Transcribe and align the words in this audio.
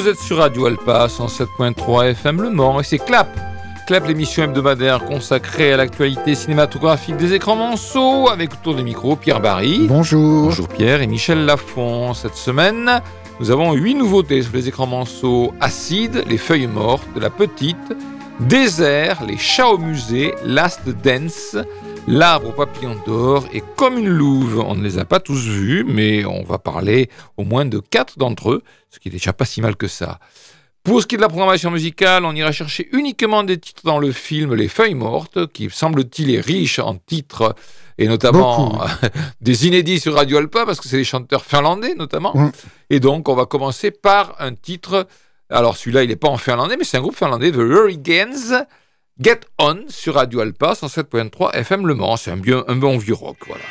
Vous 0.00 0.06
êtes 0.06 0.20
sur 0.20 0.36
Radio 0.36 0.66
Alpa 0.66 1.08
107.3 1.08 2.10
FM 2.10 2.40
Le 2.42 2.50
Mans 2.50 2.78
et 2.78 2.84
c'est 2.84 2.98
Clap. 2.98 3.28
Clap, 3.88 4.06
l'émission 4.06 4.44
hebdomadaire 4.44 5.04
consacrée 5.04 5.72
à 5.72 5.76
l'actualité 5.76 6.36
cinématographique 6.36 7.16
des 7.16 7.34
écrans 7.34 7.56
manceaux 7.56 8.28
avec 8.28 8.52
autour 8.52 8.76
des 8.76 8.84
micros 8.84 9.16
Pierre 9.16 9.40
Barry. 9.40 9.88
Bonjour. 9.88 10.44
Bonjour 10.44 10.68
Pierre 10.68 11.02
et 11.02 11.08
Michel 11.08 11.44
Lafont. 11.44 12.14
Cette 12.14 12.36
semaine, 12.36 13.02
nous 13.40 13.50
avons 13.50 13.72
huit 13.72 13.96
nouveautés 13.96 14.40
sur 14.42 14.52
les 14.54 14.68
écrans 14.68 14.86
manceaux 14.86 15.52
Acide, 15.58 16.22
Les 16.28 16.38
Feuilles 16.38 16.68
Mortes, 16.68 17.08
La 17.16 17.30
Petite, 17.30 17.92
Désert, 18.38 19.24
Les 19.26 19.36
Chats 19.36 19.70
au 19.70 19.78
musée, 19.78 20.32
Last 20.44 20.88
Dance, 21.02 21.56
L'arbre 22.06 22.54
papillon 22.54 22.96
d'or 23.06 23.46
et 23.52 23.62
Comme 23.76 23.98
une 23.98 24.08
louve. 24.08 24.64
On 24.66 24.74
ne 24.74 24.82
les 24.82 24.98
a 24.98 25.04
pas 25.04 25.20
tous 25.20 25.46
vus, 25.46 25.84
mais 25.86 26.24
on 26.24 26.42
va 26.42 26.58
parler 26.58 27.10
au 27.36 27.44
moins 27.44 27.64
de 27.64 27.78
quatre 27.78 28.18
d'entre 28.18 28.52
eux, 28.52 28.62
ce 28.90 28.98
qui 28.98 29.08
est 29.08 29.12
déjà 29.12 29.32
pas 29.32 29.44
si 29.44 29.60
mal 29.60 29.76
que 29.76 29.88
ça. 29.88 30.18
Pour 30.84 31.02
ce 31.02 31.06
qui 31.06 31.16
est 31.16 31.18
de 31.18 31.22
la 31.22 31.28
programmation 31.28 31.70
musicale, 31.70 32.24
on 32.24 32.34
ira 32.34 32.52
chercher 32.52 32.88
uniquement 32.92 33.42
des 33.44 33.58
titres 33.58 33.82
dans 33.84 33.98
le 33.98 34.12
film 34.12 34.54
Les 34.54 34.68
Feuilles 34.68 34.94
Mortes, 34.94 35.52
qui 35.52 35.68
semble-t-il 35.70 36.34
est 36.34 36.40
riche 36.40 36.78
en 36.78 36.94
titres 36.94 37.54
et 37.98 38.06
notamment 38.06 38.80
des 39.40 39.66
inédits 39.66 40.00
sur 40.00 40.14
Radio 40.14 40.38
Alpa, 40.38 40.64
parce 40.64 40.80
que 40.80 40.88
c'est 40.88 40.96
des 40.96 41.04
chanteurs 41.04 41.44
finlandais 41.44 41.94
notamment. 41.94 42.32
Mm. 42.34 42.52
Et 42.90 43.00
donc, 43.00 43.28
on 43.28 43.34
va 43.34 43.44
commencer 43.44 43.90
par 43.90 44.36
un 44.38 44.54
titre. 44.54 45.06
Alors, 45.50 45.76
celui-là, 45.76 46.04
il 46.04 46.08
n'est 46.08 46.16
pas 46.16 46.28
en 46.28 46.38
finlandais, 46.38 46.76
mais 46.78 46.84
c'est 46.84 46.96
un 46.96 47.00
groupe 47.00 47.16
finlandais, 47.16 47.50
The 47.50 47.56
Hurricanes. 47.56 48.66
Get 49.20 49.40
On 49.58 49.84
sur 49.88 50.14
Radio 50.14 50.38
Alpa 50.40 50.74
107.3 50.74 51.52
FM 51.54 51.88
Le 51.88 51.94
Mans. 51.94 52.16
C'est 52.16 52.30
un, 52.30 52.40
un 52.68 52.76
bon 52.76 52.98
vieux 52.98 53.14
rock, 53.14 53.38
voilà. 53.48 53.64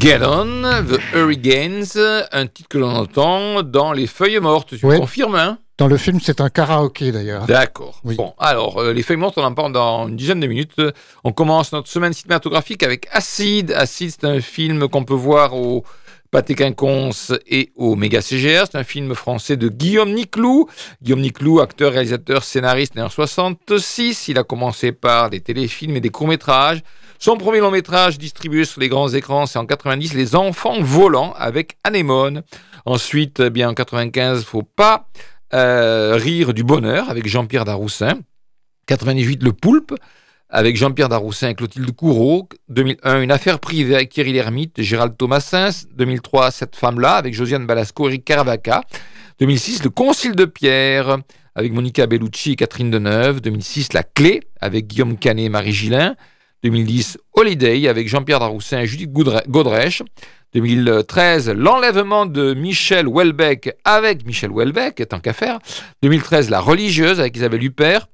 Get 0.00 0.20
On, 0.22 0.62
The 0.86 1.00
Hurricanes, 1.14 1.98
un 2.32 2.46
titre 2.46 2.68
que 2.68 2.78
l'on 2.78 2.94
entend 2.94 3.62
dans 3.62 3.92
Les 3.92 4.06
Feuilles 4.06 4.38
Mortes. 4.38 4.76
Tu 4.78 4.86
Ouais. 4.86 4.98
confirmes, 4.98 5.34
hein? 5.34 5.58
Dans 5.76 5.86
le 5.88 5.96
film, 5.96 6.18
c'est 6.20 6.40
un 6.40 6.48
karaoké 6.48 7.12
d'ailleurs. 7.12 7.46
D'accord. 7.46 8.00
Oui. 8.04 8.14
Bon, 8.16 8.34
alors, 8.38 8.78
euh, 8.78 8.92
Les 8.92 9.02
Feuilles 9.02 9.16
Mortes, 9.16 9.38
on 9.38 9.44
en 9.44 9.54
parle 9.54 9.72
dans 9.72 10.08
une 10.08 10.16
dizaine 10.16 10.40
de 10.40 10.46
minutes. 10.46 10.72
On 11.24 11.32
commence 11.32 11.72
notre 11.72 11.88
semaine 11.88 12.12
cinématographique 12.12 12.82
avec 12.82 13.08
Acide. 13.12 13.72
Acide, 13.72 14.10
c'est 14.20 14.26
un 14.26 14.40
film 14.40 14.88
qu'on 14.88 15.04
peut 15.04 15.14
voir 15.14 15.54
au 15.54 15.84
Pâté 16.30 16.54
Quinconce 16.54 17.32
et 17.46 17.72
au 17.74 17.96
Méga 17.96 18.20
CGR. 18.20 18.64
C'est 18.70 18.76
un 18.76 18.84
film 18.84 19.14
français 19.14 19.56
de 19.56 19.68
Guillaume 19.68 20.12
Niclou. 20.12 20.68
Guillaume 21.02 21.20
Niclou, 21.20 21.60
acteur, 21.60 21.92
réalisateur, 21.92 22.44
scénariste 22.44 22.96
né 22.96 23.02
en 23.02 23.08
66. 23.08 24.28
Il 24.28 24.38
a 24.38 24.44
commencé 24.44 24.92
par 24.92 25.30
des 25.30 25.40
téléfilms 25.40 25.96
et 25.96 26.00
des 26.00 26.10
courts-métrages. 26.10 26.82
Son 27.18 27.36
premier 27.36 27.60
long 27.60 27.70
métrage 27.70 28.18
distribué 28.18 28.64
sur 28.64 28.80
les 28.80 28.88
grands 28.88 29.08
écrans, 29.08 29.46
c'est 29.46 29.58
en 29.58 29.66
90, 29.66 30.14
Les 30.14 30.36
Enfants 30.36 30.80
Volants 30.80 31.32
avec 31.36 31.76
Anémone. 31.82 32.42
Ensuite, 32.84 33.40
eh 33.40 33.50
bien 33.50 33.70
en 33.70 33.74
95, 33.74 34.44
faut 34.44 34.62
pas 34.62 35.08
euh, 35.54 36.14
rire 36.14 36.52
du 36.52 36.62
bonheur 36.62 37.08
avec 37.10 37.26
Jean-Pierre 37.26 37.64
Daroussin. 37.64 38.20
98, 38.86 39.42
Le 39.42 39.52
Poulpe 39.52 39.94
avec 40.50 40.76
Jean-Pierre 40.76 41.08
Daroussin 41.08 41.50
et 41.50 41.54
Clotilde 41.54 41.90
Courreau. 41.92 42.48
2001, 42.68 43.22
Une 43.22 43.30
affaire 43.32 43.58
privée 43.60 43.94
avec 43.94 44.10
Thierry 44.10 44.32
Lhermitte, 44.32 44.80
Gérald 44.80 45.16
Thomasin. 45.16 45.70
2003, 45.96 46.50
Cette 46.50 46.76
femme-là 46.76 47.14
avec 47.14 47.34
Josiane 47.34 47.66
Balasco, 47.66 48.08
Eric 48.08 48.24
Caravaca. 48.24 48.82
2006, 49.40 49.84
Le 49.84 49.90
Concile 49.90 50.34
de 50.34 50.44
Pierre 50.46 51.18
avec 51.54 51.72
Monica 51.72 52.06
Bellucci 52.06 52.52
et 52.52 52.56
Catherine 52.56 52.90
Deneuve. 52.90 53.40
2006, 53.40 53.92
La 53.92 54.02
Clé 54.02 54.40
avec 54.60 54.86
Guillaume 54.86 55.18
Canet 55.18 55.46
et 55.46 55.48
Marie 55.50 55.72
Gillin. 55.72 56.16
2010, 56.64 57.18
Holiday 57.34 57.86
avec 57.88 58.08
Jean-Pierre 58.08 58.40
Daroussin 58.40 58.80
et 58.80 58.86
Judith 58.86 59.12
Godrèche. 59.12 60.02
2013, 60.54 61.50
L'enlèvement 61.50 62.24
de 62.24 62.54
Michel 62.54 63.06
Houellebecq 63.06 63.74
avec 63.84 64.24
Michel 64.24 64.50
Houellebecq, 64.50 65.06
tant 65.08 65.20
qu'à 65.20 65.34
faire. 65.34 65.58
2013, 66.02 66.48
La 66.48 66.60
religieuse 66.60 67.20
avec 67.20 67.36
Isabelle 67.36 67.62
Huppert. 67.62 68.08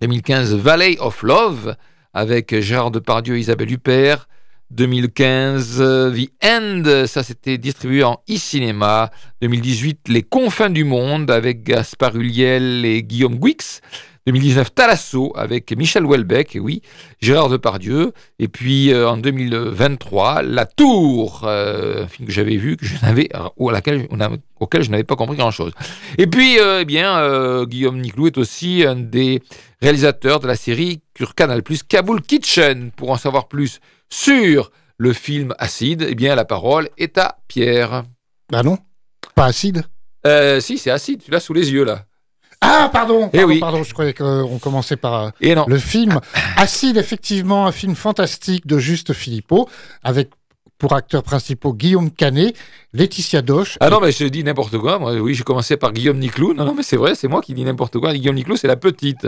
2015, 0.00 0.54
Valley 0.54 0.96
of 1.00 1.22
Love 1.22 1.76
avec 2.12 2.58
Gérard 2.60 2.90
Depardieu 2.90 3.36
et 3.36 3.40
Isabelle 3.40 3.72
Huppert. 3.72 4.28
2015, 4.70 5.76
euh, 5.80 6.12
The 6.12 6.28
End, 6.44 7.06
ça 7.06 7.22
c'était 7.22 7.56
distribué 7.56 8.02
en 8.02 8.20
e-cinéma. 8.28 9.10
2018, 9.40 10.08
Les 10.08 10.22
confins 10.22 10.70
du 10.70 10.82
monde 10.84 11.30
avec 11.30 11.62
Gaspard 11.62 12.16
Huliel 12.16 12.84
et 12.84 13.02
Guillaume 13.02 13.38
Guix. 13.38 13.80
2019, 14.26 14.74
Talasso 14.74 15.32
avec 15.36 15.70
Michel 15.76 16.04
Houellebecq, 16.04 16.56
et 16.56 16.60
oui, 16.60 16.82
Gérard 17.20 17.48
Depardieu. 17.48 18.12
Et 18.40 18.48
puis 18.48 18.92
euh, 18.92 19.08
en 19.08 19.16
2023, 19.16 20.42
La 20.42 20.66
Tour, 20.66 21.42
euh, 21.44 22.04
un 22.04 22.08
film 22.08 22.26
que 22.26 22.32
j'avais 22.34 22.56
vu, 22.56 22.76
que 22.76 22.84
je 22.84 22.94
n'avais, 23.02 23.28
ou 23.56 23.68
à 23.70 23.72
laquelle, 23.72 24.06
on 24.10 24.20
a- 24.20 24.30
auquel 24.58 24.82
je 24.82 24.90
n'avais 24.90 25.04
pas 25.04 25.14
compris 25.16 25.36
grand-chose. 25.36 25.72
Et 26.18 26.26
puis, 26.26 26.58
euh, 26.58 26.80
eh 26.82 26.84
bien, 26.84 27.18
euh, 27.18 27.66
Guillaume 27.66 28.00
Niclou 28.00 28.26
est 28.26 28.36
aussi 28.38 28.84
un 28.84 28.96
des 28.96 29.40
réalisateurs 29.80 30.40
de 30.40 30.48
la 30.48 30.56
série 30.56 31.00
sur 31.16 31.34
Canal+, 31.34 31.62
Kaboul 31.88 32.20
Kitchen. 32.22 32.90
Pour 32.96 33.10
en 33.10 33.16
savoir 33.16 33.46
plus 33.48 33.80
sur 34.10 34.70
le 34.98 35.12
film 35.12 35.54
Acide, 35.58 36.04
eh 36.08 36.14
bien, 36.14 36.34
la 36.34 36.44
parole 36.44 36.88
est 36.98 37.16
à 37.18 37.38
Pierre. 37.48 38.02
Bah 38.50 38.62
non, 38.62 38.78
pas 39.34 39.44
acide? 39.46 39.84
Si, 40.58 40.78
c'est 40.78 40.90
Acide, 40.90 41.22
tu 41.24 41.30
l'as 41.30 41.38
sous 41.38 41.52
les 41.52 41.70
yeux, 41.72 41.84
là. 41.84 42.04
Ah, 42.60 42.88
pardon, 42.92 43.28
Eh 43.32 43.38
pardon, 43.38 43.48
oui. 43.52 43.60
pardon, 43.60 43.82
je 43.82 43.92
croyais 43.92 44.14
qu'on 44.14 44.58
commençait 44.58 44.96
par 44.96 45.14
euh, 45.26 45.30
Et 45.40 45.54
non. 45.54 45.64
le 45.68 45.78
film. 45.78 46.20
Acide, 46.56 46.96
effectivement, 46.96 47.66
un 47.66 47.72
film 47.72 47.94
fantastique 47.94 48.66
de 48.66 48.78
Juste 48.78 49.12
Philippot, 49.12 49.68
avec 50.02 50.30
pour 50.78 50.92
acteurs 50.94 51.22
principaux 51.22 51.72
Guillaume 51.72 52.10
Canet, 52.10 52.54
Laetitia 52.92 53.40
Doche. 53.42 53.78
Ah 53.80 53.88
non, 53.88 53.98
mais 54.00 54.12
je 54.12 54.24
dis 54.26 54.44
n'importe 54.44 54.76
quoi. 54.78 54.98
Moi, 54.98 55.14
oui, 55.14 55.34
j'ai 55.34 55.42
commencé 55.44 55.76
par 55.76 55.92
Guillaume 55.92 56.18
Niclou. 56.18 56.52
Non, 56.54 56.64
non, 56.66 56.74
mais 56.74 56.82
c'est 56.82 56.96
vrai, 56.98 57.14
c'est 57.14 57.28
moi 57.28 57.40
qui 57.40 57.54
dis 57.54 57.64
n'importe 57.64 57.98
quoi. 57.98 58.12
Guillaume 58.12 58.34
Niclou, 58.36 58.56
c'est 58.56 58.68
la 58.68 58.76
petite. 58.76 59.26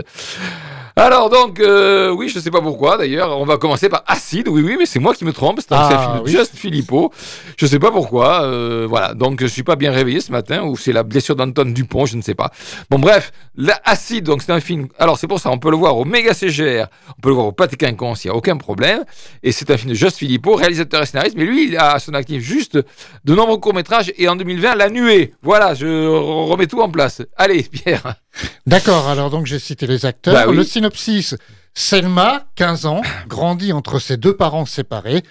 Alors 0.99 1.29
donc, 1.29 1.61
euh, 1.61 2.09
oui, 2.11 2.27
je 2.27 2.39
sais 2.39 2.51
pas 2.51 2.61
pourquoi 2.61 2.97
d'ailleurs. 2.97 3.37
On 3.39 3.45
va 3.45 3.57
commencer 3.57 3.87
par 3.87 4.03
Acide. 4.05 4.49
Oui, 4.49 4.61
oui, 4.61 4.75
mais 4.77 4.85
c'est 4.85 4.99
moi 4.99 5.13
qui 5.13 5.23
me 5.23 5.31
trompe. 5.31 5.59
C'est 5.61 5.71
un, 5.73 5.77
Ah, 5.77 5.99
film 6.01 6.17
de 6.19 6.23
oui. 6.25 6.31
Just 6.31 6.55
Philippot. 6.55 7.11
Je 7.57 7.65
sais 7.65 7.79
pas 7.79 7.89
pourquoi. 7.89 8.43
euh, 8.43 8.85
voilà. 8.89 9.13
Donc, 9.13 9.39
je 9.41 9.47
suis 9.47 9.63
pas 9.63 9.77
bien 9.77 9.91
réveillé 9.91 10.19
ce 10.19 10.31
matin 10.31 10.63
ou 10.63 10.75
c'est 10.75 10.91
la 10.91 11.03
blessure 11.03 11.35
d'Antoine 11.37 11.73
Dupont, 11.73 12.05
je 12.05 12.17
ne 12.17 12.21
sais 12.21 12.35
pas. 12.35 12.51
Bon, 12.89 12.99
bref, 12.99 13.31
la 13.55 13.79
Acide. 13.85 14.25
Donc, 14.25 14.41
c'est 14.41 14.51
un 14.51 14.59
film. 14.59 14.87
Alors, 14.99 15.17
c'est 15.17 15.27
pour 15.27 15.39
ça, 15.39 15.49
on 15.51 15.57
peut 15.57 15.71
le 15.71 15.77
voir 15.77 15.97
au 15.97 16.03
Méga 16.03 16.33
CGR, 16.33 16.87
on 17.17 17.21
peut 17.21 17.29
le 17.29 17.35
voir 17.35 17.47
au 17.47 17.51
Pâté 17.53 17.77
Quinconce, 17.77 18.25
il 18.25 18.27
y 18.27 18.31
a 18.31 18.35
aucun 18.35 18.57
problème. 18.57 19.03
Et 19.41 19.51
c'est 19.53 19.71
un 19.71 19.77
film 19.77 19.91
de 19.91 19.95
Just 19.95 20.17
Philippot, 20.17 20.55
réalisateur 20.55 21.01
et 21.01 21.05
scénariste. 21.05 21.35
Mais 21.37 21.45
lui, 21.45 21.67
il 21.69 21.77
a 21.77 21.93
à 21.93 21.99
son 21.99 22.13
actif 22.13 22.41
juste 22.43 22.77
de 23.23 23.35
nombreux 23.35 23.57
courts 23.57 23.73
métrages 23.73 24.11
et 24.17 24.27
en 24.27 24.35
2020, 24.35 24.75
La 24.75 24.89
Nuée. 24.89 25.33
Voilà, 25.43 25.73
je 25.75 26.07
remets 26.07 26.67
tout 26.67 26.81
en 26.81 26.89
place. 26.89 27.21
Allez, 27.37 27.63
Pierre. 27.63 28.15
D'accord, 28.65 29.07
alors 29.07 29.29
donc 29.29 29.45
j'ai 29.45 29.59
cité 29.59 29.87
les 29.87 30.05
acteurs. 30.05 30.33
Bah 30.33 30.45
oui. 30.47 30.55
Le 30.55 30.63
synopsis, 30.63 31.35
Selma, 31.73 32.45
15 32.55 32.85
ans, 32.85 33.01
grandit 33.27 33.73
entre 33.73 33.99
ses 33.99 34.17
deux 34.17 34.35
parents 34.35 34.65
séparés, 34.65 35.23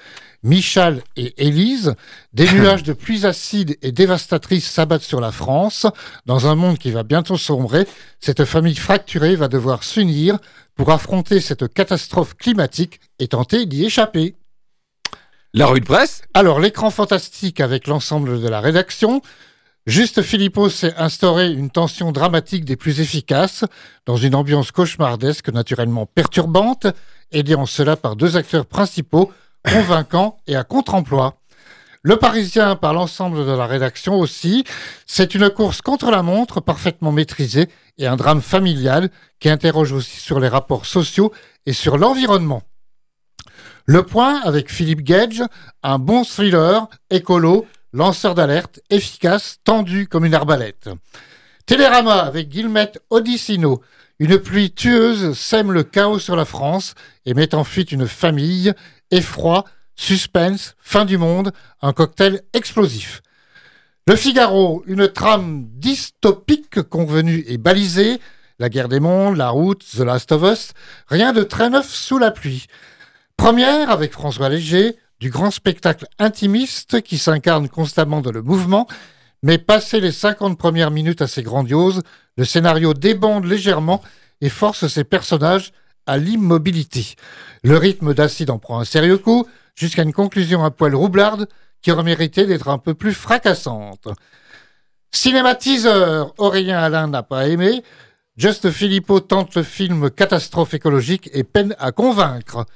Michal 0.43 1.03
et 1.17 1.35
Élise. 1.47 1.95
Des 2.33 2.51
nuages 2.53 2.83
de 2.83 2.93
pluies 2.93 3.27
acides 3.27 3.77
et 3.83 3.93
dévastatrices 3.93 4.69
s'abattent 4.69 5.03
sur 5.03 5.21
la 5.21 5.33
France. 5.33 5.87
Dans 6.27 6.47
un 6.47 6.55
monde 6.55 6.79
qui 6.79 6.91
va 6.91 7.03
bientôt 7.03 7.37
sombrer, 7.37 7.87
cette 8.21 8.45
famille 8.45 8.77
fracturée 8.77 9.37
va 9.37 9.49
devoir 9.49 9.85
s'unir 9.85 10.39
pour 10.75 10.91
affronter 10.91 11.41
cette 11.41 11.73
catastrophe 11.73 12.35
climatique 12.35 13.01
et 13.19 13.29
tenter 13.29 13.67
d'y 13.67 13.85
échapper. 13.85 14.37
La 15.55 15.67
rue 15.67 15.81
de 15.81 15.87
presse. 15.87 16.23
Alors, 16.35 16.61
l'écran 16.61 16.91
fantastique 16.91 17.61
avec 17.61 17.87
l'ensemble 17.87 18.41
de 18.41 18.49
la 18.49 18.61
rédaction. 18.61 19.23
Juste 19.89 20.21
Philippot 20.21 20.69
s'est 20.69 20.95
instauré 20.99 21.51
une 21.51 21.71
tension 21.71 22.13
dramatique 22.13 22.67
des 22.67 22.77
plus 22.77 23.01
efficaces, 23.01 23.65
dans 24.05 24.19
une 24.19 24.35
ambiance 24.35 24.71
cauchemardesque 24.71 25.49
naturellement 25.49 26.05
perturbante, 26.05 26.87
aidé 27.33 27.55
en 27.55 27.65
cela 27.65 27.97
par 27.97 28.15
deux 28.15 28.37
acteurs 28.37 28.67
principaux, 28.67 29.33
convaincants 29.65 30.37
et 30.47 30.57
à 30.57 30.63
contre-emploi. 30.63 31.39
Le 32.03 32.19
Parisien 32.19 32.77
par 32.77 32.93
l'ensemble 32.93 33.47
de 33.47 33.53
la 33.53 33.67
rédaction 33.67 34.21
aussi, 34.21 34.63
c'est 35.07 35.35
une 35.35 35.49
course 35.49 35.81
contre 35.81 36.11
la 36.11 36.23
montre 36.23 36.61
parfaitement 36.61 37.11
maîtrisée 37.11 37.71
et 37.97 38.07
un 38.07 38.17
drame 38.17 38.43
familial 38.43 39.09
qui 39.41 39.49
interroge 39.49 39.93
aussi 39.93 40.21
sur 40.21 40.39
les 40.39 40.49
rapports 40.49 40.85
sociaux 40.85 41.33
et 41.65 41.73
sur 41.73 41.97
l'environnement. 41.97 42.61
Le 43.87 44.03
Point 44.03 44.43
avec 44.43 44.71
Philippe 44.71 45.01
Gage, 45.01 45.43
un 45.83 45.99
bon 45.99 46.25
thriller, 46.25 46.89
écolo, 47.09 47.67
lanceur 47.93 48.35
d'alerte, 48.35 48.81
efficace, 48.91 49.59
tendu 49.65 50.07
comme 50.07 50.25
une 50.25 50.35
arbalète. 50.35 50.89
Télérama 51.67 52.21
avec 52.21 52.49
Guillemette 52.49 53.01
Odissino, 53.11 53.83
une 54.19 54.39
pluie 54.39 54.73
tueuse 54.73 55.37
sème 55.39 55.73
le 55.73 55.85
chaos 55.85 56.19
sur 56.19 56.37
la 56.37 56.45
France 56.45 56.95
et 57.27 57.35
met 57.35 57.55
en 57.55 57.65
fuite 57.65 57.93
une 57.93 58.09
famille, 58.09 58.73
effroi, 59.11 59.65
suspense, 59.95 60.75
fin 60.79 61.05
du 61.05 61.19
monde, 61.19 61.53
un 61.83 61.93
cocktail 61.93 62.43
explosif. 62.53 63.23
Le 64.07 64.17
Figaro, 64.17 64.83
une 64.87 65.09
trame 65.09 65.67
dystopique 65.69 66.83
convenue 66.83 67.45
et 67.47 67.59
balisée, 67.59 68.21
la 68.59 68.71
guerre 68.71 68.89
des 68.89 69.01
mondes, 69.01 69.37
la 69.37 69.51
route, 69.51 69.85
The 69.85 70.01
Last 70.01 70.33
of 70.33 70.43
Us, 70.51 70.73
rien 71.09 71.33
de 71.33 71.43
très 71.43 71.69
neuf 71.69 71.89
sous 71.89 72.19
la 72.19 72.31
pluie. 72.31 72.67
Première 73.37 73.91
avec 73.91 74.13
François 74.13 74.49
Léger, 74.49 74.97
du 75.21 75.31
grand 75.31 75.51
spectacle 75.51 76.07
intimiste 76.19 77.03
qui 77.03 77.19
s'incarne 77.19 77.69
constamment 77.69 78.21
dans 78.21 78.33
le 78.33 78.43
mouvement, 78.43 78.87
mais 79.43 79.59
passé 79.59 80.01
les 80.01 80.13
50 80.13 80.59
premières 80.59 80.91
minutes 80.91 81.23
assez 81.23 81.43
grandioses, 81.43 82.03
le 82.37 82.45
scénario 82.45 82.95
débande 82.95 83.45
légèrement 83.45 84.03
et 84.41 84.49
force 84.49 84.87
ses 84.87 85.05
personnages 85.05 85.73
à 86.07 86.17
l'immobilité. 86.17 87.17
Le 87.63 87.77
rythme 87.77 88.15
d'acide 88.15 88.51
en 88.51 88.59
prend 88.59 88.81
un 88.81 88.85
sérieux 88.85 89.19
coup, 89.19 89.47
jusqu'à 89.75 90.03
une 90.03 90.13
conclusion 90.13 90.65
à 90.65 90.71
poil 90.71 90.95
roublarde 90.95 91.49
qui 91.83 91.93
aurait 91.93 92.03
mérité 92.03 92.47
d'être 92.47 92.69
un 92.69 92.79
peu 92.79 92.95
plus 92.95 93.13
fracassante. 93.13 94.09
Cinématiseur, 95.11 96.35
Aurélien 96.39 96.79
Alain 96.79 97.07
n'a 97.07 97.23
pas 97.23 97.49
aimé. 97.49 97.83
Just 98.37 98.71
Philippot 98.71 99.21
tente 99.21 99.55
le 99.55 99.63
film 99.63 100.11
Catastrophe 100.11 100.75
écologique 100.75 101.31
et 101.33 101.45
peine 101.45 101.75
à 101.79 101.93
convaincre. 101.93 102.67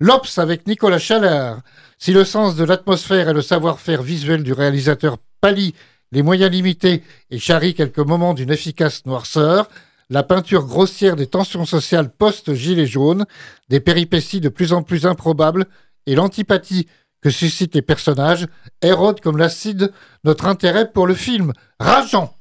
L'Obs 0.00 0.38
avec 0.38 0.68
Nicolas 0.68 1.00
Chalard. 1.00 1.60
Si 1.98 2.12
le 2.12 2.24
sens 2.24 2.54
de 2.54 2.62
l'atmosphère 2.62 3.28
et 3.28 3.32
le 3.32 3.42
savoir-faire 3.42 4.00
visuel 4.00 4.44
du 4.44 4.52
réalisateur 4.52 5.18
pallie 5.40 5.74
les 6.12 6.22
moyens 6.22 6.52
limités 6.52 7.02
et 7.30 7.38
charrie 7.40 7.74
quelques 7.74 7.98
moments 7.98 8.32
d'une 8.32 8.52
efficace 8.52 9.04
noirceur, 9.06 9.68
la 10.08 10.22
peinture 10.22 10.66
grossière 10.66 11.16
des 11.16 11.26
tensions 11.26 11.66
sociales 11.66 12.10
post-gilet 12.10 12.86
jaune, 12.86 13.26
des 13.68 13.80
péripéties 13.80 14.40
de 14.40 14.48
plus 14.48 14.72
en 14.72 14.84
plus 14.84 15.04
improbables 15.04 15.66
et 16.06 16.14
l'antipathie 16.14 16.86
que 17.20 17.30
suscitent 17.30 17.74
les 17.74 17.82
personnages 17.82 18.46
érode 18.80 19.20
comme 19.20 19.36
l'acide 19.36 19.92
notre 20.22 20.46
intérêt 20.46 20.90
pour 20.92 21.08
le 21.08 21.14
film. 21.14 21.52
Rageant 21.80 22.34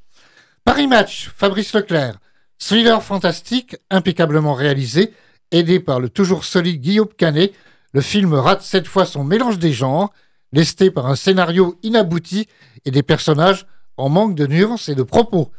Paris 0.63 0.87
Match, 0.87 1.31
Fabrice 1.35 1.73
Leclerc. 1.73 2.19
Thriller 2.59 3.01
fantastique, 3.01 3.77
impeccablement 3.89 4.53
réalisé, 4.53 5.13
aidé 5.51 5.79
par 5.79 5.99
le 5.99 6.09
toujours 6.09 6.45
solide 6.45 6.81
Guillaume 6.81 7.13
Canet, 7.17 7.53
le 7.93 8.01
film 8.01 8.33
rate 8.33 8.61
cette 8.61 8.87
fois 8.87 9.05
son 9.05 9.23
mélange 9.23 9.59
des 9.59 9.73
genres, 9.73 10.11
lesté 10.51 10.91
par 10.91 11.07
un 11.07 11.15
scénario 11.15 11.77
inabouti 11.83 12.47
et 12.85 12.91
des 12.91 13.03
personnages 13.03 13.65
en 13.97 14.09
manque 14.09 14.35
de 14.35 14.47
nuances 14.47 14.89
et 14.89 14.95
de 14.95 15.03
propos. 15.03 15.51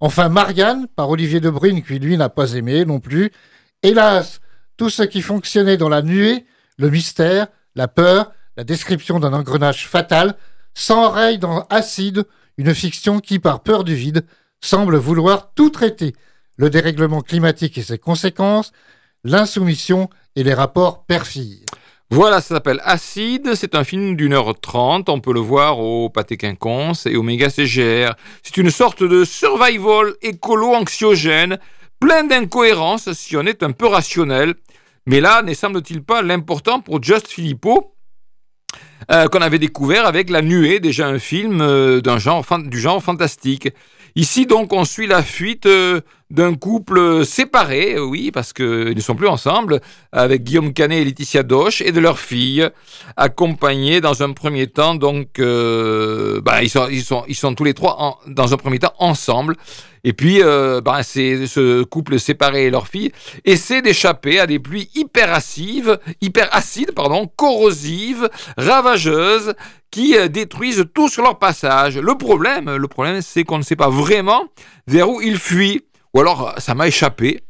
Enfin, 0.00 0.28
Marianne, 0.28 0.86
par 0.88 1.08
Olivier 1.08 1.40
Debrune, 1.40 1.82
qui 1.82 1.98
lui 1.98 2.16
n'a 2.16 2.28
pas 2.28 2.54
aimé 2.54 2.84
non 2.84 3.00
plus. 3.00 3.30
Hélas, 3.82 4.40
tout 4.76 4.90
ce 4.90 5.02
qui 5.02 5.22
fonctionnait 5.22 5.76
dans 5.76 5.88
la 5.88 6.02
nuée, 6.02 6.44
le 6.76 6.90
mystère, 6.90 7.46
la 7.74 7.88
peur, 7.88 8.32
la 8.56 8.64
description 8.64 9.20
d'un 9.20 9.32
engrenage 9.32 9.88
fatal, 9.88 10.34
s'enraye 10.74 11.38
dans 11.38 11.62
Acide, 11.70 12.24
une 12.56 12.74
fiction 12.74 13.20
qui, 13.20 13.38
par 13.38 13.62
peur 13.62 13.84
du 13.84 13.94
vide, 13.94 14.26
semble 14.60 14.96
vouloir 14.96 15.52
tout 15.54 15.70
traiter. 15.70 16.14
Le 16.56 16.70
dérèglement 16.70 17.20
climatique 17.20 17.78
et 17.78 17.82
ses 17.82 17.98
conséquences, 17.98 18.72
l'insoumission 19.24 20.08
et 20.36 20.42
les 20.42 20.54
rapports 20.54 21.04
père-fille. 21.04 21.64
Voilà, 22.10 22.40
ça 22.40 22.54
s'appelle 22.54 22.80
Acide. 22.84 23.54
C'est 23.54 23.74
un 23.74 23.82
film 23.82 24.14
d'une 24.14 24.34
heure 24.34 24.58
trente. 24.60 25.08
On 25.08 25.20
peut 25.20 25.32
le 25.32 25.40
voir 25.40 25.80
au 25.80 26.10
Pâté 26.10 26.36
Quinconce 26.36 27.06
et 27.06 27.16
au 27.16 27.22
Méga 27.22 27.50
CGR. 27.50 28.14
C'est 28.42 28.58
une 28.58 28.70
sorte 28.70 29.02
de 29.02 29.24
survival 29.24 30.12
écolo-anxiogène, 30.22 31.58
plein 31.98 32.24
d'incohérences 32.24 33.12
si 33.14 33.36
on 33.36 33.46
est 33.46 33.62
un 33.62 33.72
peu 33.72 33.86
rationnel. 33.86 34.54
Mais 35.06 35.20
là, 35.20 35.42
ne 35.42 35.52
semble-t-il 35.54 36.02
pas 36.02 36.22
l'important 36.22 36.80
pour 36.80 37.02
Just 37.02 37.28
Filippo, 37.28 37.94
euh, 39.10 39.26
qu'on 39.28 39.40
avait 39.40 39.58
découvert 39.58 40.06
avec 40.06 40.30
La 40.30 40.40
Nuée, 40.40 40.80
déjà 40.80 41.08
un 41.08 41.18
film 41.18 41.60
euh, 41.60 42.00
du 42.00 42.80
genre 42.80 43.02
fantastique. 43.02 43.68
Ici, 44.16 44.46
donc, 44.46 44.72
on 44.72 44.84
suit 44.84 45.06
la 45.06 45.22
fuite 45.22 45.66
euh, 45.66 46.00
d'un 46.30 46.54
couple 46.54 47.24
séparé, 47.24 47.94
euh, 47.96 48.04
oui, 48.04 48.30
parce 48.32 48.52
qu'ils 48.52 48.94
ne 48.96 49.00
sont 49.00 49.14
plus 49.14 49.28
ensemble, 49.28 49.80
avec 50.10 50.42
Guillaume 50.42 50.72
Canet 50.72 51.00
et 51.02 51.04
Laetitia 51.04 51.42
Doche, 51.42 51.80
et 51.82 51.92
de 51.92 52.00
leur 52.00 52.18
fille, 52.18 52.68
accompagnés 53.16 54.00
dans 54.00 54.22
un 54.22 54.32
premier 54.32 54.66
temps, 54.66 54.94
donc, 54.94 55.38
euh, 55.38 56.40
bah, 56.40 56.62
ils, 56.62 56.70
sont, 56.70 57.54
tous 57.54 57.64
les 57.64 57.74
trois, 57.74 57.96
en- 58.00 58.18
dans 58.26 58.52
un 58.52 58.56
premier 58.56 58.78
temps, 58.78 58.94
ensemble. 58.98 59.56
Et 60.06 60.12
puis, 60.12 60.42
euh, 60.42 60.80
bah, 60.82 61.02
c'est 61.02 61.46
ce 61.46 61.82
couple 61.82 62.18
séparé 62.18 62.66
et 62.66 62.70
leur 62.70 62.88
fille 62.88 63.10
essaient 63.46 63.80
d'échapper 63.80 64.38
à 64.38 64.46
des 64.46 64.58
pluies 64.58 64.90
hyper 64.94 65.32
acides, 65.32 65.98
pardon, 66.94 67.30
corrosives, 67.36 68.28
ravageuses, 68.58 69.54
qui 69.90 70.16
euh, 70.16 70.28
détruisent 70.28 70.84
tout 70.94 71.08
sur 71.08 71.22
leur 71.22 71.38
passage. 71.38 71.96
Le 71.96 72.18
problème, 72.18 72.76
le 72.76 72.88
problème, 72.88 73.22
c'est 73.22 73.44
qu'on 73.44 73.58
ne 73.58 73.62
sait 73.62 73.76
pas 73.76 73.88
vraiment 73.88 74.44
vers 74.86 75.08
où 75.08 75.20
ils 75.22 75.38
fuient. 75.38 75.82
Ou 76.14 76.20
alors, 76.20 76.54
ça 76.58 76.74
m'a 76.74 76.86
échappé. 76.86 77.42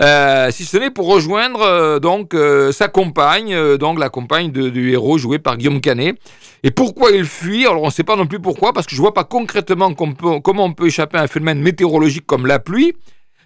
Euh, 0.00 0.52
si 0.52 0.64
ce 0.64 0.76
n'est 0.76 0.90
pour 0.90 1.08
rejoindre 1.08 1.60
euh, 1.60 1.98
donc 1.98 2.32
euh, 2.32 2.70
sa 2.70 2.86
compagne, 2.86 3.76
donc 3.78 3.98
la 3.98 4.08
compagne 4.08 4.52
du 4.52 4.92
héros 4.92 5.18
joué 5.18 5.40
par 5.40 5.56
Guillaume 5.56 5.80
Canet. 5.80 6.16
Et 6.62 6.70
pourquoi 6.70 7.10
il 7.10 7.24
fuit? 7.24 7.66
Alors 7.66 7.82
on 7.82 7.86
ne 7.86 7.92
sait 7.92 8.04
pas 8.04 8.14
non 8.14 8.26
plus 8.26 8.38
pourquoi, 8.38 8.72
parce 8.72 8.86
que 8.86 8.94
je 8.94 9.00
vois 9.00 9.14
pas 9.14 9.24
concrètement 9.24 9.92
comment 9.94 10.64
on 10.64 10.72
peut 10.72 10.86
échapper 10.86 11.18
à 11.18 11.22
un 11.22 11.26
phénomène 11.26 11.60
météorologique 11.60 12.26
comme 12.26 12.46
la 12.46 12.60
pluie. 12.60 12.94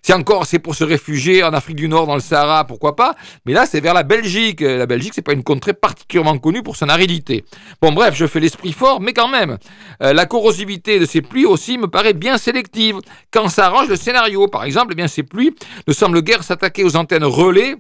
C'est 0.04 0.14
encore, 0.14 0.46
c'est 0.46 0.58
pour 0.58 0.74
se 0.74 0.82
réfugier 0.82 1.44
en 1.44 1.52
Afrique 1.52 1.76
du 1.76 1.88
Nord, 1.88 2.08
dans 2.08 2.16
le 2.16 2.20
Sahara, 2.20 2.66
pourquoi 2.66 2.96
pas. 2.96 3.14
Mais 3.46 3.52
là, 3.52 3.66
c'est 3.66 3.80
vers 3.80 3.94
la 3.94 4.02
Belgique. 4.02 4.60
Euh, 4.60 4.78
La 4.78 4.86
Belgique, 4.86 5.12
c'est 5.14 5.22
pas 5.22 5.32
une 5.32 5.44
contrée 5.44 5.74
particulièrement 5.74 6.36
connue 6.38 6.64
pour 6.64 6.74
son 6.74 6.88
aridité. 6.88 7.44
Bon, 7.80 7.92
bref, 7.92 8.14
je 8.16 8.26
fais 8.26 8.40
l'esprit 8.40 8.72
fort, 8.72 9.00
mais 9.00 9.12
quand 9.12 9.28
même, 9.28 9.58
euh, 10.02 10.12
la 10.12 10.26
corrosivité 10.26 10.98
de 10.98 11.06
ces 11.06 11.22
pluies 11.22 11.46
aussi 11.46 11.78
me 11.78 11.86
paraît 11.86 12.14
bien 12.14 12.36
sélective. 12.36 12.96
Quand 13.30 13.48
ça 13.48 13.66
arrange 13.66 13.86
le 13.88 13.94
scénario, 13.94 14.48
par 14.48 14.64
exemple, 14.64 14.88
eh 14.92 14.96
bien 14.96 15.06
ces 15.06 15.22
pluies 15.22 15.54
ne 15.86 15.92
semblent 15.92 16.20
guère 16.20 16.42
s'attaquer 16.42 16.82
aux 16.82 16.96
antennes 16.96 17.24
relais, 17.24 17.76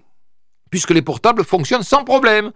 puisque 0.70 0.90
les 0.90 1.02
portables 1.02 1.42
fonctionnent 1.44 1.82
sans 1.82 2.04
problème. 2.04 2.52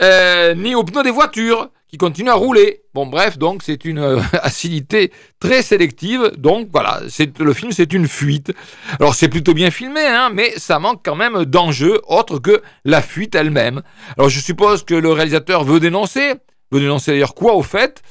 Euh, 0.00 0.54
ni 0.54 0.74
aux 0.74 0.82
pneus 0.82 1.04
des 1.04 1.10
voitures 1.10 1.68
qui 1.94 1.98
continuent 1.98 2.30
à 2.30 2.34
rouler. 2.34 2.82
Bon, 2.92 3.06
bref, 3.06 3.38
donc 3.38 3.62
c'est 3.62 3.84
une 3.84 4.00
euh, 4.00 4.20
acidité 4.42 5.12
très 5.38 5.62
sélective. 5.62 6.32
Donc 6.36 6.68
voilà, 6.72 7.02
c'est 7.08 7.38
le 7.38 7.52
film, 7.52 7.70
c'est 7.70 7.92
une 7.92 8.08
fuite. 8.08 8.52
Alors 8.98 9.14
c'est 9.14 9.28
plutôt 9.28 9.54
bien 9.54 9.70
filmé, 9.70 10.04
hein, 10.04 10.28
mais 10.34 10.50
ça 10.56 10.80
manque 10.80 11.02
quand 11.04 11.14
même 11.14 11.44
d'enjeu 11.44 12.00
autre 12.08 12.40
que 12.40 12.62
la 12.84 13.00
fuite 13.00 13.36
elle-même. 13.36 13.82
Alors 14.18 14.28
je 14.28 14.40
suppose 14.40 14.82
que 14.82 14.94
le 14.96 15.12
réalisateur 15.12 15.62
veut 15.62 15.78
dénoncer. 15.78 16.34
Veut 16.72 16.80
dénoncer 16.80 17.12
d'ailleurs 17.12 17.36
quoi 17.36 17.54
au 17.54 17.62
fait? 17.62 18.02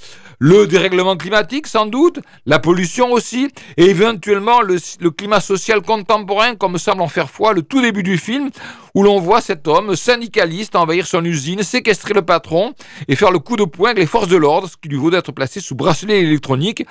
Le 0.45 0.67
dérèglement 0.67 1.15
climatique, 1.15 1.67
sans 1.67 1.85
doute, 1.85 2.19
la 2.45 2.59
pollution 2.59 3.13
aussi, 3.13 3.47
et 3.77 3.85
éventuellement 3.85 4.59
le, 4.59 4.77
climat 5.09 5.39
social 5.39 5.81
contemporain, 5.81 6.55
comme 6.55 6.77
semble 6.77 7.01
en 7.01 7.07
faire 7.07 7.29
foi 7.29 7.53
le 7.53 7.61
tout 7.61 7.79
début 7.79 8.03
du 8.03 8.17
film, 8.17 8.49
où 8.93 9.03
l'on 9.03 9.21
voit 9.21 9.39
cet 9.39 9.69
homme 9.69 9.95
syndicaliste 9.95 10.75
envahir 10.75 11.07
son 11.07 11.23
usine, 11.23 11.63
séquestrer 11.63 12.13
le 12.13 12.23
patron 12.23 12.73
et 13.07 13.15
faire 13.15 13.31
le 13.31 13.39
coup 13.39 13.55
de 13.55 13.63
poing 13.63 13.91
avec 13.91 13.99
les 13.99 14.05
forces 14.05 14.27
de 14.27 14.35
l'ordre, 14.35 14.67
ce 14.67 14.75
qui 14.75 14.89
lui 14.89 14.97
vaut 14.97 15.11
d'être 15.11 15.31
placé 15.31 15.61
sous 15.61 15.75
bracelet 15.75 16.19
électronique 16.19 16.85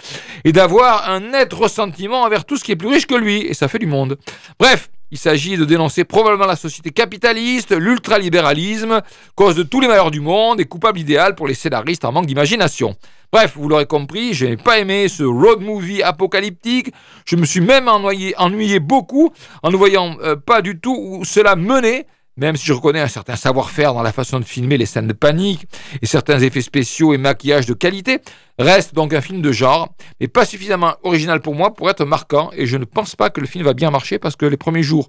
et 0.44 0.52
d'avoir 0.52 1.11
un 1.11 1.21
net 1.21 1.52
ressentiment 1.52 2.23
envers 2.23 2.47
tout 2.47 2.56
ce 2.56 2.64
qui 2.64 2.73
est 2.73 2.76
plus 2.76 2.88
riche 2.88 3.06
que 3.06 3.14
lui, 3.14 3.42
et 3.47 3.52
ça 3.52 3.68
fait 3.68 3.78
du 3.78 3.87
monde. 3.87 4.16
Bref, 4.59 4.88
il 5.12 5.19
s'agit 5.19 5.59
de 5.59 5.66
dénoncer 5.66 6.04
probablement 6.04 6.47
la 6.47 6.57
société 6.57 6.90
capitaliste, 6.90 7.71
l'ultralibéralisme, 7.71 9.02
cause 9.35 9.54
de 9.54 9.62
tous 9.62 9.78
les 9.78 9.87
malheurs 9.87 10.11
du 10.11 10.21
monde 10.21 10.59
et 10.59 10.64
coupable 10.64 10.99
idéal 10.99 11.35
pour 11.35 11.47
les 11.47 11.52
scénaristes 11.52 12.07
en 12.07 12.12
manque 12.12 12.25
d'imagination. 12.25 12.97
Bref, 13.31 13.52
vous 13.57 13.69
l'aurez 13.69 13.85
compris, 13.85 14.33
je 14.33 14.47
n'ai 14.47 14.57
pas 14.57 14.78
aimé 14.78 15.09
ce 15.09 15.23
road 15.23 15.61
movie 15.61 16.02
apocalyptique. 16.02 16.92
Je 17.26 17.37
me 17.37 17.45
suis 17.45 17.61
même 17.61 17.88
ennuyé, 17.88 18.35
ennuyé 18.38 18.81
beaucoup 18.81 19.31
en 19.62 19.71
ne 19.71 19.76
voyant 19.76 20.16
euh, 20.23 20.35
pas 20.35 20.62
du 20.62 20.81
tout 20.81 20.97
où 20.99 21.25
cela 21.26 21.57
menait, 21.57 22.07
même 22.37 22.57
si 22.57 22.67
je 22.67 22.73
reconnais 22.73 23.01
un 23.01 23.09
certain 23.09 23.37
savoir-faire 23.37 23.95
dans 23.95 24.03
la 24.03 24.12
façon 24.12 24.41
de 24.41 24.45
filmer 24.45 24.79
les 24.79 24.87
scènes 24.87 25.07
de 25.07 25.12
panique 25.12 25.67
et 26.01 26.07
certains 26.07 26.41
effets 26.41 26.62
spéciaux 26.62 27.12
et 27.12 27.19
maquillages 27.19 27.67
de 27.67 27.75
qualité. 27.75 28.21
Reste 28.59 28.95
donc 28.95 29.12
un 29.12 29.21
film 29.21 29.43
de 29.43 29.53
genre, 29.53 29.89
mais 30.21 30.29
pas 30.29 30.45
suffisamment 30.45 30.95
original 31.03 31.41
pour 31.41 31.55
moi 31.55 31.75
pour 31.75 31.91
être 31.91 32.05
marquant. 32.05 32.51
Et 32.55 32.67
je 32.67 32.77
ne 32.77 32.85
pense 32.85 33.17
pas 33.17 33.31
que 33.31 33.41
le 33.41 33.47
film 33.47 33.65
va 33.65 33.75
bien 33.75 33.91
marcher 33.91 34.19
parce 34.19 34.37
que 34.37 34.47
les 34.47 34.57
premiers 34.57 34.83
jours, 34.83 35.09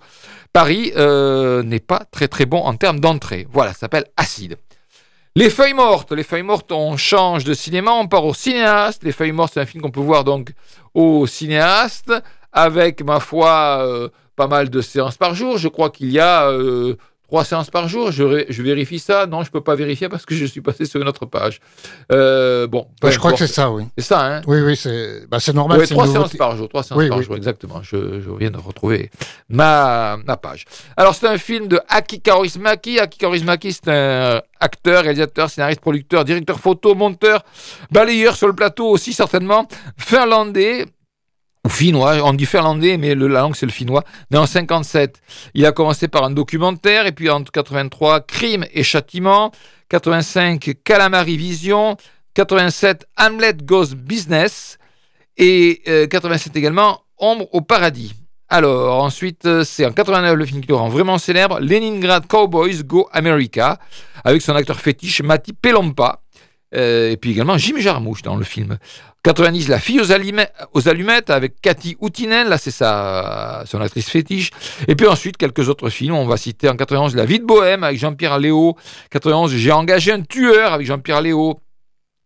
Paris 0.52 0.92
euh, 0.96 1.64
n'est 1.64 1.80
pas 1.80 2.06
très 2.12 2.28
très 2.28 2.46
bon 2.46 2.60
en 2.60 2.76
termes 2.76 3.00
d'entrée. 3.00 3.48
Voilà, 3.52 3.74
ça 3.74 3.80
s'appelle 3.80 4.06
Acide. 4.18 4.58
Les 5.36 5.50
feuilles 5.50 5.74
mortes. 5.74 6.12
Les 6.12 6.24
feuilles 6.24 6.44
mortes, 6.44 6.72
on 6.72 6.96
change 6.96 7.44
de 7.44 7.54
cinéma, 7.54 7.92
on 7.92 8.08
part 8.08 8.26
au 8.26 8.34
cinéaste. 8.34 9.04
Les 9.04 9.12
feuilles 9.12 9.32
mortes, 9.32 9.54
c'est 9.56 9.62
un 9.62 9.66
film 9.66 9.82
qu'on 9.82 9.92
peut 9.92 10.00
voir 10.00 10.24
donc 10.24 10.54
au 10.94 11.26
cinéaste 11.26 12.14
avec, 12.52 13.04
ma 13.04 13.20
foi, 13.20 13.80
euh, 13.82 14.10
pas 14.36 14.48
mal 14.48 14.70
de 14.70 14.82
séances 14.82 15.18
par 15.18 15.34
jour. 15.34 15.58
Je 15.58 15.68
crois 15.68 15.90
qu'il 15.90 16.12
y 16.12 16.20
a 16.20 16.50
euh, 16.50 16.96
trois 17.34 17.46
séances 17.46 17.72
par 17.72 17.88
jour. 17.88 18.12
Je, 18.12 18.62
vérifie 18.62 19.00
ça. 19.00 19.26
Non, 19.26 19.42
je 19.42 19.50
peux 19.50 19.62
pas 19.62 19.74
vérifier 19.74 20.08
parce 20.08 20.24
que 20.24 20.36
je 20.36 20.46
suis 20.46 20.62
passé 20.62 20.86
sur 20.86 21.02
une 21.02 21.08
autre 21.08 21.26
page. 21.26 21.62
Euh, 22.12 22.68
bon, 22.68 22.86
Bah, 23.02 23.10
je 23.10 23.18
crois 23.18 23.32
que 23.32 23.40
c'est 23.40 23.48
ça, 23.48 23.72
oui. 23.72 23.86
c'est 23.98 24.04
ça. 24.04 24.24
Hein 24.24 24.42
Oui, 24.46 24.62
oui, 24.62 24.76
c'est 24.76 25.28
bah, 25.28 25.40
normal. 25.52 25.80
c'est 25.82 25.96
trois 25.96 26.08
séances 26.08 26.36
par 26.36 26.56
jour, 26.56 26.70
trois 26.70 26.84
séances 26.84 27.00
Oui, 27.00 27.10
par 27.10 27.18
oui. 27.18 27.24
jour, 27.24 27.36
exactement. 27.36 27.82
Je, 27.82 28.22
je 28.22 28.30
viens 28.38 28.52
de 28.52 28.58
retrouver 28.60 29.10
ma, 29.50 30.18
ma 30.28 30.38
page. 30.38 30.66
Alors, 30.96 31.16
c'est 31.16 31.28
un 31.28 31.40
film 31.40 31.68
de 31.68 31.80
Aki 31.90 32.22
Kaurismäki. 32.22 33.00
Aki 33.00 33.18
Kaurismäki, 33.18 33.74
c'est 33.74 33.88
un 33.88 34.40
acteur, 34.60 35.02
réalisateur, 35.02 35.50
scénariste, 35.50 35.82
producteur, 35.82 36.26
directeur 36.26 36.60
photo, 36.60 36.94
monteur, 36.94 37.44
balayeur 37.90 38.36
sur 38.36 38.46
le 38.48 38.54
plateau 38.54 38.88
aussi 38.88 39.12
certainement, 39.12 39.68
finlandais. 39.98 40.86
Ou 41.66 41.70
finnois, 41.70 42.22
on 42.24 42.34
dit 42.34 42.46
finlandais, 42.46 42.98
mais 42.98 43.16
la 43.16 43.28
langue 43.28 43.56
c'est 43.56 43.66
le 43.66 43.72
finnois. 43.72 44.04
Né 44.32 44.38
en 44.38 44.46
57, 44.46 45.22
il 45.54 45.66
a 45.66 45.72
commencé 45.72 46.10
par 46.10 46.26
un 46.26 46.32
documentaire, 46.32 47.06
et 47.06 47.14
puis 47.14 47.30
en 47.30 47.42
83, 47.44 48.22
Crime 48.22 48.66
et 48.74 48.84
Châtiment, 48.84 49.52
85, 49.88 50.74
Calamari 50.84 51.38
Vision, 51.38 51.96
87, 52.34 53.08
Hamlet 53.18 53.54
Goes 53.64 53.96
Business, 53.96 54.78
et 55.38 55.82
euh, 55.88 56.08
87 56.08 56.56
également, 56.58 57.00
Ombre 57.18 57.48
au 57.54 57.62
paradis. 57.62 58.14
Alors, 58.50 59.02
ensuite, 59.02 59.46
euh, 59.46 59.64
c'est 59.64 59.86
en 59.86 59.94
89 59.94 60.36
le 60.36 60.46
film 60.46 60.62
qui 60.62 60.68
le 60.68 60.76
rend 60.76 60.90
vraiment 60.90 61.18
célèbre, 61.18 61.60
Leningrad 61.60 62.28
Cowboys 62.28 62.84
Go 62.84 63.08
America, 63.14 63.80
avec 64.26 64.42
son 64.42 64.54
acteur 64.56 64.80
fétiche 64.80 65.22
Mati 65.22 65.54
Pelompa, 65.54 66.23
euh, 66.76 67.12
et 67.12 67.18
puis 67.18 67.32
également 67.32 67.58
Jim 67.58 67.76
Jarmusch 67.78 68.22
dans 68.22 68.36
le 68.36 68.44
film. 68.44 68.78
90, 69.24 69.70
La 69.70 69.80
fille 69.80 70.02
aux, 70.02 70.12
allumettes 70.90 71.30
avec 71.30 71.62
Cathy 71.62 71.96
Outinen, 72.02 72.50
là 72.50 72.58
c'est 72.58 72.72
sa, 72.72 73.64
son 73.66 73.80
actrice 73.80 74.10
fétiche. 74.10 74.52
Et 74.88 74.96
puis 74.96 75.08
ensuite, 75.08 75.38
quelques 75.38 75.70
autres 75.70 75.90
films. 75.90 76.16
On 76.16 76.26
va 76.26 76.36
citer 76.36 76.68
en 76.68 76.76
91 76.76 77.16
La 77.16 77.26
vie 77.26 77.40
de 77.40 77.46
Bohème 77.46 77.86
avec 77.86 77.98
Jean-Pierre 77.98 78.38
Léo. 78.40 78.76
91, 79.12 79.56
J'ai 79.56 79.72
engagé 79.72 80.12
un 80.12 80.22
tueur 80.22 80.74
avec 80.74 80.86
Jean-Pierre 80.86 81.22
Léo. 81.22 81.60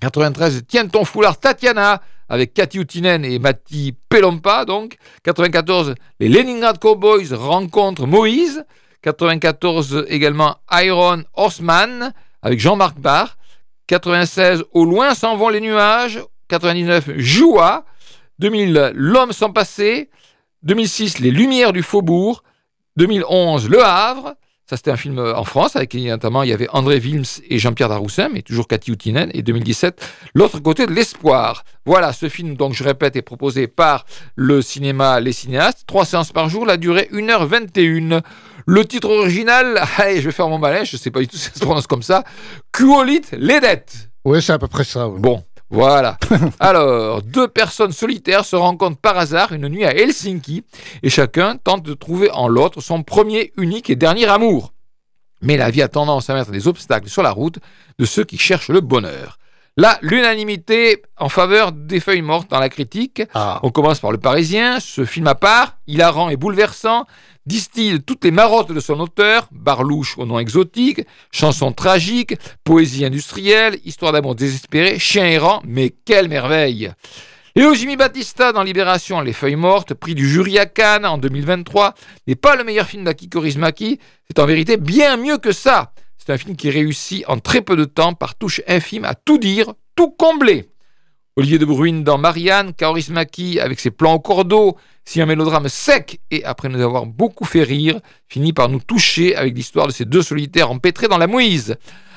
93, 0.01 0.63
Tiens 0.67 0.87
ton 0.87 1.05
foulard 1.05 1.39
Tatiana 1.39 2.01
avec 2.29 2.53
Cathy 2.53 2.79
Outinen 2.79 3.23
et 3.23 3.37
Mati 3.37 3.95
Pelompa. 4.09 4.65
Donc 4.65 4.97
94, 5.23 5.93
Les 6.19 6.29
Leningrad 6.29 6.79
Cowboys 6.79 7.33
rencontrent 7.33 8.07
Moïse. 8.07 8.65
94 9.03 10.05
également 10.07 10.57
Iron 10.71 11.23
Horseman 11.35 12.11
avec 12.41 12.59
Jean-Marc 12.59 12.99
Barr. 12.99 13.37
96, 13.87 14.65
Au 14.73 14.85
loin 14.85 15.13
s'en 15.15 15.35
vont 15.37 15.49
les 15.49 15.61
nuages. 15.61 16.19
99, 16.49 17.11
Joua. 17.17 17.85
2000, 18.39 18.91
L'homme 18.93 19.31
sans 19.31 19.51
passé. 19.51 20.09
2006, 20.63 21.19
Les 21.19 21.31
lumières 21.31 21.73
du 21.73 21.83
faubourg. 21.83 22.43
2011, 22.97 23.69
Le 23.69 23.83
Havre. 23.83 24.35
Ça, 24.69 24.75
c'était 24.75 24.91
un 24.91 24.97
film 24.97 25.17
en 25.17 25.45
France, 25.45 25.77
avec 25.77 25.93
notamment 25.93 26.43
il 26.43 26.49
y 26.49 26.53
avait 26.53 26.67
André 26.71 26.99
Wilms 26.99 27.39
et 27.49 27.57
Jean-Pierre 27.57 27.87
Daroussin, 27.87 28.27
mais 28.27 28.41
toujours 28.41 28.67
Cathy 28.67 28.91
Outinen. 28.91 29.31
Et 29.33 29.41
2017, 29.41 30.05
L'autre 30.33 30.59
côté 30.59 30.85
de 30.85 30.91
l'espoir. 30.91 31.63
Voilà, 31.85 32.11
ce 32.11 32.27
film, 32.27 32.55
donc 32.57 32.73
je 32.73 32.83
répète, 32.83 33.15
est 33.15 33.21
proposé 33.21 33.67
par 33.67 34.05
le 34.35 34.61
cinéma 34.61 35.21
Les 35.21 35.31
Cinéastes. 35.31 35.85
Trois 35.87 36.03
séances 36.03 36.33
par 36.33 36.49
jour, 36.49 36.65
la 36.65 36.75
durée 36.75 37.07
1h21. 37.13 38.21
Le 38.69 38.83
titre 38.85 39.09
original, 39.09 39.81
allez, 39.97 40.19
je 40.19 40.25
vais 40.25 40.31
faire 40.33 40.49
mon 40.49 40.59
malin, 40.59 40.83
je 40.83 40.95
ne 40.97 40.99
sais 40.99 41.09
pas 41.09 41.21
du 41.21 41.27
tout 41.27 41.37
si 41.37 41.45
ça 41.45 41.53
se 41.53 41.59
prononce 41.59 41.87
comme 41.87 42.03
ça. 42.03 42.23
Kuolit 42.73 43.21
Ledet. 43.31 43.85
Oui, 44.25 44.41
c'est 44.41 44.51
à 44.51 44.59
peu 44.59 44.67
près 44.67 44.83
ça. 44.83 45.07
oui. 45.07 45.19
Bon, 45.21 45.41
Voilà. 45.69 46.17
Alors, 46.59 47.21
deux 47.21 47.47
personnes 47.47 47.93
solitaires 47.93 48.43
se 48.43 48.57
rencontrent 48.57 48.99
par 48.99 49.17
hasard 49.17 49.53
une 49.53 49.69
nuit 49.69 49.85
à 49.85 49.93
Helsinki 49.95 50.65
et 51.01 51.09
chacun 51.09 51.55
tente 51.55 51.83
de 51.83 51.93
trouver 51.93 52.29
en 52.31 52.49
l'autre 52.49 52.81
son 52.81 53.03
premier, 53.03 53.53
unique 53.57 53.89
et 53.89 53.95
dernier 53.95 54.25
amour. 54.27 54.73
Mais 55.41 55.55
la 55.55 55.69
vie 55.69 55.81
a 55.81 55.87
tendance 55.87 56.29
à 56.29 56.33
mettre 56.33 56.51
des 56.51 56.67
obstacles 56.67 57.07
sur 57.09 57.23
la 57.23 57.31
route 57.31 57.59
de 57.99 58.05
ceux 58.05 58.25
qui 58.25 58.37
cherchent 58.37 58.69
le 58.69 58.81
bonheur. 58.81 59.37
Là, 59.79 59.99
l'unanimité 60.01 61.03
en 61.17 61.29
faveur 61.29 61.71
des 61.71 61.99
feuilles 61.99 62.23
mortes 62.23 62.49
dans 62.49 62.59
la 62.59 62.67
critique. 62.69 63.21
Ah. 63.35 63.59
On 63.61 63.69
commence 63.69 63.99
par 63.99 64.11
Le 64.11 64.17
Parisien, 64.17 64.79
ce 64.79 65.05
film 65.05 65.27
à 65.27 65.35
part, 65.35 65.77
hilarant 65.85 66.29
et 66.29 66.35
bouleversant, 66.35 67.05
distille 67.47 68.01
toutes 68.01 68.25
les 68.25 68.31
marottes 68.31 68.71
de 68.71 68.79
son 68.79 68.99
auteur, 68.99 69.47
Barlouche 69.51 70.17
au 70.17 70.25
nom 70.25 70.37
exotique, 70.37 71.01
chansons 71.31 71.71
tragiques, 71.71 72.35
poésie 72.63 73.05
industrielle, 73.05 73.79
histoire 73.85 74.11
d'amour 74.11 74.35
désespéré, 74.35 74.99
chien 74.99 75.25
errant, 75.25 75.61
mais 75.65 75.95
quelle 76.05 76.27
merveille 76.27 76.91
Léo 77.55 77.73
Jimmy 77.73 77.95
Battista 77.95 78.51
dans 78.51 78.61
Libération, 78.61 79.19
Les 79.21 79.33
Feuilles 79.33 79.55
Mortes, 79.55 79.95
prix 79.95 80.13
du 80.13 80.29
jury 80.29 80.59
à 80.59 80.67
Cannes 80.67 81.05
en 81.05 81.17
2023, 81.17 81.95
n'est 82.27 82.35
pas 82.35 82.55
le 82.55 82.63
meilleur 82.63 82.85
film 82.85 83.03
d'Aki 83.03 83.29
Kaurismäki, 83.29 83.99
c'est 84.27 84.39
en 84.39 84.45
vérité 84.45 84.77
bien 84.77 85.17
mieux 85.17 85.39
que 85.39 85.51
ça. 85.51 85.93
C'est 86.17 86.31
un 86.33 86.37
film 86.37 86.55
qui 86.55 86.69
réussit 86.69 87.23
en 87.27 87.39
très 87.39 87.61
peu 87.61 87.75
de 87.75 87.85
temps, 87.85 88.13
par 88.13 88.35
touche 88.35 88.61
infime, 88.67 89.05
à 89.05 89.15
tout 89.15 89.39
dire, 89.39 89.73
tout 89.95 90.11
combler. 90.11 90.69
Olivier 91.37 91.59
de 91.59 91.65
Bruyne 91.65 92.03
dans 92.03 92.17
Marianne, 92.17 92.73
Kaurismäki 92.73 93.59
avec 93.59 93.79
ses 93.79 93.91
plans 93.91 94.15
au 94.15 94.19
cordeau, 94.19 94.75
si 95.05 95.21
un 95.21 95.27
mélodrame 95.27 95.69
sec 95.69 96.19
et, 96.31 96.43
après 96.43 96.67
nous 96.67 96.81
avoir 96.81 97.05
beaucoup 97.05 97.45
fait 97.45 97.61
rire, 97.61 97.99
finit 98.27 98.53
par 98.53 98.69
nous 98.69 98.79
toucher 98.79 99.35
avec 99.35 99.55
l'histoire 99.55 99.85
de 99.85 99.91
ces 99.91 100.05
deux 100.05 100.23
solitaires 100.23 100.71
empêtrés 100.71 101.07
dans 101.07 101.19
la 101.19 101.27
mouise. 101.27 101.75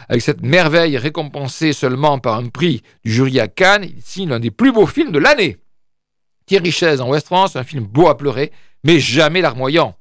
Avec 0.09 0.23
cette 0.23 0.41
merveille 0.41 0.97
récompensée 0.97 1.75
seulement 1.75 2.19
par 2.19 2.37
un 2.37 2.49
prix 2.49 2.83
du 3.05 3.12
jury 3.12 3.39
à 3.41 3.47
Cannes, 3.47 3.85
il 3.85 4.00
signe 4.03 4.31
l'un 4.31 4.41
des 4.41 4.50
plus 4.50 4.73
beaux 4.73 4.87
films 4.87 5.12
de 5.12 5.19
l'année. 5.19 5.59
Thierry 6.47 6.73
Chaise 6.73 7.03
en 7.03 7.11
West 7.11 7.27
France, 7.27 7.57
un 7.57 7.62
film 7.62 7.85
beau 7.85 8.09
à 8.09 8.17
pleurer, 8.17 8.50
mais 8.85 9.00
jamais 9.00 9.43
larmoyant. 9.43 9.95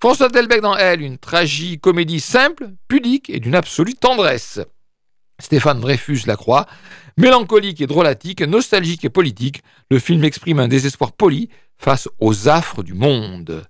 François 0.00 0.28
Delbecq 0.28 0.60
dans 0.60 0.76
Elle, 0.76 1.02
une 1.02 1.18
tragique-comédie 1.18 2.18
simple, 2.18 2.70
pudique 2.88 3.30
et 3.30 3.38
d'une 3.38 3.54
absolue 3.54 3.94
tendresse. 3.94 4.58
Stéphane 5.38 5.80
Dreyfus 5.80 6.22
Lacroix, 6.26 6.66
mélancolique 7.16 7.80
et 7.80 7.86
drôlatique, 7.86 8.42
nostalgique 8.42 9.04
et 9.04 9.10
politique, 9.10 9.62
le 9.90 9.98
film 9.98 10.24
exprime 10.24 10.60
un 10.60 10.68
désespoir 10.68 11.12
poli 11.12 11.48
face 11.78 12.08
aux 12.20 12.48
affres 12.48 12.82
du 12.82 12.94
monde. 12.94 13.64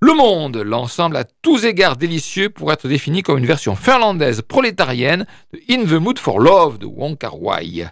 Le 0.00 0.14
Monde, 0.14 0.58
l'ensemble 0.58 1.16
à 1.16 1.24
tous 1.24 1.64
égards 1.64 1.96
délicieux 1.96 2.50
pour 2.50 2.72
être 2.72 2.86
défini 2.86 3.22
comme 3.22 3.38
une 3.38 3.46
version 3.46 3.74
finlandaise 3.74 4.42
prolétarienne 4.42 5.26
de 5.52 5.60
In 5.68 5.84
the 5.84 6.00
Mood 6.00 6.20
for 6.20 6.38
Love 6.38 6.78
de 6.78 6.86
Wong 6.86 7.18
Kar 7.18 7.42
Wai. 7.42 7.84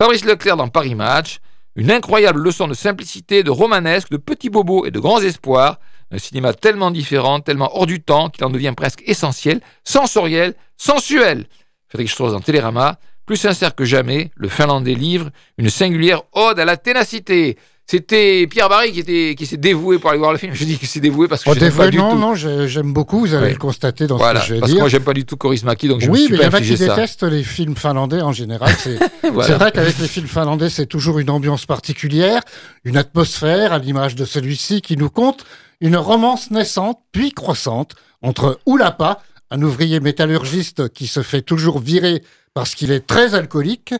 Fabrice 0.00 0.24
Leclerc 0.24 0.56
dans 0.56 0.66
Paris 0.68 0.96
Match, 0.96 1.38
une 1.76 1.92
incroyable 1.92 2.40
leçon 2.40 2.66
de 2.66 2.74
simplicité, 2.74 3.44
de 3.44 3.50
romanesque, 3.50 4.10
de 4.10 4.16
petits 4.16 4.50
bobos 4.50 4.86
et 4.86 4.90
de 4.90 4.98
grands 4.98 5.20
espoirs, 5.20 5.78
un 6.10 6.18
cinéma 6.18 6.52
tellement 6.52 6.90
différent, 6.90 7.40
tellement 7.40 7.76
hors 7.76 7.86
du 7.86 8.02
temps 8.02 8.28
qu'il 8.28 8.44
en 8.44 8.50
devient 8.50 8.74
presque 8.76 9.02
essentiel, 9.06 9.60
sensoriel, 9.84 10.54
sensuel. 10.76 11.46
Frédéric 11.88 12.10
Strauss 12.10 12.32
dans 12.32 12.40
Télérama, 12.40 12.98
plus 13.26 13.36
sincère 13.36 13.74
que 13.74 13.84
jamais, 13.84 14.30
le 14.36 14.48
Finlandais 14.48 14.94
livre 14.94 15.30
une 15.58 15.68
singulière 15.70 16.22
ode 16.32 16.58
à 16.60 16.64
la 16.64 16.76
ténacité. 16.76 17.58
C'était 17.88 18.48
Pierre 18.48 18.68
Barry 18.68 18.90
qui, 18.90 18.98
était, 19.00 19.36
qui 19.38 19.46
s'est 19.46 19.56
dévoué 19.56 20.00
pour 20.00 20.10
aller 20.10 20.18
voir 20.18 20.32
le 20.32 20.38
film. 20.38 20.52
Je 20.54 20.64
dis 20.64 20.76
qu'il 20.76 20.88
s'est 20.88 20.98
dévoué 20.98 21.28
parce 21.28 21.44
que 21.44 21.50
Oh, 21.50 21.54
je 21.54 21.60
dévoué, 21.60 21.84
pas 21.84 21.90
du 21.92 21.98
non, 21.98 22.12
tout. 22.12 22.18
non, 22.18 22.34
j'ai- 22.34 22.66
j'aime 22.66 22.92
beaucoup, 22.92 23.20
vous 23.20 23.32
allez 23.34 23.46
Ouais. 23.46 23.52
le 23.52 23.58
constater 23.58 24.08
dans 24.08 24.16
Voilà, 24.16 24.40
ce 24.40 24.46
que 24.46 24.48
je 24.48 24.54
vais 24.54 24.60
parce 24.60 24.70
que 24.72 24.74
dire. 24.74 24.82
moi 24.82 24.88
j'aime 24.88 25.04
pas 25.04 25.12
du 25.12 25.24
tout 25.24 25.36
Coris 25.36 25.62
Maki, 25.62 25.86
donc 25.86 26.00
je 26.00 26.08
me 26.08 26.12
oui, 26.12 26.24
suis 26.24 26.32
mais 26.32 26.38
il 26.38 26.42
y 26.42 26.46
en 26.46 26.50
a 26.52 26.60
qui 26.60 26.74
détestent 26.74 27.22
les 27.22 27.44
films 27.44 27.76
finlandais 27.76 28.22
en 28.22 28.32
général. 28.32 28.74
C'est 28.82 28.98
Voilà. 29.30 29.56
vrai 29.58 29.70
qu'avec 29.70 29.98
les 29.98 30.08
films 30.08 30.26
finlandais, 30.26 30.68
c'est 30.68 30.86
toujours 30.86 31.20
une 31.20 31.30
ambiance 31.30 31.64
particulière, 31.64 32.40
une 32.84 32.96
atmosphère 32.96 33.72
à 33.72 33.78
l'image 33.78 34.16
de 34.16 34.24
celui-ci 34.24 34.82
qui 34.82 34.96
nous 34.96 35.10
conte 35.10 35.44
une 35.80 35.96
romance 35.96 36.50
naissante 36.50 36.98
puis 37.12 37.30
croissante 37.30 37.94
entre 38.20 38.58
Oulapa, 38.66 39.20
un 39.52 39.62
ouvrier 39.62 40.00
métallurgiste 40.00 40.88
qui 40.92 41.06
se 41.06 41.22
fait 41.22 41.42
toujours 41.42 41.78
virer 41.78 42.20
parce 42.56 42.74
qu'il 42.74 42.90
est 42.90 43.06
très 43.06 43.34
alcoolique, 43.34 43.92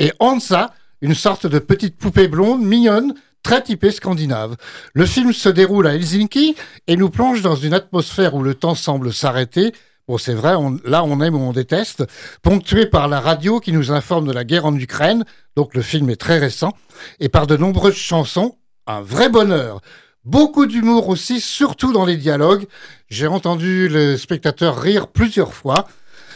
et 0.00 0.12
Hansa, 0.18 0.74
une 1.00 1.14
sorte 1.14 1.46
de 1.46 1.60
petite 1.60 1.96
poupée 1.96 2.26
blonde 2.26 2.60
mignonne, 2.60 3.14
très 3.44 3.62
typée 3.62 3.92
scandinave. 3.92 4.56
Le 4.94 5.06
film 5.06 5.32
se 5.32 5.48
déroule 5.48 5.86
à 5.86 5.94
Helsinki 5.94 6.56
et 6.88 6.96
nous 6.96 7.08
plonge 7.08 7.40
dans 7.40 7.54
une 7.54 7.72
atmosphère 7.72 8.34
où 8.34 8.42
le 8.42 8.54
temps 8.54 8.74
semble 8.74 9.12
s'arrêter. 9.12 9.72
Bon, 10.08 10.18
c'est 10.18 10.34
vrai, 10.34 10.54
là 10.84 11.04
on 11.04 11.20
aime 11.20 11.36
ou 11.36 11.38
on 11.38 11.52
déteste, 11.52 12.04
ponctué 12.42 12.86
par 12.86 13.06
la 13.06 13.20
radio 13.20 13.60
qui 13.60 13.70
nous 13.70 13.92
informe 13.92 14.26
de 14.26 14.32
la 14.32 14.42
guerre 14.42 14.66
en 14.66 14.74
Ukraine, 14.74 15.24
donc 15.54 15.76
le 15.76 15.80
film 15.80 16.10
est 16.10 16.20
très 16.20 16.40
récent, 16.40 16.72
et 17.20 17.28
par 17.28 17.46
de 17.46 17.56
nombreuses 17.56 17.94
chansons, 17.94 18.56
un 18.88 19.02
vrai 19.02 19.28
bonheur. 19.28 19.82
Beaucoup 20.24 20.66
d'humour 20.66 21.08
aussi, 21.08 21.40
surtout 21.40 21.92
dans 21.92 22.04
les 22.04 22.16
dialogues. 22.16 22.66
J'ai 23.08 23.28
entendu 23.28 23.88
le 23.88 24.16
spectateur 24.16 24.80
rire 24.80 25.06
plusieurs 25.06 25.54
fois. 25.54 25.86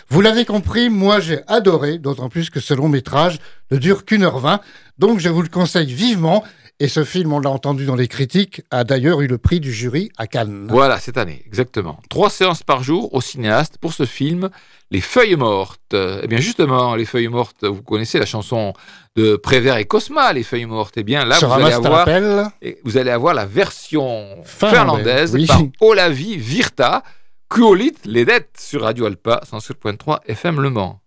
Vous 0.08 0.20
l'avez 0.20 0.44
compris, 0.44 0.90
moi 0.90 1.20
j'ai 1.20 1.40
adoré, 1.46 1.98
d'autant 1.98 2.28
plus 2.28 2.50
que 2.50 2.60
ce 2.60 2.74
long 2.74 2.88
métrage 2.88 3.38
ne 3.70 3.78
dure 3.78 4.04
qu'une 4.04 4.22
heure 4.22 4.38
vingt, 4.38 4.60
donc 4.98 5.18
je 5.18 5.28
vous 5.28 5.42
le 5.42 5.48
conseille 5.48 5.92
vivement. 5.92 6.44
Et 6.80 6.88
ce 6.88 7.04
film, 7.04 7.32
on 7.32 7.38
l'a 7.38 7.50
entendu 7.50 7.86
dans 7.86 7.94
les 7.94 8.08
critiques, 8.08 8.62
a 8.72 8.82
d'ailleurs 8.82 9.20
eu 9.20 9.28
le 9.28 9.38
prix 9.38 9.60
du 9.60 9.72
jury 9.72 10.10
à 10.16 10.26
Cannes. 10.26 10.66
Voilà, 10.68 10.98
cette 10.98 11.16
année, 11.16 11.40
exactement. 11.46 12.00
Trois 12.10 12.30
séances 12.30 12.64
par 12.64 12.82
jour 12.82 13.14
au 13.14 13.20
cinéaste 13.20 13.78
pour 13.78 13.92
ce 13.92 14.04
film, 14.04 14.50
Les 14.90 15.00
Feuilles 15.00 15.36
Mortes. 15.36 15.94
Eh 15.94 16.26
bien, 16.26 16.40
justement, 16.40 16.96
Les 16.96 17.04
Feuilles 17.04 17.28
Mortes, 17.28 17.62
vous 17.62 17.80
connaissez 17.80 18.18
la 18.18 18.26
chanson 18.26 18.72
de 19.14 19.36
Prévert 19.36 19.76
et 19.76 19.84
Cosma, 19.84 20.32
Les 20.32 20.42
Feuilles 20.42 20.66
Mortes. 20.66 20.94
Eh 20.96 21.04
bien, 21.04 21.24
là, 21.24 21.38
vous 21.38 21.52
allez, 21.52 21.72
avoir, 21.72 22.08
vous 22.82 22.96
allez 22.98 23.10
avoir 23.12 23.34
la 23.34 23.46
version 23.46 24.26
Finlandaise, 24.44 25.30
finlandaise 25.30 25.34
oui. 25.34 25.46
par 25.46 25.62
Olavi 25.80 26.36
Virta, 26.38 27.04
Kuolit 27.54 27.94
Ledet 28.04 28.48
sur 28.58 28.82
Radio 28.82 29.06
Alpa, 29.06 29.40
107.3 29.48 30.22
FM 30.26 30.60
Le 30.60 30.70
Mans. 30.70 31.00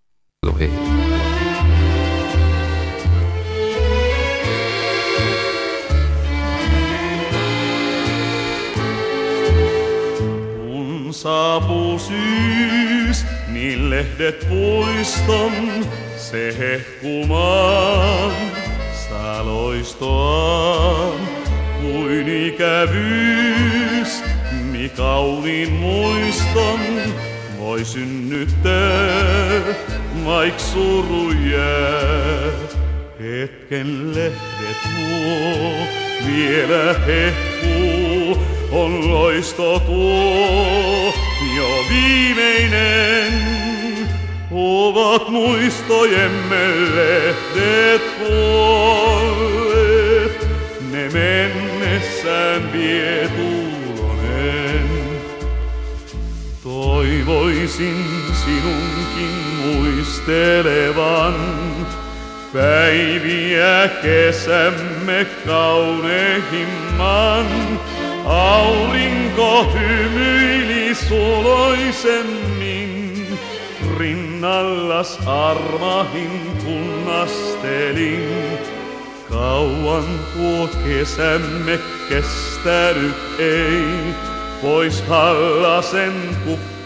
Kauniin 24.90 25.72
muiston 25.72 26.80
voi 27.60 27.86
synnyttää, 27.86 29.62
vaik 30.26 30.60
suru 30.60 31.32
jää. 31.32 32.52
Hetken 33.20 34.16
lehdet 34.16 34.78
tuo, 34.84 35.72
vielä 36.28 36.96
hehkuu, 37.08 38.38
on 38.72 39.12
loisto 39.14 39.80
tuo, 39.80 41.14
jo 41.58 41.86
viimeinen. 41.90 43.34
Ovat 44.52 45.30
muistojemme 45.30 46.68
lehdet 46.96 48.02
kuolleet, 48.28 49.58
ne 50.92 51.10
mennessään 51.14 52.74
vie 52.74 53.30
Toivoisin 57.08 58.06
sinunkin 58.46 59.32
muistelevan 59.66 61.36
päiviä 62.54 63.90
kesämme 64.02 65.28
kaunehimman. 65.46 67.46
Aurinko 68.26 69.72
hymyili 69.74 70.96
suloisemmin, 70.96 73.28
rinnallas 73.98 75.20
armahin 75.26 76.42
kunnastelin. 76.64 78.30
Kauan 79.30 80.06
tuo 80.34 80.70
kesämme 80.88 81.80
kestänyt 82.10 83.16
ei, 83.40 83.84
pois 84.62 85.02
hallasen 85.02 86.14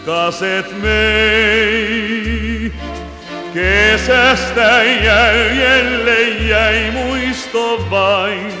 kukkaset 0.04 0.82
mei. 0.82 2.72
Kesästä 3.54 4.82
jäljelle 5.04 6.20
jäi 6.22 6.90
muisto 6.90 7.86
vain, 7.90 8.52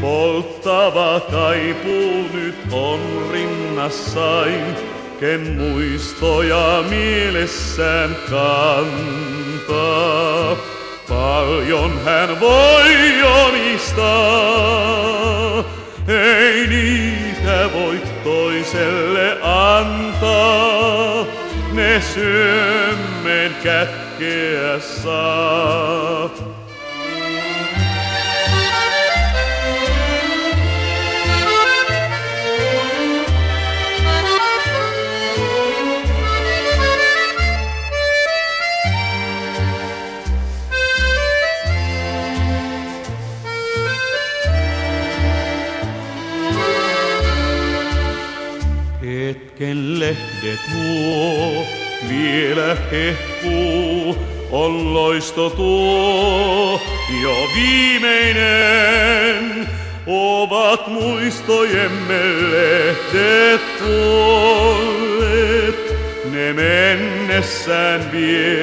polttava 0.00 1.20
kaipuu 1.20 2.28
nyt 2.32 2.56
on 2.72 3.00
rinnassain, 3.32 4.76
ken 5.20 5.56
muistoja 5.56 6.84
mielessään 6.88 8.16
kantaa. 8.30 9.26
Paljon 11.08 12.00
hän 12.04 12.40
voi 12.40 13.22
omistaa, 13.22 14.04
ei 16.08 16.66
niitä 16.66 17.70
voi 17.72 18.00
toiselle 18.24 19.38
antaa. 19.42 21.26
Ne 21.72 22.00
syömmen 22.14 23.54
kätkeä 23.62 24.78
saa. 24.80 26.30
Lehdet 50.42 50.60
nuo, 50.74 51.66
vielä 52.08 52.76
hehkuu, 52.90 54.16
on 54.50 54.94
loisto 54.94 55.50
tuo, 55.50 56.80
jo 57.22 57.36
viimeinen. 57.54 58.88
Ovat 60.06 60.86
muistojemme 60.86 62.20
lehdet 62.50 63.60
kuolleet, 63.78 65.44
ne 66.32 66.52
mennessään 66.52 68.12
vie. 68.12 68.58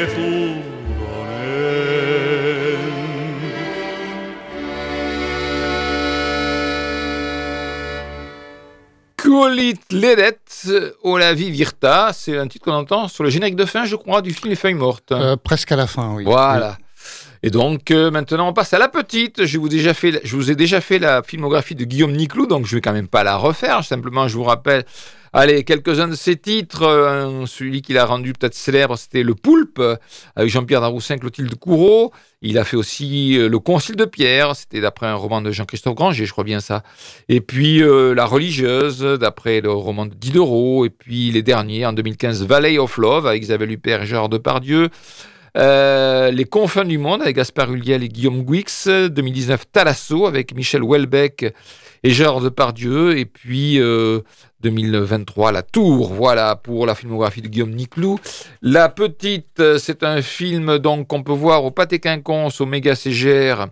Colit 9.35 9.81
Ledet, 9.91 10.44
O 11.03 11.17
la 11.17 11.33
vie 11.33 11.51
virta, 11.51 12.11
c'est 12.13 12.37
un 12.37 12.47
titre 12.47 12.65
qu'on 12.65 12.73
entend 12.73 13.07
sur 13.07 13.23
le 13.23 13.29
générique 13.29 13.55
de 13.55 13.65
fin, 13.65 13.85
je 13.85 13.95
crois, 13.95 14.21
du 14.21 14.33
film 14.33 14.49
Les 14.49 14.55
Feuilles 14.55 14.73
Mortes. 14.73 15.11
Euh, 15.11 15.35
presque 15.35 15.71
à 15.71 15.75
la 15.75 15.87
fin, 15.87 16.13
oui. 16.13 16.23
Voilà. 16.23 16.77
Et 17.45 17.51
donc 17.51 17.91
euh, 17.91 18.09
maintenant 18.09 18.49
on 18.49 18.53
passe 18.53 18.73
à 18.73 18.79
la 18.79 18.87
petite. 18.87 19.45
Je 19.45 19.59
vous, 19.59 19.67
ai 19.67 20.55
déjà 20.55 20.81
fait, 20.81 20.97
la 20.97 21.21
filmographie 21.21 21.75
de 21.75 21.85
Guillaume 21.85 22.13
Niclou, 22.13 22.47
donc 22.47 22.65
je 22.65 22.73
vais 22.73 22.81
quand 22.81 22.91
même 22.91 23.07
pas 23.07 23.23
la 23.23 23.37
refaire. 23.37 23.83
Simplement, 23.83 24.27
je 24.27 24.35
vous 24.35 24.43
rappelle, 24.43 24.83
allez, 25.31 25.63
quelques-uns 25.63 26.07
de 26.07 26.15
ses 26.15 26.37
titres. 26.37 27.43
Celui 27.45 27.83
qu'il 27.83 27.99
a 27.99 28.05
rendu 28.05 28.33
peut-être 28.33 28.55
célèbre, 28.55 28.97
c'était 28.97 29.21
Le 29.21 29.35
Poulpe, 29.35 29.79
avec 30.35 30.49
Jean-Pierre 30.49 30.81
Daroussin, 30.81 31.19
Clotilde 31.19 31.53
Courreau. 31.53 32.11
Il 32.41 32.57
a 32.57 32.63
fait 32.63 32.77
aussi 32.77 33.37
euh, 33.37 33.47
Le 33.47 33.59
Concile 33.59 33.95
de 33.95 34.05
Pierre, 34.05 34.55
c'était 34.55 34.81
d'après 34.81 35.05
un 35.05 35.13
roman 35.13 35.41
de 35.41 35.51
Jean-Christophe 35.51 35.93
Granger, 35.93 36.25
je 36.25 36.31
crois 36.31 36.43
bien 36.43 36.59
ça. 36.59 36.81
Et 37.29 37.41
puis 37.41 37.83
euh, 37.83 38.15
La 38.15 38.25
Religieuse, 38.25 39.01
d'après 39.19 39.61
le 39.61 39.71
roman 39.71 40.07
de 40.07 40.15
Diderot. 40.15 40.85
Et 40.85 40.89
puis 40.89 41.29
les 41.29 41.43
derniers, 41.43 41.85
en 41.85 41.93
2015, 41.93 42.43
Valley 42.43 42.79
of 42.79 42.97
Love, 42.97 43.27
avec 43.27 43.43
Isabelle 43.43 43.69
Huppert 43.69 44.01
et 44.01 44.05
Gérard 44.07 44.29
Depardieu. 44.29 44.89
Euh, 45.57 46.31
les 46.31 46.43
confins 46.43 46.83
du 46.83 46.97
monde 46.97 47.21
avec 47.21 47.37
Gaspard 47.37 47.71
Ulliel 47.71 48.03
et 48.03 48.09
Guillaume 48.09 48.43
Guix, 48.43 48.87
2019 48.87 49.71
Talasso 49.71 50.25
avec 50.25 50.53
Michel 50.53 50.83
Houellebecq 50.83 51.53
et 52.03 52.09
Gérard 52.09 52.41
Depardieu, 52.41 53.17
et 53.17 53.25
puis 53.25 53.79
euh, 53.79 54.19
2023 54.61 55.53
La 55.53 55.63
Tour, 55.63 56.13
voilà 56.13 56.57
pour 56.57 56.85
la 56.85 56.93
filmographie 56.93 57.41
de 57.41 57.47
Guillaume 57.47 57.73
Niclou. 57.73 58.19
La 58.61 58.89
Petite, 58.89 59.59
euh, 59.59 59.77
c'est 59.77 60.03
un 60.03 60.21
film 60.21 60.77
donc 60.77 61.07
qu'on 61.07 61.23
peut 61.23 61.31
voir 61.31 61.63
au 61.63 61.71
Pâté 61.71 61.99
Quinconce, 61.99 62.59
au 62.59 62.65
Méga 62.65 62.93
Ségère 62.95 63.67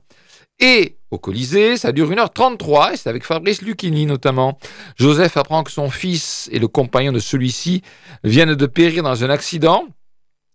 et 0.60 0.96
au 1.12 1.18
Colisée, 1.18 1.78
ça 1.78 1.92
dure 1.92 2.10
1h33 2.10 2.94
et 2.94 2.98
c'est 2.98 3.10
avec 3.10 3.26
Fabrice 3.26 3.62
Lucchini 3.62 4.06
notamment. 4.06 4.58
Joseph 4.96 5.36
apprend 5.36 5.64
que 5.64 5.72
son 5.72 5.90
fils 5.90 6.50
et 6.52 6.60
le 6.60 6.68
compagnon 6.68 7.12
de 7.12 7.20
celui-ci 7.20 7.82
viennent 8.24 8.56
de 8.56 8.66
périr 8.66 9.04
dans 9.04 9.24
un 9.24 9.30
accident. 9.30 9.86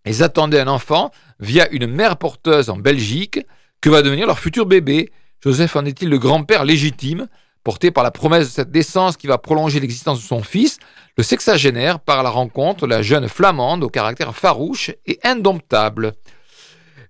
Ils 0.07 0.23
attendaient 0.23 0.61
un 0.61 0.69
enfant 0.69 1.11
via 1.41 1.69
une 1.71 1.87
mère 1.87 2.17
porteuse 2.17 2.71
en 2.71 2.77
Belgique. 2.77 3.41
Que 3.81 3.91
va 3.91 4.03
devenir 4.03 4.27
leur 4.27 4.39
futur 4.39 4.67
bébé 4.67 5.13
Joseph 5.43 5.77
en 5.77 5.85
est-il 5.85 6.09
le 6.09 6.19
grand-père 6.19 6.65
légitime, 6.65 7.29
porté 7.63 7.93
par 7.93 8.03
la 8.03 8.11
promesse 8.11 8.47
de 8.47 8.53
cette 8.53 8.75
naissance 8.75 9.17
qui 9.17 9.29
va 9.29 9.39
prolonger 9.39 9.79
l'existence 9.79 10.21
de 10.21 10.27
son 10.27 10.43
fils? 10.43 10.79
Le 11.17 11.23
sexagénaire 11.23 12.01
part 12.01 12.21
à 12.21 12.23
la 12.25 12.31
rencontre 12.31 12.87
de 12.87 12.91
la 12.91 13.03
jeune 13.03 13.29
flamande 13.29 13.85
au 13.85 13.89
caractère 13.89 14.35
farouche 14.35 14.91
et 15.07 15.21
indomptable. 15.23 16.15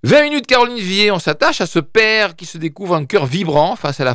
20 0.04 0.22
minutes 0.22 0.46
Caroline 0.46 0.78
Vier, 0.78 1.10
on 1.10 1.18
s'attache 1.18 1.60
à 1.60 1.66
ce 1.66 1.80
père 1.80 2.36
qui 2.36 2.46
se 2.46 2.56
découvre 2.56 2.94
un 2.94 3.04
cœur 3.04 3.26
vibrant 3.26 3.74
face 3.74 3.98
à 3.98 4.04
la, 4.04 4.14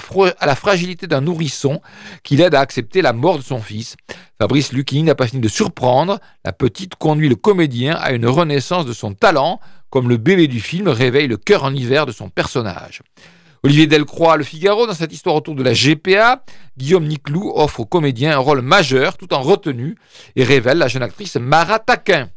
fragilité 0.56 1.08
d'un 1.08 1.20
nourrisson 1.20 1.82
qui 2.24 2.38
l'aide 2.38 2.56
à 2.56 2.62
accepter 2.62 3.02
la 3.02 3.12
mort 3.12 3.38
de 3.38 3.44
son 3.44 3.60
fils. 3.60 3.98
Fabrice 4.40 4.72
Lucchini 4.72 5.04
n'a 5.04 5.14
pas 5.14 5.28
fini 5.28 5.42
de 5.42 5.50
surprendre, 5.50 6.20
la 6.46 6.54
petite 6.54 6.96
conduit 6.96 7.28
le 7.28 7.36
comédien 7.36 7.96
à 7.96 8.14
une 8.14 8.28
renaissance 8.28 8.86
de 8.86 8.94
son 8.94 9.14
talent, 9.14 9.60
comme 9.90 10.08
le 10.08 10.16
bébé 10.16 10.48
du 10.48 10.62
film 10.62 10.88
réveille 10.88 11.28
le 11.28 11.36
cœur 11.36 11.66
en 11.66 11.74
hiver 11.74 12.06
de 12.06 12.14
son 12.14 12.30
personnage. 12.30 13.02
Olivier 13.62 13.86
Delcroix, 13.86 14.38
Le 14.38 14.46
Figaro, 14.46 14.88
dans 14.88 14.94
cette 14.94 15.12
histoire 15.12 15.36
autour 15.36 15.56
de 15.56 15.64
la 15.64 15.74
GPA, 15.74 16.46
Guillaume 16.78 17.06
Niclou 17.06 17.52
offre 17.56 17.82
au 17.82 17.86
comédien 17.86 18.32
un 18.32 18.40
rôle 18.40 18.62
majeur 18.62 19.18
tout 19.18 19.34
en 19.34 19.42
retenue 19.42 19.98
et 20.38 20.46
révèle 20.46 20.78
la 20.78 20.88
jeune 20.88 21.04
actrice 21.04 21.36
Mara 21.36 21.80
Taquin. 21.80 22.30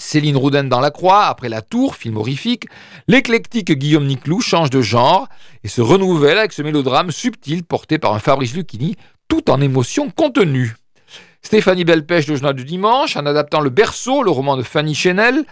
Céline 0.00 0.36
Rouden 0.36 0.68
dans 0.68 0.80
La 0.80 0.90
Croix, 0.90 1.26
après 1.26 1.48
La 1.48 1.62
Tour, 1.62 1.94
film 1.94 2.16
horrifique, 2.16 2.66
l'éclectique 3.06 3.72
Guillaume 3.72 4.06
Niclou 4.06 4.40
change 4.40 4.70
de 4.70 4.80
genre 4.80 5.28
et 5.62 5.68
se 5.68 5.80
renouvelle 5.80 6.38
avec 6.38 6.52
ce 6.52 6.62
mélodrame 6.62 7.10
subtil 7.10 7.62
porté 7.62 7.98
par 7.98 8.14
un 8.14 8.18
Fabrice 8.18 8.54
Lucchini 8.54 8.96
tout 9.28 9.50
en 9.50 9.60
émotion 9.60 10.10
contenue. 10.10 10.74
Stéphanie 11.42 11.84
Belpêche, 11.84 12.26
Le 12.26 12.36
Journal 12.36 12.54
du 12.54 12.64
Dimanche, 12.64 13.16
en 13.16 13.24
adaptant 13.24 13.60
Le 13.60 13.70
Berceau, 13.70 14.22
le 14.22 14.30
roman 14.30 14.56
de 14.56 14.62
Fanny 14.62 14.94
Chenel, 14.94 15.44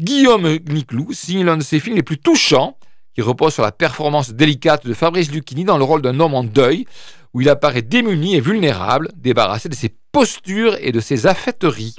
Guillaume 0.00 0.58
Niclou 0.68 1.12
signe 1.12 1.44
l'un 1.44 1.56
de 1.56 1.62
ses 1.62 1.80
films 1.80 1.96
les 1.96 2.02
plus 2.02 2.18
touchants, 2.18 2.76
qui 3.14 3.22
repose 3.22 3.54
sur 3.54 3.62
la 3.62 3.72
performance 3.72 4.30
délicate 4.32 4.86
de 4.86 4.94
Fabrice 4.94 5.30
Lucchini 5.30 5.64
dans 5.64 5.78
le 5.78 5.84
rôle 5.84 6.02
d'un 6.02 6.20
homme 6.20 6.34
en 6.34 6.44
deuil, 6.44 6.86
où 7.34 7.40
il 7.40 7.48
apparaît 7.48 7.82
démuni 7.82 8.36
et 8.36 8.40
vulnérable, 8.40 9.10
débarrassé 9.16 9.68
de 9.68 9.74
ses 9.74 9.94
postures 10.12 10.76
et 10.80 10.92
de 10.92 11.00
ses 11.00 11.26
affêteries. 11.26 11.96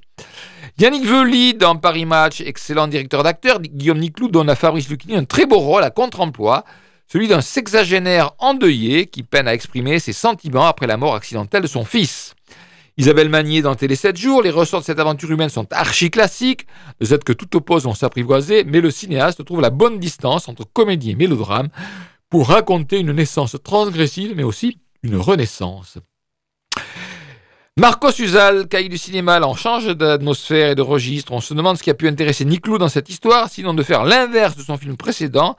Yannick 0.79 1.05
Vely 1.05 1.53
dans 1.53 1.75
Paris 1.75 2.05
Match, 2.05 2.41
excellent 2.41 2.88
directeur 2.88 3.21
d'acteur, 3.21 3.62
Guillaume 3.62 3.99
Niclou 3.99 4.27
donne 4.27 4.49
à 4.49 4.55
Fabrice 4.55 4.89
Lucchini 4.89 5.15
un 5.15 5.23
très 5.23 5.45
beau 5.45 5.59
rôle 5.59 5.83
à 5.83 5.91
contre-emploi, 5.91 6.63
celui 7.07 7.27
d'un 7.27 7.41
sexagénaire 7.41 8.31
endeuillé 8.39 9.05
qui 9.05 9.21
peine 9.21 9.47
à 9.47 9.53
exprimer 9.53 9.99
ses 9.99 10.13
sentiments 10.13 10.65
après 10.65 10.88
la 10.88 10.97
mort 10.97 11.13
accidentelle 11.13 11.62
de 11.62 11.67
son 11.67 11.86
fils. 11.86 12.33
Isabelle 12.97 13.29
Magnier 13.29 13.62
dans 13.62 13.75
Télé 13.75 13.95
7 13.95 14.17
jours, 14.17 14.41
les 14.41 14.49
ressorts 14.49 14.79
de 14.79 14.86
cette 14.86 14.99
aventure 14.99 15.29
humaine 15.29 15.49
sont 15.49 15.71
archi 15.71 16.09
classiques, 16.09 16.65
de 16.99 17.05
cette 17.05 17.23
que 17.23 17.33
tout 17.33 17.55
oppose 17.55 17.83
vont 17.83 17.93
s'apprivoiser, 17.93 18.63
mais 18.63 18.81
le 18.81 18.89
cinéaste 18.89 19.45
trouve 19.45 19.62
la 19.62 19.69
bonne 19.69 19.99
distance 19.99 20.49
entre 20.49 20.65
comédie 20.65 21.12
et 21.12 21.15
mélodrame 21.15 21.69
pour 22.31 22.47
raconter 22.47 22.97
une 22.97 23.12
naissance 23.12 23.55
transgressive, 23.63 24.33
mais 24.36 24.43
aussi 24.43 24.79
une 25.03 25.17
renaissance. 25.17 25.99
Marcos 27.75 28.19
Usal, 28.19 28.67
cahier 28.67 28.88
du 28.88 28.99
cinéma, 28.99 29.39
là 29.39 29.47
on 29.49 29.55
change 29.55 29.88
d'atmosphère 29.88 30.69
et 30.69 30.75
de 30.75 30.83
registre. 30.83 31.31
On 31.31 31.41
se 31.41 31.55
demande 31.55 31.75
ce 31.75 31.81
qui 31.81 31.89
a 31.89 31.95
pu 31.95 32.07
intéresser 32.07 32.45
Niclou 32.45 32.77
dans 32.77 32.88
cette 32.88 33.09
histoire, 33.09 33.49
sinon 33.49 33.73
de 33.73 33.81
faire 33.81 34.03
l'inverse 34.03 34.55
de 34.55 34.62
son 34.62 34.77
film 34.77 34.95
précédent, 34.95 35.57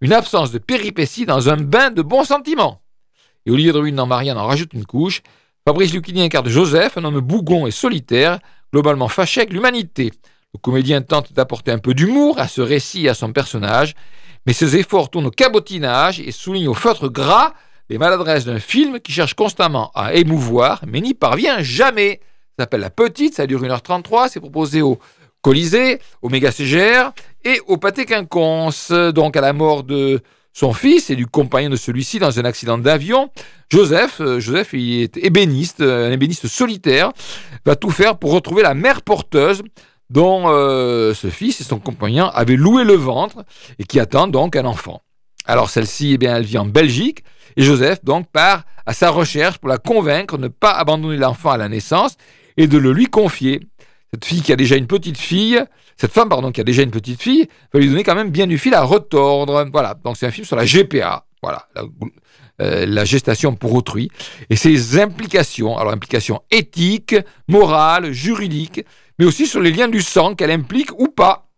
une 0.00 0.12
absence 0.12 0.52
de 0.52 0.58
péripéties 0.58 1.26
dans 1.26 1.48
un 1.48 1.56
bain 1.56 1.90
de 1.90 2.02
bons 2.02 2.22
sentiments. 2.22 2.82
Et 3.46 3.50
Olivier 3.50 3.72
Druin 3.72 3.90
dans 3.90 4.06
Marianne 4.06 4.38
en 4.38 4.46
rajoute 4.46 4.74
une 4.74 4.86
couche. 4.86 5.22
Fabrice 5.66 5.92
Lucchini 5.92 6.22
incarne 6.22 6.48
Joseph, 6.48 6.98
un 6.98 7.04
homme 7.04 7.18
bougon 7.18 7.66
et 7.66 7.72
solitaire, 7.72 8.38
globalement 8.72 9.08
fâché 9.08 9.40
avec 9.40 9.52
l'humanité. 9.52 10.12
Le 10.54 10.60
comédien 10.60 11.02
tente 11.02 11.32
d'apporter 11.32 11.72
un 11.72 11.78
peu 11.78 11.94
d'humour 11.94 12.38
à 12.38 12.46
ce 12.46 12.60
récit 12.60 13.06
et 13.06 13.08
à 13.08 13.14
son 13.14 13.32
personnage, 13.32 13.94
mais 14.46 14.52
ses 14.52 14.76
efforts 14.76 15.10
tournent 15.10 15.26
au 15.26 15.32
cabotinage 15.32 16.20
et 16.20 16.30
soulignent 16.30 16.68
au 16.68 16.74
feutre 16.74 17.08
gras 17.08 17.54
les 17.88 17.98
maladresses 17.98 18.44
d'un 18.44 18.58
film 18.58 19.00
qui 19.00 19.12
cherche 19.12 19.34
constamment 19.34 19.90
à 19.94 20.14
émouvoir, 20.14 20.82
mais 20.86 21.00
n'y 21.00 21.14
parvient 21.14 21.62
jamais. 21.62 22.20
Ça 22.58 22.64
s'appelle 22.64 22.80
La 22.80 22.90
Petite, 22.90 23.34
ça 23.34 23.46
dure 23.46 23.62
1h33, 23.62 24.28
c'est 24.30 24.40
proposé 24.40 24.82
au 24.82 24.98
Colisée, 25.42 26.00
au 26.22 26.28
Méga 26.28 26.50
CGR 26.50 27.12
et 27.44 27.60
au 27.66 27.76
Pâté 27.76 28.04
Quinconce. 28.04 28.90
Donc 28.90 29.36
à 29.36 29.40
la 29.40 29.52
mort 29.52 29.84
de 29.84 30.20
son 30.52 30.72
fils 30.72 31.10
et 31.10 31.16
du 31.16 31.26
compagnon 31.26 31.68
de 31.68 31.76
celui-ci 31.76 32.18
dans 32.18 32.40
un 32.40 32.44
accident 32.44 32.78
d'avion, 32.78 33.30
Joseph, 33.68 34.22
euh, 34.22 34.40
Joseph 34.40 34.72
il 34.72 35.02
est 35.02 35.18
ébéniste, 35.18 35.82
un 35.82 36.10
ébéniste 36.10 36.48
solitaire, 36.48 37.12
va 37.66 37.76
tout 37.76 37.90
faire 37.90 38.18
pour 38.18 38.32
retrouver 38.32 38.62
la 38.62 38.72
mère 38.72 39.02
porteuse 39.02 39.62
dont 40.08 40.44
euh, 40.46 41.12
ce 41.12 41.28
fils 41.28 41.60
et 41.60 41.64
son 41.64 41.78
compagnon 41.78 42.28
avaient 42.28 42.56
loué 42.56 42.84
le 42.84 42.94
ventre 42.94 43.44
et 43.78 43.84
qui 43.84 44.00
attend 44.00 44.28
donc 44.28 44.56
un 44.56 44.64
enfant. 44.64 45.02
Alors 45.46 45.70
celle-ci, 45.70 46.12
eh 46.14 46.18
bien, 46.18 46.36
elle 46.36 46.44
vit 46.44 46.58
en 46.58 46.66
Belgique 46.66 47.22
et 47.56 47.62
Joseph 47.62 48.04
donc 48.04 48.26
part 48.30 48.64
à 48.84 48.92
sa 48.92 49.10
recherche 49.10 49.58
pour 49.58 49.68
la 49.68 49.78
convaincre 49.78 50.36
de 50.36 50.44
ne 50.44 50.48
pas 50.48 50.72
abandonner 50.72 51.16
l'enfant 51.16 51.50
à 51.50 51.56
la 51.56 51.68
naissance 51.68 52.16
et 52.56 52.66
de 52.66 52.78
le 52.78 52.92
lui 52.92 53.06
confier. 53.06 53.60
cette 54.12 54.24
fille 54.24 54.42
qui 54.42 54.52
a 54.52 54.56
déjà 54.56 54.76
une 54.76 54.86
petite 54.86 55.18
fille, 55.18 55.62
cette 55.96 56.12
femme, 56.12 56.28
pardon, 56.28 56.52
qui 56.52 56.60
a 56.60 56.64
déjà 56.64 56.82
une 56.82 56.90
petite 56.90 57.22
fille, 57.22 57.48
va 57.72 57.80
lui 57.80 57.88
donner 57.88 58.04
quand 58.04 58.14
même 58.14 58.30
bien 58.30 58.46
du 58.46 58.58
fil 58.58 58.74
à 58.74 58.82
retordre. 58.82 59.66
Voilà, 59.72 59.94
donc 60.04 60.16
c'est 60.16 60.26
un 60.26 60.30
film 60.30 60.46
sur 60.46 60.56
la 60.56 60.64
GPA, 60.64 61.24
voilà, 61.42 61.66
la, 61.74 61.84
euh, 62.62 62.86
la 62.86 63.04
gestation 63.04 63.54
pour 63.54 63.74
autrui, 63.74 64.10
et 64.50 64.56
ses 64.56 65.00
implications, 65.00 65.76
alors 65.78 65.92
implications 65.92 66.42
éthiques, 66.50 67.16
morales, 67.48 68.12
juridiques, 68.12 68.84
mais 69.18 69.24
aussi 69.24 69.46
sur 69.46 69.60
les 69.60 69.70
liens 69.70 69.88
du 69.88 70.02
sang 70.02 70.34
qu'elle 70.34 70.50
implique 70.50 70.90
ou 70.98 71.08
pas. 71.08 71.48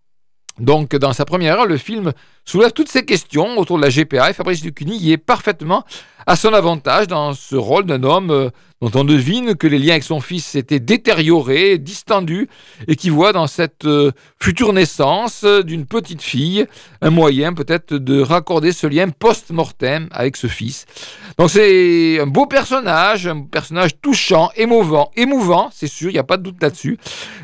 Donc, 0.59 0.95
dans 0.97 1.13
sa 1.13 1.25
première 1.25 1.59
heure, 1.59 1.67
le 1.67 1.77
film 1.77 2.13
soulève 2.49 2.73
toutes 2.73 2.89
ces 2.89 3.05
questions 3.05 3.59
autour 3.59 3.77
de 3.77 3.83
la 3.83 3.91
GPA 3.91 4.31
et 4.31 4.33
Fabrice 4.33 4.65
Lucchini 4.65 4.97
y 4.97 5.13
est 5.13 5.19
parfaitement 5.19 5.85
à 6.27 6.35
son 6.35 6.55
avantage 6.55 7.07
dans 7.07 7.35
ce 7.35 7.57
rôle 7.57 7.85
d'un 7.85 8.03
homme 8.03 8.31
euh, 8.31 8.51
dont 8.81 8.91
on 8.95 9.05
devine 9.05 9.55
que 9.55 9.67
les 9.67 9.79
liens 9.79 9.93
avec 9.93 10.03
son 10.03 10.21
fils 10.21 10.45
s'étaient 10.45 10.81
détériorés, 10.81 11.79
distendus, 11.79 12.49
et 12.87 12.97
qui 12.97 13.11
voit 13.11 13.33
dans 13.33 13.47
cette 13.47 13.85
euh, 13.85 14.13
future 14.41 14.73
naissance 14.73 15.43
euh, 15.45 15.63
d'une 15.63 15.85
petite 15.85 16.23
fille 16.23 16.67
un 17.03 17.11
moyen 17.11 17.53
peut-être 17.53 17.95
de 17.95 18.21
raccorder 18.21 18.73
ce 18.73 18.87
lien 18.87 19.09
post-mortem 19.11 20.09
avec 20.11 20.37
ce 20.37 20.47
fils. 20.47 20.87
Donc 21.39 21.51
c'est 21.51 22.19
un 22.21 22.27
beau 22.27 22.47
personnage, 22.47 23.27
un 23.27 23.43
personnage 23.43 24.01
touchant, 24.01 24.51
émouvant, 24.57 25.11
émouvant, 25.17 25.69
c'est 25.73 25.87
sûr, 25.87 26.09
il 26.11 26.15
n'y 26.15 26.19
a 26.19 26.25
pas 26.25 26.39
de 26.39 26.45
doute 26.45 26.63
là-dessus. 26.63 26.99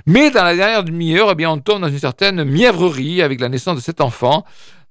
Mais 0.07 0.31
dans 0.31 0.45
la 0.45 0.57
dernière 0.57 0.85
demi-heure, 0.85 1.29
eh 1.33 1.35
bien, 1.35 1.51
on 1.51 1.59
tombe 1.59 1.81
dans 1.83 1.89
une 1.89 1.99
certaine 1.99 2.43
mièvrerie 2.45 3.21
avec 3.21 3.41
la 3.41 3.51
naissance 3.51 3.77
de 3.77 3.83
cet 3.83 4.01
enfant 4.01 4.45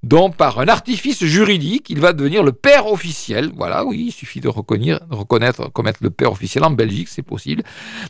dont 0.04 0.30
par 0.30 0.60
un 0.60 0.68
artifice 0.68 1.24
juridique, 1.24 1.90
il 1.90 2.00
va 2.00 2.14
devenir 2.14 2.44
le 2.44 2.52
père 2.52 2.88
officiel. 2.88 3.52
Voilà, 3.56 3.86
oui, 3.86 4.06
il 4.08 4.12
suffit 4.12 4.42
de 4.42 4.50
reconnaître, 4.50 5.06
reconnaître 5.10 5.72
commettre 5.72 6.00
le 6.04 6.10
père 6.10 6.32
officiel 6.32 6.64
en 6.66 6.72
Belgique, 6.72 7.08
c'est 7.10 7.24
possible. 7.24 7.64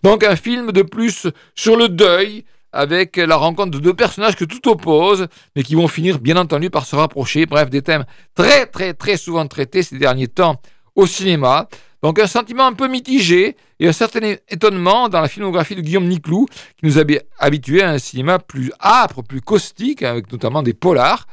Donc 0.03 0.23
un 0.23 0.35
film 0.35 0.71
de 0.71 0.81
plus 0.81 1.27
sur 1.55 1.77
le 1.77 1.89
deuil, 1.89 2.45
avec 2.73 3.17
la 3.17 3.35
rencontre 3.35 3.69
de 3.71 3.79
deux 3.79 3.93
personnages 3.93 4.35
que 4.35 4.45
tout 4.45 4.67
oppose, 4.67 5.27
mais 5.55 5.61
qui 5.61 5.75
vont 5.75 5.87
finir 5.87 6.19
bien 6.19 6.35
entendu 6.37 6.71
par 6.71 6.87
se 6.87 6.95
rapprocher. 6.95 7.45
Bref, 7.45 7.69
des 7.69 7.83
thèmes 7.83 8.05
très 8.33 8.65
très 8.65 8.95
très 8.95 9.15
souvent 9.15 9.47
traités 9.47 9.83
ces 9.83 9.99
derniers 9.99 10.27
temps 10.27 10.59
au 10.95 11.05
cinéma. 11.05 11.69
Donc 12.01 12.19
un 12.19 12.27
sentiment 12.27 12.65
un 12.65 12.73
peu 12.73 12.87
mitigé 12.87 13.55
et 13.79 13.87
un 13.87 13.93
certain 13.93 14.35
étonnement 14.49 15.07
dans 15.07 15.21
la 15.21 15.27
filmographie 15.27 15.75
de 15.75 15.81
Guillaume 15.81 16.07
Niclou, 16.07 16.47
qui 16.77 16.85
nous 16.85 16.99
a 16.99 17.03
habitués 17.37 17.83
à 17.83 17.91
un 17.91 17.99
cinéma 17.99 18.39
plus 18.39 18.71
âpre, 18.81 19.21
plus 19.21 19.39
caustique, 19.39 20.03
avec 20.03 20.31
notamment 20.31 20.63
des 20.63 20.73
polars. 20.73 21.27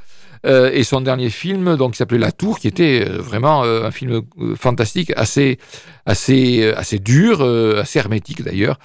Euh, 0.46 0.70
et 0.72 0.84
son 0.84 1.02
dernier 1.02 1.28
film, 1.28 1.76
donc, 1.76 1.92
qui 1.92 1.98
s'appelait 1.98 2.18
La 2.18 2.32
Tour, 2.32 2.58
qui 2.58 2.66
était 2.66 3.04
euh, 3.06 3.18
vraiment 3.18 3.62
euh, 3.62 3.84
un 3.84 3.90
film 3.90 4.22
fantastique, 4.56 5.12
assez, 5.16 5.58
assez, 6.06 6.72
assez 6.74 6.98
dur, 6.98 7.42
assez 7.78 7.98
hermétique 7.98 8.42
d'ailleurs. 8.42 8.78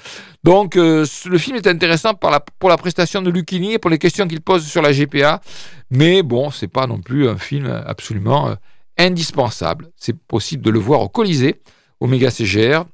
Donc, 0.44 0.76
le 0.76 1.38
film 1.38 1.56
est 1.56 1.68
intéressant 1.68 2.13
pour 2.13 2.70
la 2.70 2.78
prestation 2.78 3.22
de 3.22 3.32
Lucchini 3.32 3.74
et 3.74 3.80
pour 3.80 3.89
les 3.89 3.98
questions 3.98 4.28
qu'il 4.28 4.41
pose 4.41 4.65
sur 4.65 4.82
la 4.82 4.91
GPA, 4.91 5.41
mais 5.89 6.22
bon, 6.22 6.52
c'est 6.52 6.68
pas 6.68 6.86
non 6.86 7.00
plus 7.00 7.28
un 7.28 7.38
film 7.38 7.68
absolument 7.86 8.56
indispensable. 8.98 9.89
C'est 9.96 10.15
possible 10.15 10.63
de 10.63 10.70
le 10.70 10.80
voir 10.80 11.02
au 11.02 11.10
Colisée, 11.10 11.62
au 12.00 12.06
Méga 12.06 12.30
CGR 12.30 12.86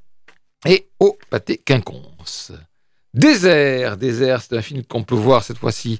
et 0.66 0.88
au 0.98 1.18
Pâté 1.28 1.58
Quinconce. 1.58 2.52
Désert, 3.12 3.98
Désert, 3.98 4.40
c'est 4.40 4.56
un 4.56 4.62
film 4.62 4.82
qu'on 4.84 5.02
peut 5.02 5.14
voir 5.14 5.44
cette 5.44 5.58
fois-ci 5.58 5.98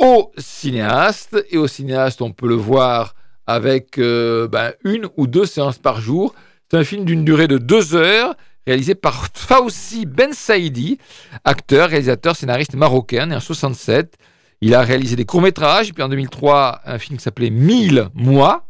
au 0.00 0.32
cinéaste. 0.36 1.44
Et 1.50 1.58
au 1.58 1.68
cinéaste, 1.68 2.20
on 2.22 2.32
peut 2.32 2.48
le 2.48 2.56
voir 2.56 3.14
avec 3.46 3.98
euh, 3.98 4.48
ben, 4.48 4.72
une 4.84 5.06
ou 5.16 5.26
deux 5.26 5.46
séances 5.46 5.78
par 5.78 6.00
jour. 6.00 6.34
C'est 6.70 6.78
un 6.78 6.84
film 6.84 7.04
d'une 7.04 7.24
durée 7.24 7.48
de 7.48 7.58
deux 7.58 7.94
heures, 7.94 8.34
réalisé 8.66 8.94
par 8.94 9.28
Faouzi 9.34 10.06
Ben 10.06 10.32
Saïdi, 10.32 10.98
acteur, 11.44 11.90
réalisateur, 11.90 12.36
scénariste 12.36 12.74
marocain, 12.74 13.26
né 13.26 13.36
en 13.36 13.40
67. 13.40 14.16
Il 14.60 14.74
a 14.74 14.82
réalisé 14.82 15.16
des 15.16 15.24
courts-métrages, 15.24 15.92
puis 15.92 16.02
en 16.02 16.08
2003, 16.08 16.82
un 16.84 16.98
film 16.98 17.16
qui 17.18 17.24
s'appelait 17.24 17.50
1000 17.50 18.08
mois. 18.14 18.66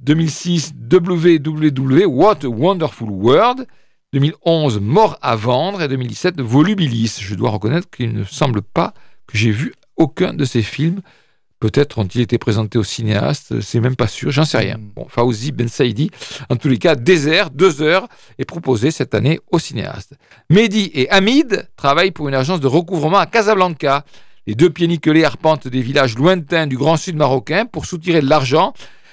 2006, 0.00 0.72
WWW, 0.90 2.04
What 2.06 2.38
a 2.44 2.48
Wonderful 2.48 3.10
World. 3.10 3.66
2011, 4.12 4.80
Mort 4.80 5.18
à 5.22 5.36
vendre. 5.36 5.82
Et 5.82 5.88
2017, 5.88 6.40
Volubilis. 6.40 7.18
Je 7.20 7.34
dois 7.34 7.50
reconnaître 7.50 7.88
qu'il 7.88 8.12
ne 8.12 8.24
semble 8.24 8.60
pas 8.60 8.92
que 9.26 9.38
j'ai 9.38 9.50
vu 9.50 9.72
aucun 10.00 10.32
de 10.32 10.44
ces 10.44 10.62
films. 10.62 11.00
Peut-être 11.60 11.98
ont-ils 11.98 12.22
été 12.22 12.38
présentés 12.38 12.78
au 12.78 12.82
cinéaste, 12.82 13.60
c'est 13.60 13.80
même 13.80 13.94
pas 13.94 14.08
sûr, 14.08 14.30
j'en 14.30 14.46
sais 14.46 14.56
rien. 14.56 14.76
Bon, 14.78 15.06
Fauzi 15.08 15.52
Ben 15.52 15.68
Saïdi, 15.68 16.10
en 16.48 16.56
tous 16.56 16.68
les 16.68 16.78
cas, 16.78 16.94
Désert, 16.94 17.50
deux 17.50 17.82
heures, 17.82 18.08
est 18.38 18.46
proposé 18.46 18.90
cette 18.90 19.14
année 19.14 19.40
au 19.52 19.58
cinéaste. 19.58 20.14
Mehdi 20.48 20.90
et 20.94 21.10
Hamid 21.10 21.68
travaillent 21.76 22.12
pour 22.12 22.30
une 22.30 22.34
agence 22.34 22.60
de 22.60 22.66
recouvrement 22.66 23.18
à 23.18 23.26
Casablanca. 23.26 24.06
Les 24.46 24.54
deux 24.54 24.70
pieds 24.70 24.88
nickelés 24.88 25.22
arpentent 25.22 25.68
des 25.68 25.82
villages 25.82 26.16
lointains 26.16 26.66
du 26.66 26.78
Grand 26.78 26.96
Sud 26.96 27.16
marocain 27.16 27.66
pour 27.66 27.84
soutirer 27.84 28.22
de 28.22 28.30
l'argent 28.30 28.72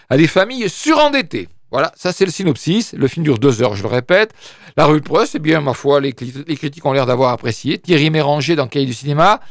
à 0.09 0.15
des 0.15 0.27
familles 0.27 0.69
surendettées. 0.69 1.49
Voilà, 1.69 1.91
ça 1.97 2.13
c'est 2.13 2.23
le 2.23 2.31
synopsis. 2.31 2.93
Le 2.93 3.09
film 3.09 3.25
dure 3.25 3.39
deux 3.39 3.61
heures, 3.61 3.75
je 3.75 3.83
le 3.83 3.89
répète. 3.89 4.31
La 4.77 4.85
rue 4.85 5.01
de 5.01 5.05
presse, 5.05 5.35
eh 5.35 5.39
bien, 5.39 5.59
ma 5.59 5.73
foi, 5.73 5.99
les 5.99 6.13
critiques 6.13 6.85
ont 6.85 6.93
l'air 6.93 7.05
d'avoir 7.05 7.33
apprécié. 7.33 7.77
Thierry 7.77 8.09
Méranger 8.09 8.55
dans 8.55 8.67
Cahiers 8.67 8.85
du 8.85 8.93
cinéma. 8.93 9.41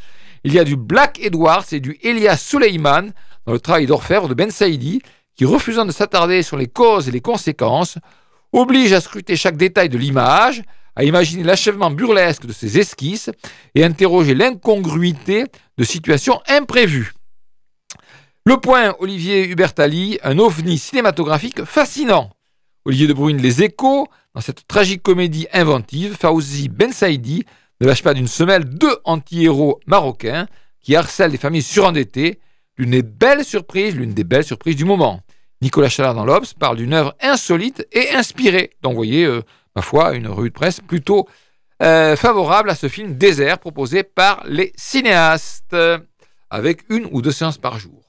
Il 0.47 0.55
y 0.55 0.61
a 0.61 0.65
du 0.65 0.77
Black 0.77 1.19
Edwards 1.21 1.65
et 1.73 1.81
du 1.81 1.99
Elias 2.05 2.37
Suleiman 2.37 3.11
dans 3.47 3.53
le 3.53 3.59
travail 3.59 3.87
d'orfèvre 3.87 4.29
de 4.29 4.35
Ben 4.35 4.53
Saïdi, 4.53 5.03
qui, 5.35 5.45
refusant 5.45 5.85
de 5.85 5.91
s'attarder 5.91 6.45
sur 6.45 6.57
les 6.57 6.69
causes 6.69 7.09
et 7.09 7.11
les 7.11 7.21
conséquences, 7.21 7.99
oblige 8.53 8.93
à 8.93 9.01
scruter 9.01 9.35
chaque 9.35 9.57
détail 9.57 9.89
de 9.89 9.99
l'image, 9.99 10.63
à 10.95 11.03
imaginer 11.03 11.43
l'achèvement 11.43 11.91
burlesque 11.91 12.47
de 12.47 12.53
ses 12.53 12.79
esquisses 12.79 13.29
et 13.75 13.83
interroger 13.83 14.37
l'incongruité 14.37 15.47
de 15.79 15.83
situations 15.83 16.41
imprévues. 16.47 17.13
Le 18.45 18.57
point, 18.59 18.95
Olivier 19.01 19.49
Hubertali, 19.49 20.21
un 20.23 20.39
ovni 20.39 20.79
cinématographique 20.79 21.65
fascinant. 21.65 22.31
Olivier 22.85 23.09
de 23.09 23.15
Bruyne, 23.15 23.43
Les 23.43 23.65
Échos, 23.65 24.07
dans 24.33 24.41
cette 24.41 24.69
tragique 24.69 25.03
comédie 25.03 25.49
inventive, 25.53 26.17
Fauzi 26.17 26.69
Ben 26.69 26.93
Saïdi 26.93 27.45
ne 27.81 27.87
lâche 27.87 28.03
pas 28.03 28.15
d'une 28.15 28.29
semelle 28.29 28.65
deux 28.65 28.97
anti-héros 29.05 29.81
marocains 29.87 30.47
qui 30.81 30.97
harcèlent 30.97 31.31
des 31.31 31.39
familles 31.39 31.63
surendettées, 31.63 32.39
l'une 32.77 32.91
des 32.91 33.03
belles 33.03 33.45
surprises, 33.45 33.95
l'une 33.95 34.15
des 34.15 34.25
belles 34.25 34.45
surprises 34.45 34.77
du 34.77 34.85
moment. 34.85 35.21
Nicolas 35.63 35.89
Chalard 35.89 36.15
dans 36.15 36.25
l'Obs 36.25 36.55
parle 36.55 36.77
d'une 36.77 36.93
œuvre 36.93 37.15
insolite 37.21 37.87
et 37.93 38.11
inspirée. 38.11 38.71
Donc 38.83 38.93
vous 38.93 38.99
voyez, 38.99 39.25
euh, 39.25 39.43
ma 39.75 39.83
foi, 39.83 40.15
une 40.15 40.29
revue 40.29 40.51
de 40.51 40.55
presse 40.55 40.81
plutôt 40.81 41.27
euh, 41.83 42.17
favorable 42.17 42.71
à 42.71 42.75
ce 42.75 42.89
film 42.89 43.17
Désert 43.17 43.59
proposé 43.59 44.03
par 44.03 44.43
les 44.47 44.73
cinéastes, 44.77 45.77
avec 46.51 46.83
une 46.89 47.09
ou 47.11 47.23
deux 47.23 47.33
séances 47.33 47.59
par 47.59 47.79
jour. 47.79 48.07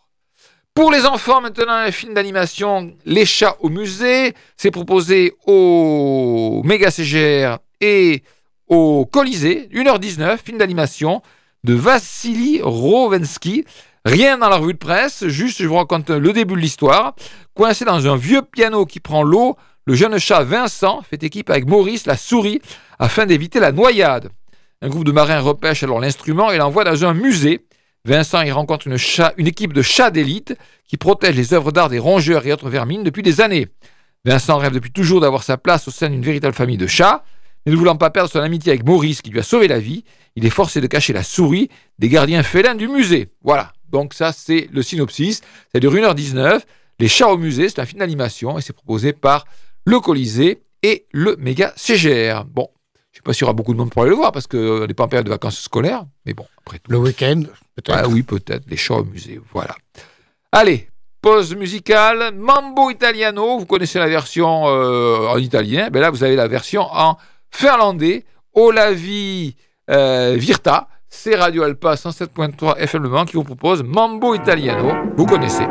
Pour 0.78 0.92
les 0.92 1.08
enfants, 1.08 1.42
maintenant, 1.42 1.74
un 1.74 1.92
film 1.92 2.14
d'animation, 2.14 2.96
Les 3.04 3.26
chats 3.26 3.58
au 3.62 3.70
musée. 3.70 4.36
C'est 4.58 4.70
proposé 4.70 5.34
au 5.48 6.62
Méga 6.64 6.92
CGR 6.92 7.58
et 7.82 8.22
au 8.68 9.06
Colisée, 9.06 9.70
1h19, 9.74 10.38
film 10.44 10.58
d'animation 10.58 11.22
de 11.64 11.74
Vassili 11.74 12.62
Rovensky. 12.62 13.66
Rien 14.06 14.38
dans 14.38 14.50
la 14.50 14.58
revue 14.58 14.74
de 14.74 14.78
presse, 14.78 15.28
juste 15.28 15.62
je 15.62 15.68
vous 15.68 15.76
raconte 15.76 16.10
le 16.10 16.34
début 16.34 16.56
de 16.56 16.60
l'histoire. 16.60 17.16
Coincé 17.54 17.86
dans 17.86 18.08
un 18.08 18.16
vieux 18.16 18.42
piano 18.42 18.86
qui 18.86 19.00
prend 19.00 19.24
l'eau, 19.24 19.58
le 19.86 19.96
jeune 19.96 20.18
chat 20.20 20.44
Vincent 20.44 21.02
fait 21.02 21.24
équipe 21.24 21.50
avec 21.50 21.68
Maurice, 21.68 22.06
la 22.06 22.18
souris, 22.18 22.62
afin 23.00 23.26
d'éviter 23.26 23.60
la 23.60 23.72
noyade. 23.72 24.30
Un 24.82 24.90
groupe 24.90 25.06
de 25.06 25.12
marins 25.12 25.40
repêche 25.40 25.84
alors 25.84 26.00
l'instrument 26.00 26.52
et 26.52 26.58
l'envoie 26.58 26.84
dans 26.84 27.06
un 27.06 27.14
musée. 27.14 27.66
Vincent 28.06 28.42
y 28.44 28.52
rencontre 28.52 28.88
une, 28.88 29.48
équipe 29.48 29.74
de 29.74 29.82
chats 29.82 30.12
d'élite 30.12 30.56
qui 30.88 30.98
protège 30.98 31.36
les 31.36 31.54
œuvres 31.54 31.72
d'art 31.72 31.90
des 31.90 32.00
rongeurs 32.00 32.46
et 32.46 32.54
autres 32.54 32.70
vermines 32.70 33.04
depuis 33.04 33.24
des 33.24 33.42
années. 33.42 33.68
Vincent 34.24 34.58
rêve 34.58 34.74
depuis 34.74 34.92
toujours 34.92 35.20
d'avoir 35.20 35.44
sa 35.44 35.58
place 35.58 35.88
au 35.88 35.92
sein 35.92 36.10
d'une 36.10 36.22
véritable 36.22 36.54
famille 36.54 36.78
de 36.78 36.88
chats, 36.88 37.24
ne 37.72 37.78
voulant 37.78 37.96
pas 37.96 38.10
perdre 38.10 38.30
son 38.30 38.40
amitié 38.40 38.72
avec 38.72 38.86
Maurice 38.86 39.22
qui 39.22 39.30
lui 39.30 39.40
a 39.40 39.44
sauvé 39.44 39.68
la 39.68 39.80
vie, 39.80 40.04
il 40.36 40.46
est 40.46 40.52
forcé 40.52 40.82
de 40.82 40.88
cacher 40.88 41.14
la 41.14 41.24
souris 41.24 41.70
des 42.00 42.10
gardiens 42.10 42.44
félins 42.44 42.76
du 42.76 42.88
musée. 42.88 43.30
Voilà, 43.44 43.74
donc 43.90 44.14
ça 44.14 44.32
c'est 44.32 44.70
le 44.72 44.82
synopsis, 44.82 45.42
ça 45.74 45.80
dure 45.80 45.94
1h19, 45.94 46.62
Les 47.00 47.08
chats 47.08 47.30
au 47.30 47.38
musée, 47.38 47.70
c'est 47.70 47.80
un 47.80 47.86
film 47.86 48.00
d'animation 48.00 48.58
et 48.58 48.62
c'est 48.62 48.74
proposé 48.74 49.14
par 49.14 49.46
le 49.86 50.00
Colisée 50.00 50.64
et 50.84 51.06
le 51.12 51.36
Méga 51.38 51.74
CGR. 51.76 52.46
Bon, 52.46 52.70
je 52.96 53.00
ne 53.00 53.16
sais 53.16 53.22
pas 53.24 53.32
y 53.34 53.44
aura 53.44 53.54
beaucoup 53.54 53.74
de 53.74 53.80
monde 53.80 53.90
pour 53.90 54.04
aller 54.04 54.12
le 54.12 54.16
voir 54.16 54.32
parce 54.32 54.48
qu'on 54.48 54.86
n'est 54.86 54.94
pas 54.94 55.04
en 55.04 55.08
période 55.08 55.26
de 55.26 55.32
vacances 55.32 55.60
scolaires, 55.60 56.06
mais 56.26 56.34
bon, 56.34 56.46
après 56.60 56.80
tout. 56.80 56.92
Le 56.92 56.98
week-end, 56.98 57.44
peut-être. 57.76 57.98
Ah 57.98 58.08
oui, 58.08 58.24
peut-être, 58.24 58.64
les 58.68 58.78
chats 58.78 58.96
au 58.96 59.04
musée, 59.04 59.40
voilà. 59.54 59.76
Allez, 60.52 60.90
pause 61.22 61.56
musicale, 61.56 62.34
Mambo 62.36 62.90
Italiano, 62.90 63.60
vous 63.60 63.66
connaissez 63.66 64.00
la 64.00 64.08
version 64.08 64.68
euh, 64.68 65.28
en 65.28 65.38
italien, 65.38 65.90
ben 65.90 66.00
là 66.00 66.10
vous 66.10 66.24
avez 66.24 66.36
la 66.36 66.48
version 66.48 66.84
en 66.84 67.18
finlandais, 67.58 68.24
Olavi 68.54 69.56
euh, 69.90 70.36
Virta, 70.38 70.88
c'est 71.10 71.36
Radio 71.36 71.64
Alpa 71.64 71.96
107.3 71.96 72.78
FM 72.78 73.26
qui 73.26 73.36
vous 73.36 73.44
propose 73.44 73.82
Mambo 73.84 74.36
Italiano, 74.36 74.92
vous 75.16 75.26
connaissez. 75.26 75.66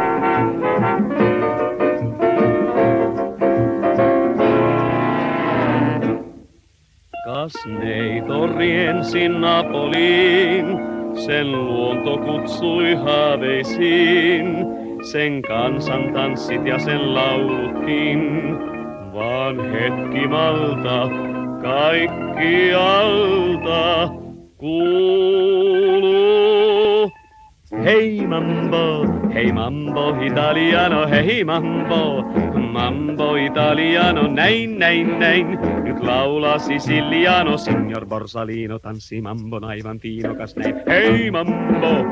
Taas 7.24 7.54
neito 7.66 8.46
riensi 8.58 9.28
Napoliin, 9.28 10.66
sen 11.14 11.52
luonto 11.52 12.18
kutsui 12.18 12.96
haaveisiin. 12.96 14.48
Sen 15.12 15.42
kansan 15.42 16.10
tanssit 16.12 16.66
ja 16.66 16.78
sen 16.78 17.14
laulutkin, 17.14 18.22
vaan 19.14 19.60
hetki 19.70 20.26
kaikkialta 21.62 22.96
kuuluu. 24.56 25.86
Hei 27.84 28.26
mambo, 28.26 29.06
hei 29.34 29.52
mambo 29.52 30.14
italiano, 30.22 31.06
hei 31.06 31.44
mambo, 31.44 32.24
mambo 32.72 33.36
italiano, 33.36 34.26
näin, 34.28 34.78
näin, 34.78 35.18
näin. 35.18 35.58
Nyt 35.84 36.02
laulaa 36.02 36.58
siciliano, 36.58 37.58
signor 37.58 38.06
Borsalino, 38.06 38.78
tanssi 38.78 39.20
mambon 39.20 39.64
aivan 39.64 39.98
tiinokas 39.98 40.56
näin. 40.56 40.74
Hei 40.88 41.30
mambo, 41.30 42.06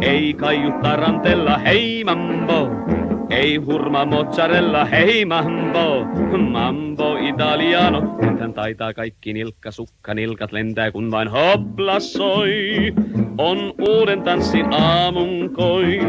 ei 0.00 0.34
kaiu 0.34 0.72
tarantella, 0.82 1.58
hei 1.58 2.04
mambo. 2.04 2.68
Ei 3.30 3.56
hurma 3.56 4.04
mozzarella, 4.04 4.84
hei 4.84 5.24
mambo, 5.24 6.04
mambo 6.50 7.16
italiano. 7.16 8.16
Nythän 8.20 8.54
taitaa 8.54 8.94
kaikki 8.94 9.32
nilkka, 9.32 9.70
sukka, 9.70 10.14
nilkat 10.14 10.52
lentää 10.52 10.90
kun 10.90 11.10
vain 11.10 11.28
hopla 11.28 12.00
soi. 12.00 12.94
On 13.38 13.74
uuden 13.88 14.22
tanssin 14.22 14.66
aamun 14.72 15.50
koi. 15.52 16.00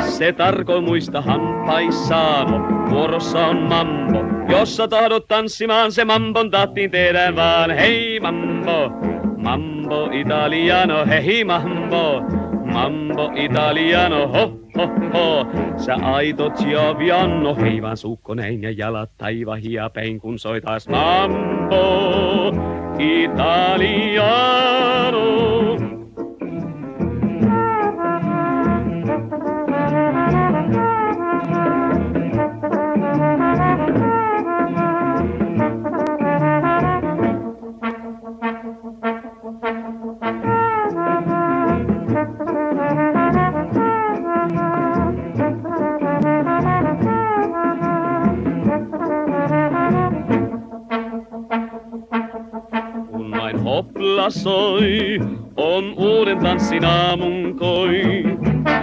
Se 0.00 0.32
tarkoi 0.32 0.80
muista 0.80 1.20
hampaissaano, 1.20 2.60
vuorossa 2.90 3.46
on 3.46 3.56
mambo. 3.56 4.18
Jos 4.48 4.76
sä 4.76 4.88
tahdot 4.88 5.28
tanssimaan, 5.28 5.92
se 5.92 6.04
mambon 6.04 6.50
tahtiin 6.50 6.90
tehdään 6.90 7.36
vaan. 7.36 7.70
Hei 7.70 8.20
mambo, 8.20 8.90
mambo 9.36 10.10
italiano, 10.12 11.06
hei 11.06 11.44
mambo. 11.44 12.22
Mambo 12.72 13.30
italiano, 13.36 14.28
ho, 14.28 14.58
ho, 14.76 14.88
ho. 15.12 15.46
Sä 15.76 15.94
aito 15.94 16.50
Gioviano, 16.50 17.54
hei 17.54 17.82
vaan 17.82 17.96
suukko 17.96 18.34
näin 18.34 18.62
ja 18.62 18.70
jalat 18.70 19.10
taiva 19.18 19.54
hiapein, 19.56 20.20
kun 20.20 20.38
soi 20.38 20.60
taas 20.60 20.88
mambo 20.88 21.82
italiano. 22.98 24.52
Soi, 54.32 55.18
on 55.56 55.94
uuden 55.96 56.38
tanssin 56.38 56.84
aamun 56.84 57.56
koi. 57.58 58.02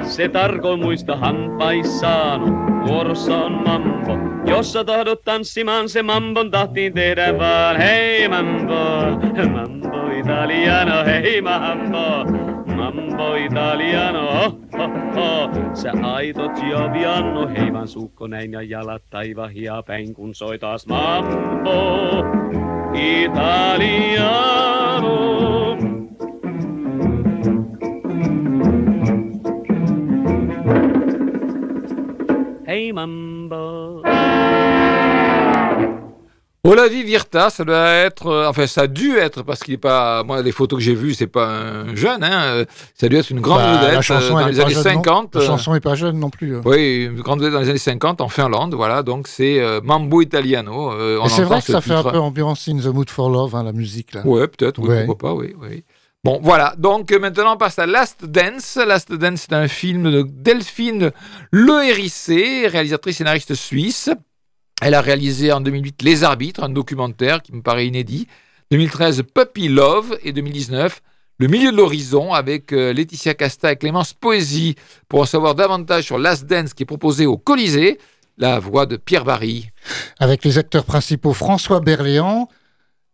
Se 0.02 0.30
tarkoi 0.30 0.78
muista 0.78 1.16
hampaissaan, 1.16 2.42
vuorossa 2.88 3.38
on 3.38 3.52
mambo. 3.52 4.18
Jos 4.46 4.74
sä 4.74 4.84
tahdot 4.84 5.22
tanssimaan, 5.26 5.90
se 5.90 6.04
mambon 6.04 6.52
tahtiin 6.52 6.94
tehdä 6.94 7.38
vaan. 7.38 7.78
Hei 7.78 8.28
mambo, 8.28 8.76
mambo 9.54 10.12
italiano, 10.20 11.06
hei 11.06 11.42
mambo. 11.42 12.26
Mambo 12.76 13.36
italiano, 13.36 14.22
ho, 14.22 14.60
ho, 14.78 14.90
ho. 15.16 15.50
Sä 15.74 15.92
aito 16.02 16.50
Gioviano, 16.50 17.48
hei 17.48 17.74
vaan 17.74 17.88
suukko 17.88 18.28
näin 18.28 18.52
ja 18.52 18.62
jalat 18.62 19.04
taiva 19.10 19.48
hiapäin, 19.48 20.14
kun 20.14 20.36
soi 20.36 20.60
taas 20.60 20.88
mambo 20.88 22.24
italiano. 22.94 24.30
Hey 32.66 32.92
mambo. 32.94 34.02
Olavi 36.66 37.04
Virta, 37.04 37.50
ça 37.50 37.64
doit 37.64 37.90
être, 37.90 38.28
euh, 38.28 38.50
enfin 38.50 38.68
ça 38.68 38.82
a 38.82 38.88
dû 38.88 39.16
être 39.18 39.44
parce 39.44 39.62
qu'il 39.62 39.76
est 39.76 39.78
pas, 39.78 40.24
moi 40.24 40.42
les 40.42 40.52
photos 40.52 40.78
que 40.78 40.84
j'ai 40.84 40.94
vues, 40.94 41.14
c'est 41.14 41.26
pas 41.28 41.48
un 41.48 41.96
jeune, 41.96 42.22
hein, 42.22 42.66
ça 42.94 43.06
a 43.06 43.10
dû 43.10 43.16
être 43.16 43.30
une 43.30 43.40
grande 43.40 43.62
Bah, 43.62 43.78
vedette 43.78 43.94
la 43.94 44.02
chanson, 44.02 44.36
euh, 44.38 44.42
dans 44.42 44.48
les 44.48 44.60
années 44.60 44.74
jeune 44.74 44.84
non- 44.84 44.90
50. 45.04 45.36
La 45.36 45.42
euh, 45.42 45.46
chanson 45.46 45.74
est 45.76 45.80
pas 45.80 45.96
jeune 45.96 46.20
non 46.20 46.30
plus. 46.30 46.58
hein. 46.58 46.62
Oui, 46.66 47.06
une 47.06 47.22
grande 47.22 47.40
vedette 47.40 47.54
dans 47.54 47.62
les 47.62 47.70
années 47.70 47.78
50 47.80 48.20
en 48.20 48.28
Finlande, 48.28 48.74
voilà, 48.74 49.04
donc 49.04 49.30
c'est 49.30 49.62
euh, 49.62 49.80
Mambo 49.82 50.22
Italiano. 50.22 50.92
euh, 50.92 51.20
c'est 51.30 51.44
vrai 51.44 51.62
que 51.62 51.72
ça 51.72 51.80
fait 51.80 51.94
un 51.94 52.04
peu 52.04 52.20
ambiance 52.20 52.68
In 52.68 52.78
the 52.80 52.88
Mood 52.94 53.10
for 53.10 53.30
Love, 53.30 53.56
hein, 53.56 53.64
la 53.64 53.72
musique 53.72 54.14
là. 54.14 54.22
Ouais, 54.28 54.46
peut-être, 54.50 54.80
oui, 54.80 54.90
Ouais. 54.90 55.06
pourquoi 55.06 55.30
pas, 55.30 55.34
oui, 55.36 55.56
oui. 55.62 55.86
Bon, 56.26 56.42
voilà. 56.44 56.74
Donc 56.78 57.10
maintenant, 57.14 57.54
on 57.54 57.58
passe 57.58 57.80
à 57.80 57.86
Last 57.86 58.26
Dance. 58.26 58.78
Last 58.86 59.14
Dance, 59.14 59.46
c'est 59.48 59.54
un 59.54 59.70
film 59.70 60.12
de 60.12 60.24
Delphine 60.30 61.12
Le 61.52 61.86
Hérissé, 61.88 62.68
réalisatrice 62.68 63.16
scénariste 63.16 63.54
suisse. 63.54 64.10
Elle 64.82 64.94
a 64.94 65.02
réalisé 65.02 65.52
en 65.52 65.60
2008 65.60 66.02
Les 66.04 66.24
Arbitres, 66.24 66.64
un 66.64 66.70
documentaire 66.70 67.42
qui 67.42 67.54
me 67.54 67.62
paraît 67.62 67.88
inédit. 67.88 68.28
2013, 68.72 69.24
Puppy 69.34 69.68
Love. 69.68 70.18
Et 70.24 70.32
2019, 70.32 71.02
Le 71.38 71.48
Milieu 71.48 71.72
de 71.72 71.78
l'Horizon 71.78 72.34
avec 72.34 72.72
euh, 72.72 72.94
Laetitia 72.94 73.34
Casta 73.34 73.74
et 73.74 73.76
Clémence 73.76 74.14
Poésie. 74.14 74.76
Pour 75.10 75.22
en 75.22 75.26
savoir 75.26 75.56
davantage 75.56 76.06
sur 76.06 76.18
Last 76.18 76.46
Dance 76.46 76.74
qui 76.74 76.84
est 76.84 76.86
proposé 76.86 77.26
au 77.26 77.38
Colisée, 77.38 78.00
la 78.38 78.60
voix 78.60 78.86
de 78.86 78.96
Pierre 78.96 79.26
Barry. 79.26 79.70
Avec 80.18 80.46
les 80.46 80.58
acteurs 80.58 80.86
principaux 80.86 81.34
François 81.34 81.82
Berléand, 81.82 82.48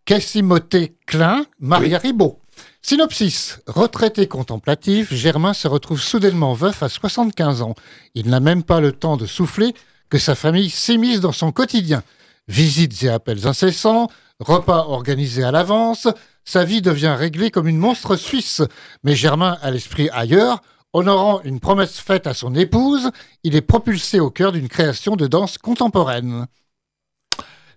Cassimoté 0.06 0.96
Klein, 1.08 1.46
Maria 1.60 1.98
Ribot. 1.98 2.40
Synopsis. 2.84 3.60
Retraité 3.66 4.28
contemplatif, 4.28 5.12
Germain 5.12 5.54
se 5.54 5.68
retrouve 5.68 6.00
soudainement 6.00 6.54
veuf 6.54 6.84
à 6.84 6.90
75 6.90 7.64
ans. 7.64 7.74
Il 8.14 8.30
n'a 8.30 8.40
même 8.40 8.62
pas 8.62 8.80
le 8.80 8.92
temps 8.92 9.18
de 9.18 9.26
souffler 9.26 9.74
que 10.10 10.18
sa 10.18 10.36
famille 10.36 10.70
s'immisce 10.70 11.20
dans 11.20 11.32
son 11.32 11.52
quotidien. 11.52 12.04
Visites 12.48 13.04
et 13.04 13.10
appels 13.10 13.48
incessants, 13.48 14.10
repas 14.40 14.86
organisés 14.88 15.44
à 15.44 15.52
l'avance, 15.52 16.08
sa 16.44 16.64
vie 16.64 16.82
devient 16.82 17.16
réglée 17.18 17.50
comme 17.50 17.68
une 17.68 17.80
monstre 17.80 18.16
suisse. 18.16 18.62
Mais 19.04 19.16
Germain 19.16 19.58
a 19.62 19.72
l'esprit 19.72 20.10
ailleurs. 20.12 20.62
Honorant 20.94 21.42
une 21.42 21.60
promesse 21.60 22.00
faite 22.00 22.26
à 22.26 22.34
son 22.34 22.56
épouse, 22.56 23.12
il 23.44 23.56
est 23.56 23.62
propulsé 23.62 24.22
au 24.22 24.30
cœur 24.30 24.54
d'une 24.54 24.70
création 24.70 25.18
de 25.18 25.28
danse 25.28 25.58
contemporaine. 25.58 26.46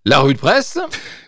La 0.04 0.20
rue 0.20 0.34
de 0.34 0.38
presse. 0.38 0.78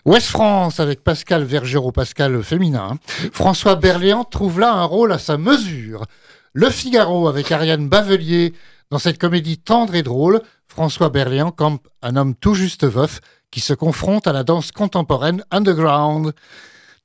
Ouest 0.05 0.27
France 0.27 0.79
avec 0.79 1.03
Pascal 1.03 1.43
Vergerot, 1.43 1.91
Pascal 1.91 2.41
féminin. 2.43 2.97
François 3.33 3.75
Berléand 3.75 4.23
trouve 4.23 4.59
là 4.59 4.73
un 4.73 4.85
rôle 4.85 5.11
à 5.11 5.19
sa 5.19 5.37
mesure. 5.37 6.05
Le 6.53 6.69
Figaro 6.69 7.27
avec 7.27 7.51
Ariane 7.51 7.89
Bavelier. 7.89 8.53
Dans 8.89 8.99
cette 8.99 9.19
comédie 9.19 9.57
tendre 9.57 9.95
et 9.95 10.03
drôle, 10.03 10.41
François 10.71 11.09
Berléand 11.09 11.51
campe 11.51 11.89
un 12.01 12.15
homme 12.15 12.33
tout 12.33 12.53
juste 12.53 12.85
veuf 12.85 13.19
qui 13.51 13.59
se 13.59 13.73
confronte 13.73 14.25
à 14.25 14.31
la 14.31 14.45
danse 14.45 14.71
contemporaine 14.71 15.43
underground. 15.51 16.31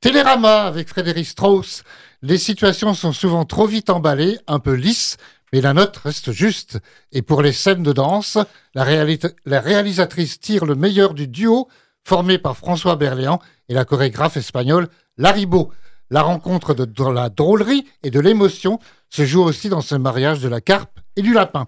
Télérama 0.00 0.62
avec 0.62 0.88
Frédéric 0.88 1.26
Strauss. 1.26 1.83
Les 2.22 2.38
situations 2.38 2.94
sont 2.94 3.11
souvent 3.11 3.44
trop 3.44 3.66
vite 3.66 3.90
emballées, 3.90 4.38
un 4.46 4.61
peu 4.61 4.74
lisses, 4.74 5.16
mais 5.52 5.61
la 5.61 5.74
note 5.74 5.96
reste 5.96 6.31
juste. 6.31 6.79
Et 7.11 7.22
pour 7.22 7.42
les 7.42 7.50
scènes 7.50 7.83
de 7.83 7.92
danse, 7.92 8.38
la, 8.74 8.85
réalisatrice 8.85 10.38
tire 10.38 10.64
le 10.64 10.76
meilleur 10.76 11.12
du 11.12 11.26
duo 11.26 11.66
formé 12.05 12.38
par 12.38 12.57
François 12.57 12.94
Berléand 12.94 13.40
et 13.69 13.75
la 13.75 13.85
chorégraphe 13.85 14.37
espagnole 14.37 14.87
Laribo. 15.17 15.73
La 16.08 16.23
rencontre 16.23 16.73
de 16.73 17.12
la 17.12 17.31
drôlerie 17.31 17.85
et 18.04 18.12
de 18.12 18.21
l'émotion 18.21 18.79
se 19.10 19.27
joue 19.27 19.42
aussi 19.42 19.69
dans 19.69 19.81
ce 19.81 19.96
mariage 19.96 20.38
de 20.38 20.48
la 20.48 20.60
carpe 20.60 21.00
et 21.17 21.23
du 21.23 21.33
lapin. 21.33 21.67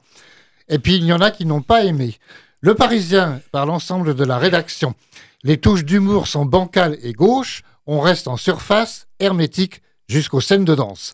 Et 0.68 0.78
puis 0.78 0.96
il 0.96 1.04
y 1.04 1.12
en 1.12 1.20
a 1.20 1.30
qui 1.30 1.46
n'ont 1.46 1.62
pas 1.62 1.84
aimé. 1.84 2.18
Le 2.60 2.74
Parisien, 2.74 3.40
par 3.52 3.66
l'ensemble 3.66 4.14
de 4.14 4.24
la 4.24 4.38
rédaction. 4.38 4.94
Les 5.44 5.58
touches 5.58 5.84
d'humour 5.84 6.26
sont 6.26 6.44
bancales 6.44 6.98
et 7.02 7.12
gauches, 7.12 7.62
on 7.86 8.00
reste 8.00 8.26
en 8.28 8.36
surface, 8.36 9.06
hermétique, 9.20 9.82
jusqu'aux 10.08 10.40
scènes 10.40 10.64
de 10.64 10.74
danse. 10.74 11.12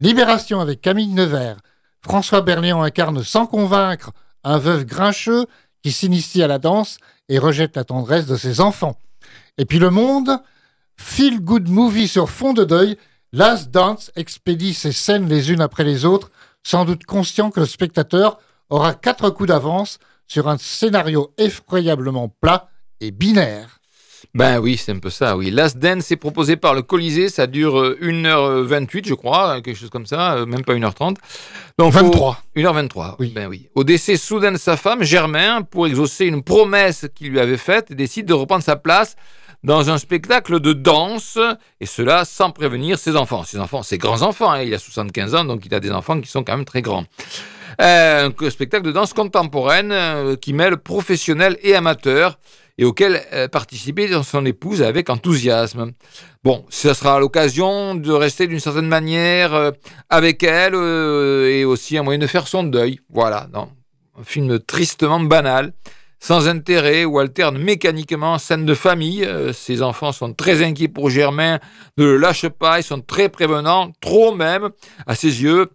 Libération 0.00 0.60
avec 0.60 0.80
Camille 0.80 1.08
Nevers. 1.08 1.56
François 2.00 2.42
Berléand 2.42 2.82
incarne 2.82 3.22
sans 3.24 3.46
convaincre 3.46 4.12
un 4.44 4.58
veuf 4.58 4.84
grincheux 4.84 5.46
qui 5.82 5.90
s'initie 5.90 6.42
à 6.42 6.46
la 6.46 6.58
danse 6.58 6.98
et 7.28 7.38
rejette 7.38 7.76
la 7.76 7.84
tendresse 7.84 8.26
de 8.26 8.36
ses 8.36 8.60
enfants. 8.60 8.98
Et 9.58 9.64
puis 9.64 9.78
Le 9.78 9.90
Monde, 9.90 10.38
feel 10.96 11.40
good 11.40 11.68
movie 11.68 12.08
sur 12.08 12.30
fond 12.30 12.52
de 12.52 12.64
deuil, 12.64 12.96
Last 13.32 13.70
Dance 13.70 14.12
expédie 14.14 14.74
ses 14.74 14.92
scènes 14.92 15.28
les 15.28 15.50
unes 15.50 15.60
après 15.60 15.82
les 15.82 16.04
autres, 16.04 16.30
sans 16.62 16.84
doute 16.84 17.04
conscient 17.04 17.50
que 17.50 17.60
le 17.60 17.66
spectateur 17.66 18.38
aura 18.70 18.94
quatre 18.94 19.30
coups 19.30 19.48
d'avance 19.48 19.98
sur 20.26 20.48
un 20.48 20.58
scénario 20.58 21.32
effroyablement 21.38 22.28
plat 22.40 22.68
et 23.00 23.10
binaire. 23.10 23.80
Ben 24.34 24.58
oui, 24.58 24.76
c'est 24.78 24.90
un 24.90 24.98
peu 24.98 25.10
ça, 25.10 25.36
oui. 25.36 25.50
Last 25.50 25.78
Dance 25.78 26.10
est 26.10 26.16
proposé 26.16 26.56
par 26.56 26.74
le 26.74 26.82
Colisée, 26.82 27.28
ça 27.28 27.46
dure 27.46 27.78
euh, 27.78 27.98
1h28, 28.00 29.06
je 29.06 29.14
crois, 29.14 29.60
quelque 29.60 29.76
chose 29.76 29.90
comme 29.90 30.06
ça, 30.06 30.34
euh, 30.36 30.46
même 30.46 30.64
pas 30.64 30.74
1h30. 30.74 31.16
Donc, 31.78 31.92
faut- 31.92 31.98
23. 32.00 32.38
1h23, 32.56 33.16
Oui. 33.20 33.32
ben 33.34 33.46
oui. 33.48 33.68
Au 33.74 33.84
décès 33.84 34.16
soudain 34.16 34.50
de 34.50 34.56
sa 34.56 34.76
femme, 34.76 35.02
Germain, 35.04 35.62
pour 35.62 35.86
exaucer 35.86 36.24
une 36.26 36.42
promesse 36.42 37.06
qu'il 37.14 37.30
lui 37.30 37.38
avait 37.38 37.58
faite, 37.58 37.92
décide 37.92 38.26
de 38.26 38.32
reprendre 38.34 38.64
sa 38.64 38.76
place 38.76 39.14
dans 39.62 39.90
un 39.90 39.98
spectacle 39.98 40.58
de 40.58 40.72
danse, 40.72 41.38
et 41.80 41.86
cela 41.86 42.24
sans 42.24 42.50
prévenir 42.50 42.98
ses 42.98 43.16
enfants. 43.16 43.44
Ses 43.44 43.58
enfants, 43.60 43.82
ses 43.82 43.98
grands-enfants, 43.98 44.50
hein, 44.50 44.62
il 44.62 44.74
a 44.74 44.78
75 44.78 45.34
ans, 45.34 45.44
donc 45.44 45.64
il 45.66 45.74
a 45.74 45.80
des 45.80 45.92
enfants 45.92 46.20
qui 46.20 46.28
sont 46.30 46.42
quand 46.42 46.56
même 46.56 46.64
très 46.66 46.82
grands. 46.82 47.04
Euh, 47.80 48.30
un 48.40 48.50
spectacle 48.50 48.84
de 48.84 48.92
danse 48.92 49.12
contemporaine 49.12 49.92
euh, 49.92 50.36
qui 50.36 50.52
mêle 50.52 50.76
professionnels 50.76 51.58
et 51.62 51.74
amateurs 51.74 52.38
et 52.78 52.84
auquel 52.84 53.22
euh, 53.32 53.48
participait 53.48 54.08
son 54.22 54.44
épouse 54.44 54.82
avec 54.82 55.10
enthousiasme. 55.10 55.92
Bon, 56.42 56.64
ça 56.68 56.94
sera 56.94 57.20
l'occasion 57.20 57.94
de 57.94 58.12
rester 58.12 58.46
d'une 58.46 58.60
certaine 58.60 58.88
manière 58.88 59.54
euh, 59.54 59.70
avec 60.10 60.42
elle 60.42 60.74
euh, 60.74 61.50
et 61.50 61.64
aussi 61.64 61.96
un 61.96 62.02
moyen 62.02 62.18
de 62.18 62.26
faire 62.26 62.48
son 62.48 62.64
deuil. 62.64 63.00
Voilà, 63.10 63.48
non. 63.52 63.68
un 64.18 64.24
film 64.24 64.58
tristement 64.58 65.20
banal, 65.20 65.72
sans 66.18 66.48
intérêt, 66.48 67.04
où 67.04 67.18
alterne 67.18 67.58
mécaniquement 67.58 68.38
scène 68.38 68.66
de 68.66 68.74
famille. 68.74 69.24
Euh, 69.24 69.52
ses 69.52 69.82
enfants 69.82 70.12
sont 70.12 70.32
très 70.32 70.64
inquiets 70.64 70.88
pour 70.88 71.10
Germain, 71.10 71.60
ne 71.96 72.04
le 72.04 72.16
lâchent 72.16 72.48
pas, 72.48 72.80
ils 72.80 72.84
sont 72.84 73.00
très 73.00 73.28
prévenants, 73.28 73.92
trop 74.00 74.34
même, 74.34 74.70
à 75.06 75.14
ses 75.14 75.42
yeux. 75.42 75.70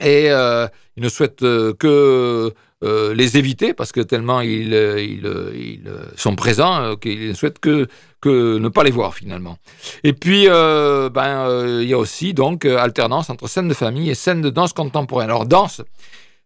Et 0.00 0.30
euh, 0.30 0.66
il 0.96 1.02
ne 1.02 1.08
souhaite 1.08 1.42
euh, 1.42 1.72
que 1.74 2.52
euh, 2.84 3.12
les 3.14 3.36
éviter 3.36 3.74
parce 3.74 3.90
que 3.90 4.00
tellement 4.00 4.40
ils, 4.40 4.72
euh, 4.72 5.00
ils, 5.02 5.26
ils, 5.56 5.90
sont 6.16 6.36
présents 6.36 6.80
euh, 6.80 6.94
qu'il 6.96 7.28
ne 7.30 7.34
souhaite 7.34 7.58
que, 7.58 7.88
que 8.20 8.58
ne 8.58 8.68
pas 8.68 8.84
les 8.84 8.92
voir 8.92 9.14
finalement. 9.14 9.58
Et 10.04 10.12
puis, 10.12 10.46
ben, 10.46 11.80
il 11.80 11.88
y 11.88 11.92
a 11.94 11.98
aussi 11.98 12.34
donc 12.34 12.64
alternance 12.64 13.30
entre 13.30 13.48
scène 13.48 13.66
de 13.68 13.74
famille 13.74 14.10
et 14.10 14.14
scène 14.14 14.40
de 14.40 14.50
danse 14.50 14.72
contemporaine. 14.72 15.28
Alors, 15.30 15.46
danse, 15.46 15.82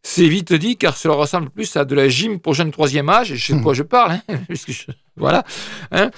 c'est 0.03 0.26
vite 0.26 0.53
dit 0.55 0.76
car 0.78 0.96
cela 0.96 1.14
ressemble 1.14 1.50
plus 1.50 1.76
à 1.76 1.84
de 1.84 1.94
la 1.94 2.09
gym 2.09 2.40
pour 2.40 2.55
jeunes 2.55 2.70
troisième 2.72 3.09
âge, 3.11 3.30
et 3.32 3.36
je 3.36 3.46
sais 3.53 3.59
de 3.59 3.62
quoi 3.62 3.74
je 3.74 3.82
parle, 3.82 4.12
hein, 4.12 4.36
je- 4.50 4.90
voilà. 5.16 5.44
hein. 5.92 6.11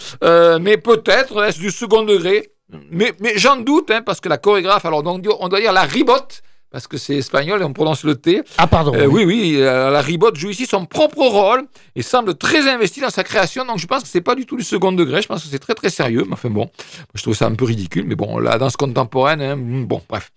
Mais 0.60 0.76
peut-être 0.76 1.42
est-ce 1.42 1.58
du 1.58 1.70
second 1.72 2.02
degré, 2.04 2.52
mais, 2.90 3.12
mais 3.20 3.32
j'en 3.36 3.56
doute, 3.56 3.90
hein, 3.90 4.02
parce 4.02 4.20
que 4.20 4.28
la 4.28 4.38
chorégraphe, 4.38 4.84
alors 4.86 5.02
donc, 5.02 5.24
on 5.40 5.48
doit 5.48 5.60
dire 5.60 5.72
la 5.72 5.82
ribote, 5.82 6.42
parce 6.74 6.88
que 6.88 6.96
c'est 6.96 7.14
espagnol 7.14 7.62
et 7.62 7.64
on 7.64 7.72
prononce 7.72 8.02
le 8.02 8.16
T. 8.16 8.42
Ah, 8.58 8.66
pardon. 8.66 8.92
Euh, 8.96 9.06
oui, 9.06 9.24
oui, 9.24 9.58
euh, 9.58 9.90
la 9.90 10.00
ribote 10.00 10.34
joue 10.34 10.50
ici 10.50 10.66
son 10.66 10.86
propre 10.86 11.18
rôle 11.18 11.68
et 11.94 12.02
semble 12.02 12.34
très 12.34 12.68
investi 12.68 13.00
dans 13.00 13.10
sa 13.10 13.22
création. 13.22 13.64
Donc 13.64 13.78
je 13.78 13.86
pense 13.86 14.02
que 14.02 14.08
c'est 14.08 14.20
pas 14.20 14.34
du 14.34 14.44
tout 14.44 14.56
du 14.56 14.64
second 14.64 14.90
degré. 14.90 15.22
Je 15.22 15.28
pense 15.28 15.44
que 15.44 15.48
c'est 15.48 15.60
très 15.60 15.74
très 15.74 15.88
sérieux. 15.88 16.24
Mais 16.26 16.32
enfin 16.32 16.50
bon, 16.50 16.68
je 17.14 17.22
trouve 17.22 17.36
ça 17.36 17.46
un 17.46 17.54
peu 17.54 17.64
ridicule. 17.64 18.06
Mais 18.08 18.16
bon, 18.16 18.40
la 18.40 18.58
danse 18.58 18.76
contemporaine, 18.76 19.40
hein, 19.40 19.56
bon, 19.56 20.02
bref. 20.08 20.32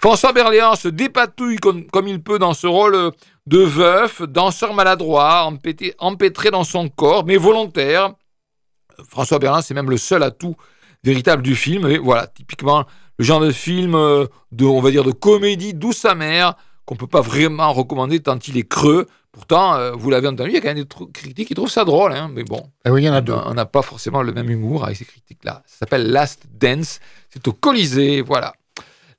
François 0.00 0.32
Berléand 0.32 0.76
se 0.76 0.86
dépatouille 0.86 1.56
comme, 1.56 1.84
comme 1.88 2.06
il 2.06 2.22
peut 2.22 2.38
dans 2.38 2.54
ce 2.54 2.68
rôle 2.68 3.10
de 3.48 3.58
veuf, 3.58 4.22
danseur 4.22 4.74
maladroit, 4.74 5.50
empêté- 5.50 5.94
empêtré 5.98 6.52
dans 6.52 6.62
son 6.62 6.88
corps, 6.88 7.24
mais 7.24 7.36
volontaire. 7.36 8.12
François 9.08 9.40
Berléand, 9.40 9.62
c'est 9.62 9.74
même 9.74 9.90
le 9.90 9.96
seul 9.96 10.22
atout 10.22 10.54
véritable 11.02 11.42
du 11.42 11.56
film. 11.56 11.88
Et 11.88 11.98
voilà, 11.98 12.28
typiquement 12.28 12.84
le 13.20 13.24
genre 13.26 13.40
de 13.40 13.50
film 13.50 13.94
euh, 13.96 14.24
de, 14.50 14.64
on 14.64 14.80
va 14.80 14.90
dire, 14.90 15.04
de 15.04 15.12
comédie 15.12 15.74
douce 15.74 16.06
amère 16.06 16.54
qu'on 16.86 16.96
peut 16.96 17.06
pas 17.06 17.20
vraiment 17.20 17.70
recommander 17.70 18.20
tant 18.20 18.38
il 18.38 18.56
est 18.56 18.66
creux. 18.66 19.08
Pourtant, 19.30 19.74
euh, 19.74 19.92
vous 19.92 20.08
l'avez 20.08 20.26
entendu, 20.26 20.48
il 20.48 20.54
y 20.54 20.56
a 20.56 20.62
quand 20.62 20.74
même 20.74 20.82
des 20.82 21.12
critiques 21.12 21.48
qui 21.48 21.54
trouvent 21.54 21.68
ça 21.70 21.84
drôle, 21.84 22.14
hein, 22.14 22.30
mais 22.34 22.44
bon, 22.44 22.70
Ah 22.82 22.90
oui, 22.90 23.02
il 23.02 23.04
y 23.04 23.10
en 23.10 23.12
a 23.12 23.20
deux. 23.20 23.34
on 23.34 23.52
n'a 23.52 23.66
pas 23.66 23.82
forcément 23.82 24.22
le 24.22 24.32
même 24.32 24.48
humour 24.48 24.84
avec 24.84 24.96
ces 24.96 25.04
critiques-là. 25.04 25.62
Ça 25.66 25.80
s'appelle 25.80 26.10
Last 26.10 26.46
Dance, 26.50 26.98
c'est 27.28 27.46
au 27.46 27.52
Colisée, 27.52 28.22
voilà. 28.22 28.54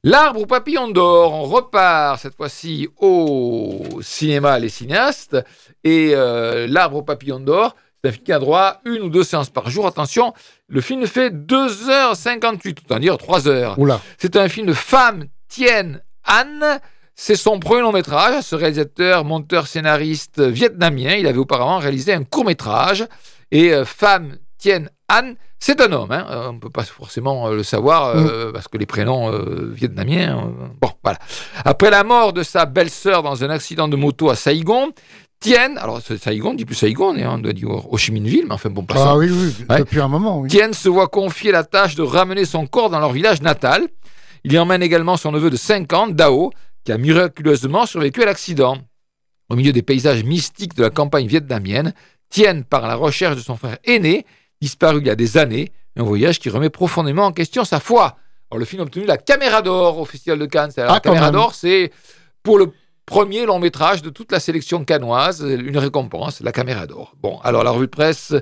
L'arbre 0.04 0.42
au 0.42 0.46
papillon 0.48 0.88
d'or, 0.88 1.36
on 1.36 1.44
repart 1.44 2.20
cette 2.20 2.36
fois-ci 2.36 2.90
au 2.98 4.00
cinéma 4.02 4.58
Les 4.58 4.70
Cinéastes. 4.70 5.38
Et 5.84 6.14
euh, 6.16 6.66
l'arbre 6.66 6.98
au 6.98 7.04
papillon 7.04 7.40
d'or, 7.40 7.76
qui 8.24 8.32
a 8.34 8.40
droit 8.40 8.62
à 8.62 8.82
une 8.86 9.04
ou 9.04 9.10
deux 9.10 9.24
séances 9.24 9.50
par 9.50 9.70
jour. 9.70 9.86
Attention, 9.86 10.34
le 10.68 10.82
film 10.82 11.06
fait 11.06 11.30
2h58, 11.30 12.78
autant 12.86 13.00
dire 13.00 13.18
3 13.18 13.48
heures. 13.48 13.76
C'est 14.18 14.36
un 14.36 14.50
film 14.50 14.68
de 14.68 14.74
Pham 14.74 15.26
Thien 15.48 16.00
Anh. 16.26 16.80
C'est 17.16 17.36
son 17.36 17.60
premier 17.60 17.82
long 17.82 17.92
métrage. 17.92 18.42
Ce 18.44 18.56
réalisateur, 18.56 19.26
monteur, 19.26 19.68
scénariste 19.68 20.42
vietnamien, 20.42 21.14
il 21.16 21.28
avait 21.28 21.38
auparavant 21.38 21.78
réalisé 21.78 22.14
un 22.14 22.24
court 22.24 22.46
métrage. 22.46 23.06
Et 23.52 23.74
euh, 23.74 23.86
Pham 23.86 24.38
Thien 24.58 24.86
Anh, 25.10 25.36
c'est 25.60 25.80
un 25.82 25.92
homme. 25.92 26.12
hein. 26.12 26.26
Euh, 26.32 26.50
On 26.50 26.54
ne 26.54 26.60
peut 26.60 26.70
pas 26.70 26.84
forcément 26.84 27.48
euh, 27.50 27.56
le 27.56 27.64
savoir 27.64 28.16
euh, 28.16 28.52
parce 28.52 28.68
que 28.68 28.78
les 28.78 28.86
prénoms 28.88 29.30
vietnamiens. 29.74 30.52
bon, 30.82 30.90
voilà. 31.04 31.20
Après 31.66 31.92
la 31.92 32.04
mort 32.04 32.34
de 32.34 32.42
sa 32.42 32.66
belle-sœur 32.66 33.22
dans 33.22 33.44
un 33.44 33.50
accident 33.52 33.88
de 33.88 33.96
moto 33.96 34.30
à 34.30 34.36
Saigon, 34.36 34.92
Tien, 35.42 35.76
alors 35.78 36.02
c'est 36.06 36.22
Saigon, 36.22 36.52
on 36.52 36.54
dit 36.54 36.66
plus 36.66 36.76
Saigon, 36.76 37.16
hein, 37.18 37.32
on 37.34 37.38
doit 37.40 37.52
dire 37.54 37.70
Ho 37.70 37.98
Chi 37.98 38.12
Minh 38.12 38.28
Ville, 38.28 38.46
mais 38.48 38.54
enfin 38.54 38.70
bon, 38.70 38.84
passons. 38.84 39.04
Ah 39.06 39.18
oui, 39.18 39.28
oui, 39.32 39.66
Ouais. 39.70 39.80
depuis 39.80 40.00
un 40.00 40.08
moment, 40.08 40.40
oui. 40.40 40.50
Tien 40.50 40.72
se 40.72 40.88
voit 40.88 41.08
confier 41.08 41.52
la 41.52 41.64
tâche 41.64 41.96
de 41.96 42.04
ramener 42.04 42.46
son 42.46 42.68
corps 42.68 42.92
dans 42.92 43.00
leur 43.00 43.12
village 43.12 43.42
natal. 43.42 43.88
Il 44.44 44.54
y 44.54 44.60
emmène 44.60 44.84
également 44.84 45.18
son 45.18 45.32
neveu 45.32 45.50
de 45.50 45.56
5 45.58 45.92
ans, 45.94 46.08
Dao, 46.08 46.52
qui 46.84 46.92
a 46.92 46.98
miraculeusement 47.00 47.88
survécu 47.88 48.22
à 48.22 48.26
l'accident. 48.28 48.78
Au 49.50 49.56
milieu 49.56 49.74
des 49.74 49.82
paysages 49.82 50.24
mystiques 50.24 50.76
de 50.76 50.84
la 50.84 50.90
campagne 50.92 51.26
vietnamienne, 51.28 51.94
Tien 52.30 52.62
part 52.62 52.86
à 52.86 52.88
la 52.88 52.96
recherche 52.96 53.36
de 53.36 53.42
son 53.42 53.58
frère 53.58 53.78
aîné, 53.84 54.26
disparu 54.62 55.00
il 55.02 55.08
y 55.08 55.10
a 55.10 55.16
des 55.16 55.38
années, 55.38 55.72
un 55.98 56.04
voyage 56.04 56.40
qui 56.40 56.50
remet 56.50 56.70
profondément 56.70 57.26
en 57.26 57.32
question 57.32 57.66
sa 57.66 57.80
foi. 57.80 58.16
Alors, 58.52 58.60
le 58.60 58.66
film 58.66 58.82
a 58.82 58.86
obtenu 58.86 59.06
la 59.06 59.18
Caméra 59.18 59.62
d'Or 59.64 59.98
au 59.98 60.06
Festival 60.06 60.38
de 60.38 60.46
Cannes. 60.46 60.72
La 60.78 60.86
Ah, 60.94 61.00
quand 61.04 61.10
Caméra 61.14 61.32
d'Or, 61.32 61.56
c'est 61.56 61.92
pour 62.44 62.58
le 62.58 62.72
premier 63.06 63.46
long 63.46 63.60
métrage 63.60 64.02
de 64.02 64.10
toute 64.10 64.32
la 64.32 64.40
sélection 64.40 64.86
cannoise, 64.86 65.42
une 65.42 65.78
récompense, 65.78 66.42
la 66.42 66.52
Caméra 66.52 66.88
d'Or. 66.88 67.14
Bon, 67.22 67.40
alors 67.44 67.64
la 67.64 67.72
revue 67.72 67.88
de 67.88 67.92
presse 67.92 68.34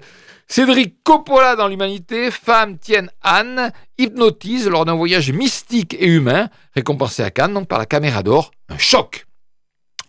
Cédric 0.47 1.03
Coppola 1.03 1.55
dans 1.55 1.67
l'humanité, 1.67 2.31
femme 2.31 2.79
Tienne 2.79 3.11
Anne, 3.21 3.71
hypnotise 3.99 4.67
lors 4.67 4.83
d'un 4.83 4.95
voyage 4.95 5.31
mystique 5.31 5.95
et 5.99 6.07
humain, 6.07 6.49
récompensé 6.73 7.21
à 7.21 7.29
Cannes 7.29 7.53
donc 7.53 7.67
par 7.67 7.77
la 7.77 7.85
caméra 7.85 8.23
d'or, 8.23 8.49
un 8.67 8.77
choc. 8.79 9.27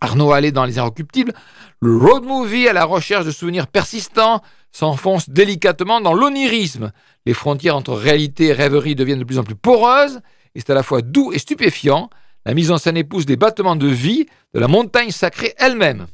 Arnaud 0.00 0.32
Allais 0.32 0.50
dans 0.50 0.64
Les 0.64 0.78
Inrecuptibles, 0.78 1.34
le 1.80 1.94
road 1.94 2.24
movie 2.24 2.68
à 2.68 2.72
la 2.72 2.86
recherche 2.86 3.26
de 3.26 3.30
souvenirs 3.30 3.66
persistants 3.66 4.40
s'enfonce 4.72 5.28
délicatement 5.28 6.00
dans 6.00 6.14
l'onirisme. 6.14 6.90
Les 7.26 7.34
frontières 7.34 7.76
entre 7.76 7.92
réalité 7.92 8.46
et 8.46 8.52
rêverie 8.54 8.94
deviennent 8.94 9.18
de 9.18 9.24
plus 9.24 9.38
en 9.38 9.44
plus 9.44 9.56
poreuses, 9.56 10.20
et 10.54 10.60
c'est 10.60 10.70
à 10.70 10.74
la 10.74 10.82
fois 10.82 11.02
doux 11.02 11.32
et 11.32 11.38
stupéfiant. 11.38 12.08
La 12.46 12.54
mise 12.54 12.70
en 12.70 12.78
scène 12.78 12.96
épouse 12.96 13.26
des 13.26 13.36
battements 13.36 13.76
de 13.76 13.86
vie 13.86 14.26
de 14.54 14.60
la 14.60 14.68
montagne 14.68 15.10
sacrée 15.10 15.54
elle-même. 15.58 16.06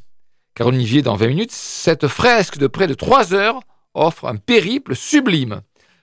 Caroline 0.55 0.81
Olivier 0.81 1.03
dans 1.03 1.15
20 1.15 1.27
minutes, 1.29 1.53
cette 1.53 2.09
fresque 2.09 2.59
de 2.59 2.67
près 2.67 2.87
de 2.87 2.95
3 2.95 3.35
heures 3.35 3.61
offre 3.95 4.27
un 4.27 4.37
périple 4.37 4.97
sublime. 4.97 5.61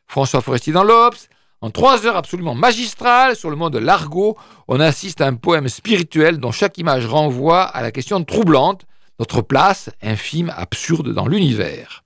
François 0.08 0.42
Forestier 0.42 0.72
dans 0.72 0.84
l'Obs, 0.84 1.28
en 1.62 1.70
trois 1.70 2.06
heures 2.06 2.18
absolument 2.18 2.56
magistrales 2.56 3.36
sur 3.36 3.50
le 3.50 3.56
monde 3.56 3.74
de 3.74 3.80
l'argot, 3.80 4.38
on 4.68 4.80
assiste 4.80 5.22
à 5.22 5.28
un 5.28 5.36
poème 5.36 5.70
spirituel 5.70 6.38
dont 6.38 6.52
chaque 6.52 6.78
image 6.78 7.06
renvoie 7.06 7.64
à 7.64 7.82
la 7.82 7.92
question 7.92 8.24
troublante, 8.24 8.86
notre 9.20 9.42
place, 9.42 9.90
infime, 10.02 10.54
absurde 10.56 11.14
dans 11.14 11.28
l'univers. 11.28 12.04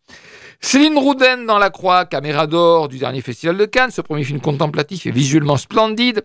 Céline 0.59 0.97
Rouden 0.97 1.45
dans 1.45 1.59
La 1.59 1.69
Croix, 1.69 2.05
caméra 2.05 2.47
d'or 2.47 2.87
du 2.87 2.97
dernier 2.97 3.21
festival 3.21 3.57
de 3.57 3.65
Cannes, 3.65 3.91
ce 3.91 4.01
premier 4.01 4.23
film 4.23 4.41
contemplatif 4.41 5.05
et 5.05 5.11
visuellement 5.11 5.57
splendide, 5.57 6.21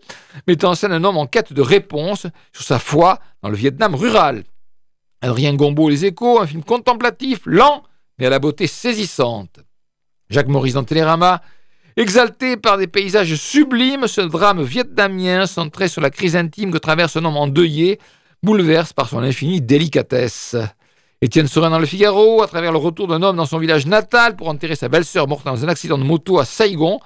met 0.49 0.65
en 0.65 0.75
scène 0.75 0.93
un 0.93 1.05
homme 1.05 1.19
en 1.19 1.27
quête 1.27 1.53
de 1.53 1.61
réponse 1.61 2.27
sur 2.53 2.65
sa 2.65 2.79
foi 2.79 3.19
dans 3.43 3.51
le 3.51 3.57
Vietnam 3.57 3.95
rural. 3.95 4.45
Adrien 5.21 5.55
Gombeau, 5.55 5.89
Les 5.89 6.07
Échos, 6.07 6.41
un 6.41 6.47
film 6.47 6.65
contemplatif, 6.65 7.41
lent, 7.45 7.83
mais 8.19 8.27
à 8.27 8.31
la 8.31 8.39
beauté 8.39 8.67
saisissante. 8.67 9.61
Jacques 10.31 10.49
Maurice 10.49 10.75
dans 10.75 10.85
Télérama, 10.85 11.43
exalté 11.97 12.57
par 12.57 12.79
des 12.79 12.87
paysages 12.87 13.35
sublimes, 13.35 14.07
ce 14.07 14.23
drame 14.23 14.63
vietnamien 14.63 15.47
centré 15.47 15.89
sur 15.89 16.01
la 16.01 16.11
crise 16.11 16.37
intime 16.37 16.73
que 16.73 16.79
traverse 16.79 17.17
un 17.17 17.25
homme 17.25 17.37
endeuillé, 17.37 18.01
bouleverse 18.43 18.93
par 18.95 19.09
son 19.09 19.19
infinie 19.19 19.61
délicatesse. 19.61 20.57
Étienne 21.23 21.47
Serin 21.47 21.71
dans 21.71 21.79
Le 21.79 21.87
Figaro, 21.87 22.43
à 22.43 22.49
travers 22.49 22.73
le 22.73 22.79
retour 22.79 23.07
d'un 23.07 23.23
homme 23.23 23.37
dans 23.37 23.47
son 23.47 23.59
village 23.59 23.87
natal 23.87 24.35
pour 24.35 24.49
enterrer 24.49 24.75
sa 24.75 24.89
belle-sœur 24.89 25.29
morte 25.29 25.47
dans 25.47 25.65
un 25.65 25.69
accident 25.69 25.97
de 25.97 26.03
moto 26.03 26.41
à 26.41 26.45
Saigon, 26.45 26.99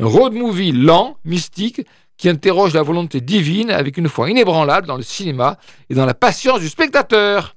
un 0.00 0.06
road 0.06 0.32
movie 0.32 0.72
lent, 0.72 1.18
mystique, 1.26 1.82
qui 2.16 2.30
interroge 2.30 2.72
la 2.72 2.82
volonté 2.82 3.20
divine 3.20 3.70
avec 3.70 3.98
une 3.98 4.08
foi 4.08 4.30
inébranlable 4.30 4.86
dans 4.86 4.96
le 4.96 5.02
cinéma 5.02 5.58
et 5.90 5.94
dans 5.94 6.06
la 6.06 6.14
patience 6.14 6.60
du 6.60 6.68
spectateur. 6.70 7.56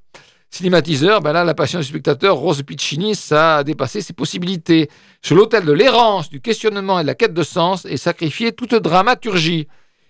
Cinématiseur, 0.50 1.22
ben 1.22 1.32
là, 1.32 1.46
la 1.46 1.54
patience 1.54 1.86
du 1.86 1.90
spectateur, 1.90 2.36
Rose 2.36 2.62
Piccini, 2.62 3.16
ça 3.16 3.60
a 3.60 3.64
dépassé 3.64 4.02
ses 4.02 4.12
possibilités. 4.12 4.90
Sur 5.22 5.38
l'autel 5.38 5.64
de 5.64 5.72
l'errance, 5.72 6.30
du 6.30 6.42
questionnement 6.42 7.00
et 7.00 7.04
de 7.04 7.08
la 7.08 7.16
quête 7.16 7.34
de 7.34 7.44
sens 7.44 7.86
est 7.86 7.96
sacrifiée 7.96 8.52
toute 8.52 8.76
dramaturgie. 8.76 9.70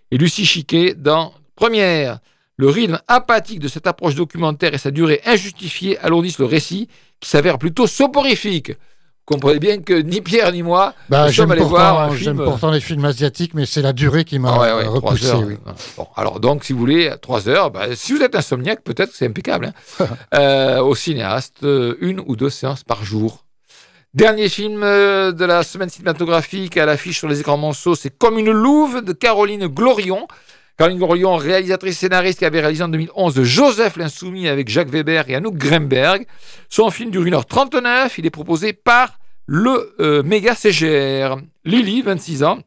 Et 0.09 0.17
Lucie 0.17 0.47
Chiquet 0.47 0.95
dans 0.95 1.31
Première. 1.55 2.17
Le 2.61 2.69
rythme 2.69 2.99
apathique 3.07 3.57
de 3.59 3.67
cette 3.67 3.87
approche 3.87 4.13
documentaire 4.13 4.71
et 4.75 4.77
sa 4.77 4.91
durée 4.91 5.19
injustifiée 5.25 5.97
alourdissent 5.97 6.37
le 6.37 6.45
récit, 6.45 6.87
qui 7.19 7.27
s'avère 7.27 7.57
plutôt 7.57 7.87
soporifique. 7.87 8.69
Vous 8.69 9.35
comprenez 9.37 9.57
bien 9.59 9.79
que 9.81 9.93
ni 9.95 10.21
Pierre 10.21 10.51
ni 10.51 10.61
moi 10.61 10.93
Bah, 11.09 11.25
nous 11.25 11.31
sommes 11.33 11.49
allés 11.49 11.63
voir 11.63 12.01
un 12.01 12.07
pourtant, 12.09 12.13
film. 12.17 12.23
j'aime 12.37 12.45
pourtant 12.45 12.69
les 12.69 12.79
films 12.79 13.05
asiatiques, 13.05 13.55
mais 13.55 13.65
c'est 13.65 13.81
la 13.81 13.93
durée 13.93 14.25
qui 14.25 14.37
m'a 14.37 14.51
Ah 14.53 14.59
ouais, 14.59 14.73
ouais, 14.73 14.83
trois 14.99 15.11
repoussé. 15.13 15.25
heures. 15.31 15.41
oui. 15.47 15.55
Bon, 15.97 16.07
alors 16.15 16.39
donc, 16.39 16.63
si 16.63 16.73
vous 16.73 16.77
voulez, 16.79 17.07
à 17.07 17.17
3 17.17 17.49
heures, 17.49 17.71
bah, 17.71 17.95
si 17.95 18.13
vous 18.13 18.21
êtes 18.21 18.35
insomniaque, 18.35 18.83
peut-être 18.83 19.09
que 19.09 19.17
c'est 19.17 19.25
impeccable. 19.25 19.73
hein. 19.99 20.07
Euh, 20.35 20.81
au 20.83 20.93
cinéaste, 20.93 21.63
euh, 21.63 21.95
une 21.99 22.19
ou 22.27 22.35
deux 22.35 22.51
séances 22.51 22.83
par 22.83 23.03
jour. 23.03 23.45
Dernier 24.13 24.49
film 24.49 24.81
euh, 24.83 25.31
de 25.31 25.45
la 25.45 25.63
semaine 25.63 25.89
cinématographique 25.89 26.77
à 26.77 26.85
l'affiche 26.85 27.17
sur 27.17 27.27
les 27.27 27.39
écrans 27.39 27.57
monceaux, 27.57 27.95
c'est 27.95 28.15
Comme 28.15 28.37
une 28.37 28.51
louve 28.51 29.01
de 29.03 29.13
Caroline 29.13 29.65
Glorion. 29.65 30.27
Caroline 30.77 30.97
Glorion, 30.97 31.35
réalisatrice 31.35 31.97
scénariste 31.99 32.39
qui 32.39 32.45
avait 32.45 32.61
réalisé 32.61 32.83
en 32.83 32.87
2011 32.87 33.35
de 33.35 33.43
Joseph 33.43 33.97
l'Insoumis 33.97 34.47
avec 34.47 34.69
Jacques 34.69 34.89
Weber 34.89 35.29
et 35.29 35.35
Anouk 35.35 35.55
Gremberg. 35.55 36.25
Son 36.69 36.89
film 36.89 37.11
dure 37.11 37.23
1h39. 37.23 38.13
Il 38.17 38.25
est 38.25 38.31
proposé 38.31 38.73
par 38.73 39.19
le 39.45 39.93
euh, 39.99 40.23
méga 40.23 40.55
CGR. 40.55 41.37
Lily, 41.65 42.01
26 42.01 42.43
ans, 42.43 42.59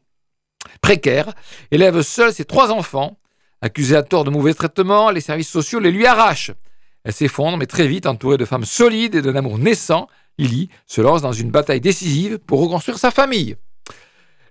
précaire, 0.81 1.33
élève 1.71 2.01
seule 2.01 2.31
ses 2.31 2.45
trois 2.45 2.71
enfants. 2.71 3.17
Accusée 3.61 3.95
à 3.95 4.03
tort 4.03 4.23
de 4.23 4.29
mauvais 4.29 4.53
traitements, 4.53 5.09
les 5.09 5.21
services 5.21 5.49
sociaux 5.49 5.79
les 5.79 5.91
lui 5.91 6.05
arrachent. 6.05 6.51
Elle 7.03 7.13
s'effondre, 7.13 7.57
mais 7.57 7.65
très 7.65 7.87
vite, 7.87 8.05
entourée 8.05 8.37
de 8.37 8.45
femmes 8.45 8.65
solides 8.65 9.15
et 9.15 9.21
d'un 9.21 9.35
amour 9.35 9.57
naissant, 9.57 10.07
Lily 10.37 10.69
se 10.85 11.01
lance 11.01 11.21
dans 11.21 11.31
une 11.31 11.51
bataille 11.51 11.81
décisive 11.81 12.39
pour 12.39 12.61
reconstruire 12.61 12.97
sa 12.97 13.11
famille. 13.11 13.55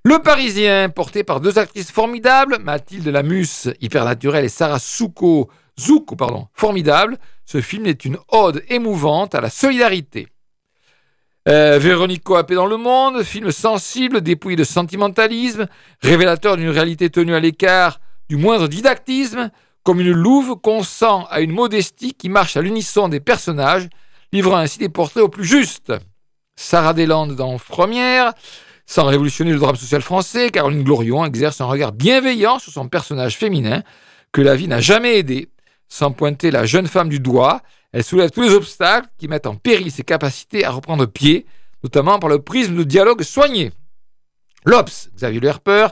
Le 0.07 0.18
Parisien, 0.18 0.90
porté 0.90 1.24
par 1.24 1.40
deux 1.40 1.59
actrices 1.59 1.90
formidables, 1.90 2.59
Mathilde 2.59 3.09
Lamus, 3.09 3.70
hypernaturelle, 3.80 4.44
et 4.44 4.50
Sarah 4.50 4.78
Souko, 4.78 5.48
pardon, 6.18 6.46
formidable, 6.52 7.16
ce 7.46 7.62
film 7.62 7.86
est 7.86 8.05
une 8.05 8.18
ode 8.28 8.62
émouvante 8.68 9.34
à 9.34 9.40
la 9.40 9.48
solidarité. 9.48 10.28
Euh, 11.48 11.78
Véronique 11.78 12.22
Coapé 12.22 12.55
dans 12.55 12.66
le 12.66 12.76
monde, 12.76 13.22
film 13.22 13.50
sensible, 13.50 14.20
dépouillé 14.20 14.57
de 14.57 14.64
sentimentalisme, 14.64 15.68
révélateur 16.02 16.59
d'une 16.59 16.68
réalité 16.68 17.09
tenue 17.09 17.34
à 17.34 17.40
l'écart 17.40 17.98
du 18.28 18.36
moindre 18.36 18.68
didactisme, 18.68 19.50
comme 19.84 20.00
une 20.00 20.12
louve 20.12 20.57
qu'on 20.57 20.82
sent 20.82 21.24
à 21.30 21.40
une 21.40 21.52
modestie 21.52 22.12
qui 22.12 22.28
marche 22.28 22.59
à 22.59 22.61
l'unisson 22.61 23.09
des 23.09 23.20
personnages, 23.20 23.88
livrant 24.34 24.57
ainsi 24.57 24.78
des 24.78 24.90
portraits 24.90 25.22
au 25.22 25.30
plus 25.30 25.46
justes. 25.46 25.94
Sarah 26.57 26.92
Deslandes 26.92 27.36
dans 27.36 27.59
Première, 27.59 28.34
sans 28.87 29.05
révolutionner 29.05 29.53
le 29.53 29.59
drame 29.59 29.76
social 29.76 30.03
français, 30.03 30.51
Caroline 30.51 30.82
Glorion 30.82 31.24
exerce 31.24 31.61
un 31.61 31.66
regard 31.66 31.93
bienveillant 31.93 32.59
sur 32.59 32.72
son 32.72 32.89
personnage 32.89 33.37
féminin 33.37 33.82
que 34.32 34.43
la 34.43 34.57
vie 34.57 34.68
n'a 34.68 34.80
jamais 34.80 35.18
aidé. 35.18 35.49
Sans 35.89 36.12
pointer 36.12 36.51
la 36.51 36.66
jeune 36.66 36.87
femme 36.87 37.09
du 37.09 37.20
doigt, 37.20 37.62
elle 37.93 38.05
soulève 38.05 38.30
tous 38.30 38.43
les 38.43 38.53
obstacles 38.53 39.09
qui 39.18 39.28
mettent 39.28 39.47
en 39.47 39.55
péril 39.55 39.91
ses 39.91 40.03
capacités 40.03 40.64
à 40.64 40.70
reprendre 40.70 41.07
pied, 41.07 41.47
notamment 41.82 42.18
par 42.18 42.28
le 42.28 42.41
prisme 42.41 42.76
de 42.76 42.82
dialogue 42.82 43.22
soigné. 43.22 43.72
L'Obs, 44.64 45.11
Xavier 45.14 45.41
Le 45.41 45.49
Herper, 45.49 45.89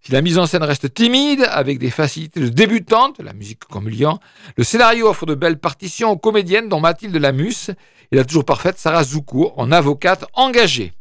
si 0.00 0.12
la 0.12 0.20
mise 0.20 0.38
en 0.38 0.46
scène 0.46 0.62
reste 0.62 0.92
timide, 0.92 1.46
avec 1.50 1.78
des 1.78 1.90
facilités 1.90 2.40
de 2.40 2.48
débutante, 2.48 3.20
la 3.20 3.32
musique 3.32 3.64
comme 3.64 3.88
le 3.88 4.64
scénario 4.64 5.08
offre 5.08 5.24
de 5.24 5.34
belles 5.34 5.58
partitions 5.58 6.10
aux 6.10 6.18
comédiennes 6.18 6.68
dont 6.68 6.80
Mathilde 6.80 7.16
Lamus 7.16 7.70
et 8.12 8.16
la 8.16 8.24
toujours 8.24 8.44
parfaite 8.44 8.78
Sarah 8.78 9.04
Zoukour 9.04 9.54
en 9.58 9.72
avocate 9.72 10.26
engagée. 10.34 10.92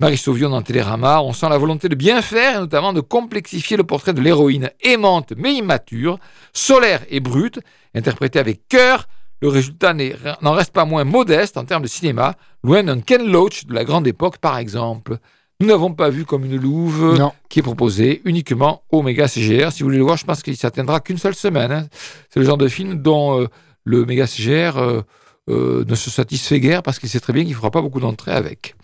Marie 0.00 0.16
Sauvion 0.16 0.50
dans 0.50 0.62
Télérama, 0.62 1.22
on 1.22 1.32
sent 1.32 1.48
la 1.48 1.56
volonté 1.56 1.88
de 1.88 1.94
bien 1.94 2.20
faire 2.20 2.56
et 2.56 2.58
notamment 2.58 2.92
de 2.92 3.00
complexifier 3.00 3.76
le 3.76 3.84
portrait 3.84 4.12
de 4.12 4.20
l'héroïne 4.20 4.70
aimante 4.82 5.32
mais 5.36 5.54
immature, 5.54 6.18
solaire 6.52 7.02
et 7.10 7.20
brute, 7.20 7.60
interprétée 7.94 8.38
avec 8.40 8.66
cœur. 8.68 9.06
Le 9.40 9.48
résultat 9.48 9.94
n'en 10.42 10.52
reste 10.52 10.72
pas 10.72 10.84
moins 10.84 11.04
modeste 11.04 11.56
en 11.56 11.64
termes 11.64 11.82
de 11.82 11.88
cinéma, 11.88 12.34
loin 12.64 12.82
d'un 12.82 13.00
Ken 13.00 13.24
Loach 13.30 13.66
de 13.66 13.74
la 13.74 13.84
grande 13.84 14.06
époque 14.06 14.38
par 14.38 14.58
exemple. 14.58 15.18
Nous 15.60 15.68
n'avons 15.68 15.92
pas 15.92 16.10
vu 16.10 16.24
comme 16.24 16.44
une 16.44 16.56
louve 16.60 17.16
Non. 17.16 17.32
qui 17.48 17.60
est 17.60 17.62
proposé 17.62 18.20
uniquement 18.24 18.82
au 18.90 19.02
Méga 19.02 19.28
CGR. 19.28 19.70
Si 19.70 19.82
vous 19.82 19.88
voulez 19.88 19.98
le 19.98 20.04
voir, 20.04 20.16
je 20.16 20.24
pense 20.24 20.42
qu'il 20.42 20.56
s'atteindra 20.56 20.98
qu'une 20.98 21.18
seule 21.18 21.34
semaine. 21.36 21.70
hein. 21.70 21.86
C'est 22.30 22.40
le 22.40 22.46
genre 22.46 22.56
de 22.58 22.66
film 22.66 23.00
dont 23.00 23.40
euh, 23.40 23.46
le 23.84 24.04
Méga 24.04 24.26
CGR 24.26 24.76
euh, 24.78 25.02
euh, 25.48 25.84
ne 25.86 25.94
se 25.94 26.10
satisfait 26.10 26.58
guère 26.58 26.82
parce 26.82 26.98
qu'il 26.98 27.08
sait 27.08 27.20
très 27.20 27.32
bien 27.32 27.42
qu'il 27.44 27.52
ne 27.52 27.56
fera 27.56 27.70
pas 27.70 27.82
beaucoup 27.82 28.00
d'entrées 28.00 28.32
avec. 28.32 28.74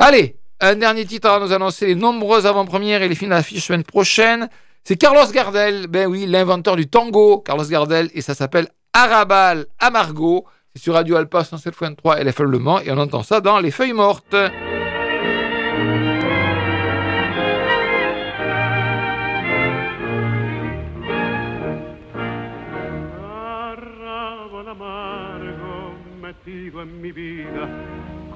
Allez, 0.00 0.36
un 0.60 0.76
dernier 0.76 1.04
titre 1.04 1.28
à 1.28 1.40
nous 1.40 1.52
annoncer 1.52 1.86
les 1.86 1.96
nombreuses 1.96 2.46
avant-premières 2.46 3.02
et 3.02 3.08
les 3.08 3.16
films 3.16 3.32
à 3.32 3.36
l'affiche 3.36 3.66
semaine 3.66 3.82
prochaine. 3.82 4.48
C'est 4.84 4.96
Carlos 4.96 5.26
Gardel, 5.32 5.88
ben 5.88 6.06
oui, 6.06 6.24
l'inventeur 6.26 6.76
du 6.76 6.86
tango, 6.88 7.38
Carlos 7.40 7.64
Gardel, 7.64 8.08
et 8.14 8.20
ça 8.20 8.34
s'appelle 8.34 8.68
Arabal 8.92 9.66
Amargo. 9.80 10.46
C'est 10.72 10.82
sur 10.82 10.94
Radio 10.94 11.16
Alpa 11.16 11.42
107.3 11.42 12.22
LFL 12.22 12.44
Le 12.44 12.58
Mans 12.60 12.80
et 12.80 12.92
on 12.92 12.98
entend 12.98 13.24
ça 13.24 13.40
dans 13.40 13.58
Les 13.58 13.72
Feuilles 13.72 13.92
Mortes. 13.92 14.36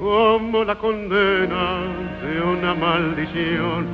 Como 0.03 0.64
la 0.64 0.74
condena 0.74 1.78
de 2.22 2.40
una 2.40 2.74
maldición. 2.74 3.86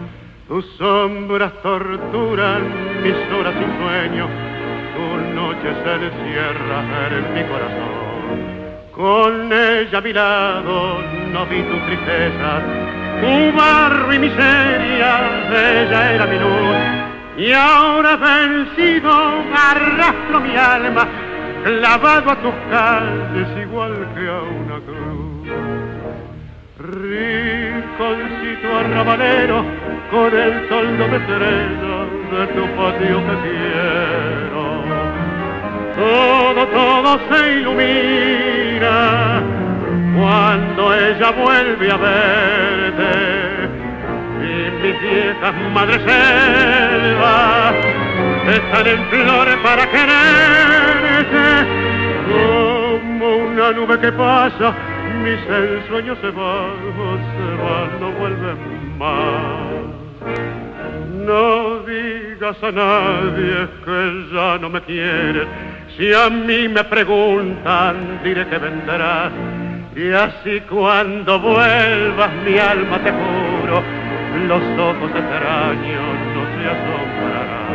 Tus 0.48 0.64
sombras 0.78 1.52
torturan 1.62 2.62
mis 3.02 3.14
horas 3.36 3.52
sin 3.52 3.70
sueño, 3.78 4.26
tu 4.94 5.34
noche 5.34 5.68
se 5.84 5.92
encierra 6.06 6.78
en 7.10 7.34
mi 7.34 7.42
corazón. 7.44 8.38
Con 8.96 9.52
ella 9.52 9.98
a 9.98 10.00
mi 10.00 10.12
lado 10.14 11.02
no 11.30 11.44
vi 11.44 11.60
tu 11.62 11.76
tristeza, 11.86 12.62
tu 13.20 13.56
barro 13.58 14.14
y 14.14 14.18
miseria, 14.18 15.10
ella 15.50 16.12
era 16.14 16.26
mi 16.26 16.38
luz. 16.38 17.46
Y 17.46 17.52
ahora 17.52 18.16
vencido 18.16 19.12
arrastro 19.12 20.40
mi 20.40 20.56
alma, 20.56 21.06
clavado 21.62 22.30
a 22.30 22.36
tus 22.36 22.54
calles 22.70 23.62
igual 23.62 24.08
que 24.14 24.26
a 24.26 24.40
una 24.40 24.80
cruz. 24.86 25.27
Rinconcito 26.78 28.68
arrabalero 28.78 29.64
con 30.12 30.32
el 30.32 30.68
toldo 30.68 31.08
de 31.08 31.16
estrella 31.16 32.06
de 32.30 32.46
tu 32.54 32.66
patio 32.76 33.18
que 33.26 33.34
quiero. 33.42 34.62
Todo, 35.96 36.66
todo 36.68 37.18
se 37.30 37.40
ilumina 37.54 39.42
cuando 40.16 40.94
ella 40.94 41.30
vuelve 41.32 41.90
a 41.90 41.96
verte. 41.96 43.12
Y 44.40 44.70
mis 44.80 44.96
viejas 45.00 45.54
madres 45.74 46.00
selvas 46.06 47.74
están 48.54 48.86
en 48.86 49.04
flores 49.08 49.56
para 49.64 49.84
quererte. 49.90 51.44
Como 52.28 53.36
una 53.36 53.72
nube 53.72 53.98
que 53.98 54.12
pasa, 54.12 54.74
mis 55.22 55.40
ensueños 55.48 56.18
se 56.20 56.30
van, 56.30 56.72
se 57.36 57.48
van, 57.62 58.00
no 58.00 58.10
vuelven 58.12 58.98
más. 58.98 59.98
No 61.26 61.80
digas 61.80 62.62
a 62.62 62.72
nadie 62.72 63.68
que 63.84 64.26
ya 64.32 64.58
no 64.58 64.70
me 64.70 64.80
quieres. 64.82 65.46
Si 65.96 66.12
a 66.12 66.30
mí 66.30 66.68
me 66.68 66.84
preguntan, 66.84 68.20
diré 68.22 68.46
que 68.46 68.58
vendrás. 68.58 69.32
Y 69.96 70.12
así 70.12 70.60
cuando 70.68 71.40
vuelvas, 71.40 72.30
mi 72.46 72.56
alma 72.58 72.98
te 72.98 73.10
juro, 73.10 73.82
los 74.46 74.62
ojos 74.78 75.10
extraños 75.10 76.14
no 76.34 76.42
se 76.54 76.68
asombrarán. 76.74 77.67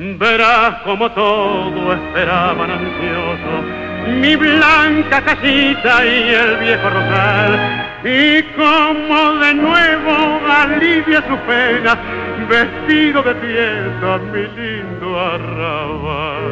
Verás 0.00 0.82
como 0.84 1.10
todo 1.10 1.92
esperaban 1.92 2.70
ansioso, 2.70 3.64
mi 4.06 4.36
blanca 4.36 5.20
casita 5.22 6.06
y 6.06 6.34
el 6.34 6.56
viejo 6.58 6.88
rosal. 6.88 7.58
Y 8.04 8.42
como 8.54 9.34
de 9.40 9.54
nuevo 9.54 10.40
alivia 10.48 11.20
su 11.28 11.36
pena, 11.38 11.98
vestido 12.48 13.24
de 13.24 13.34
fiesta, 13.34 14.18
mi 14.32 14.46
lindo 14.56 15.18
arrabal. 15.18 16.44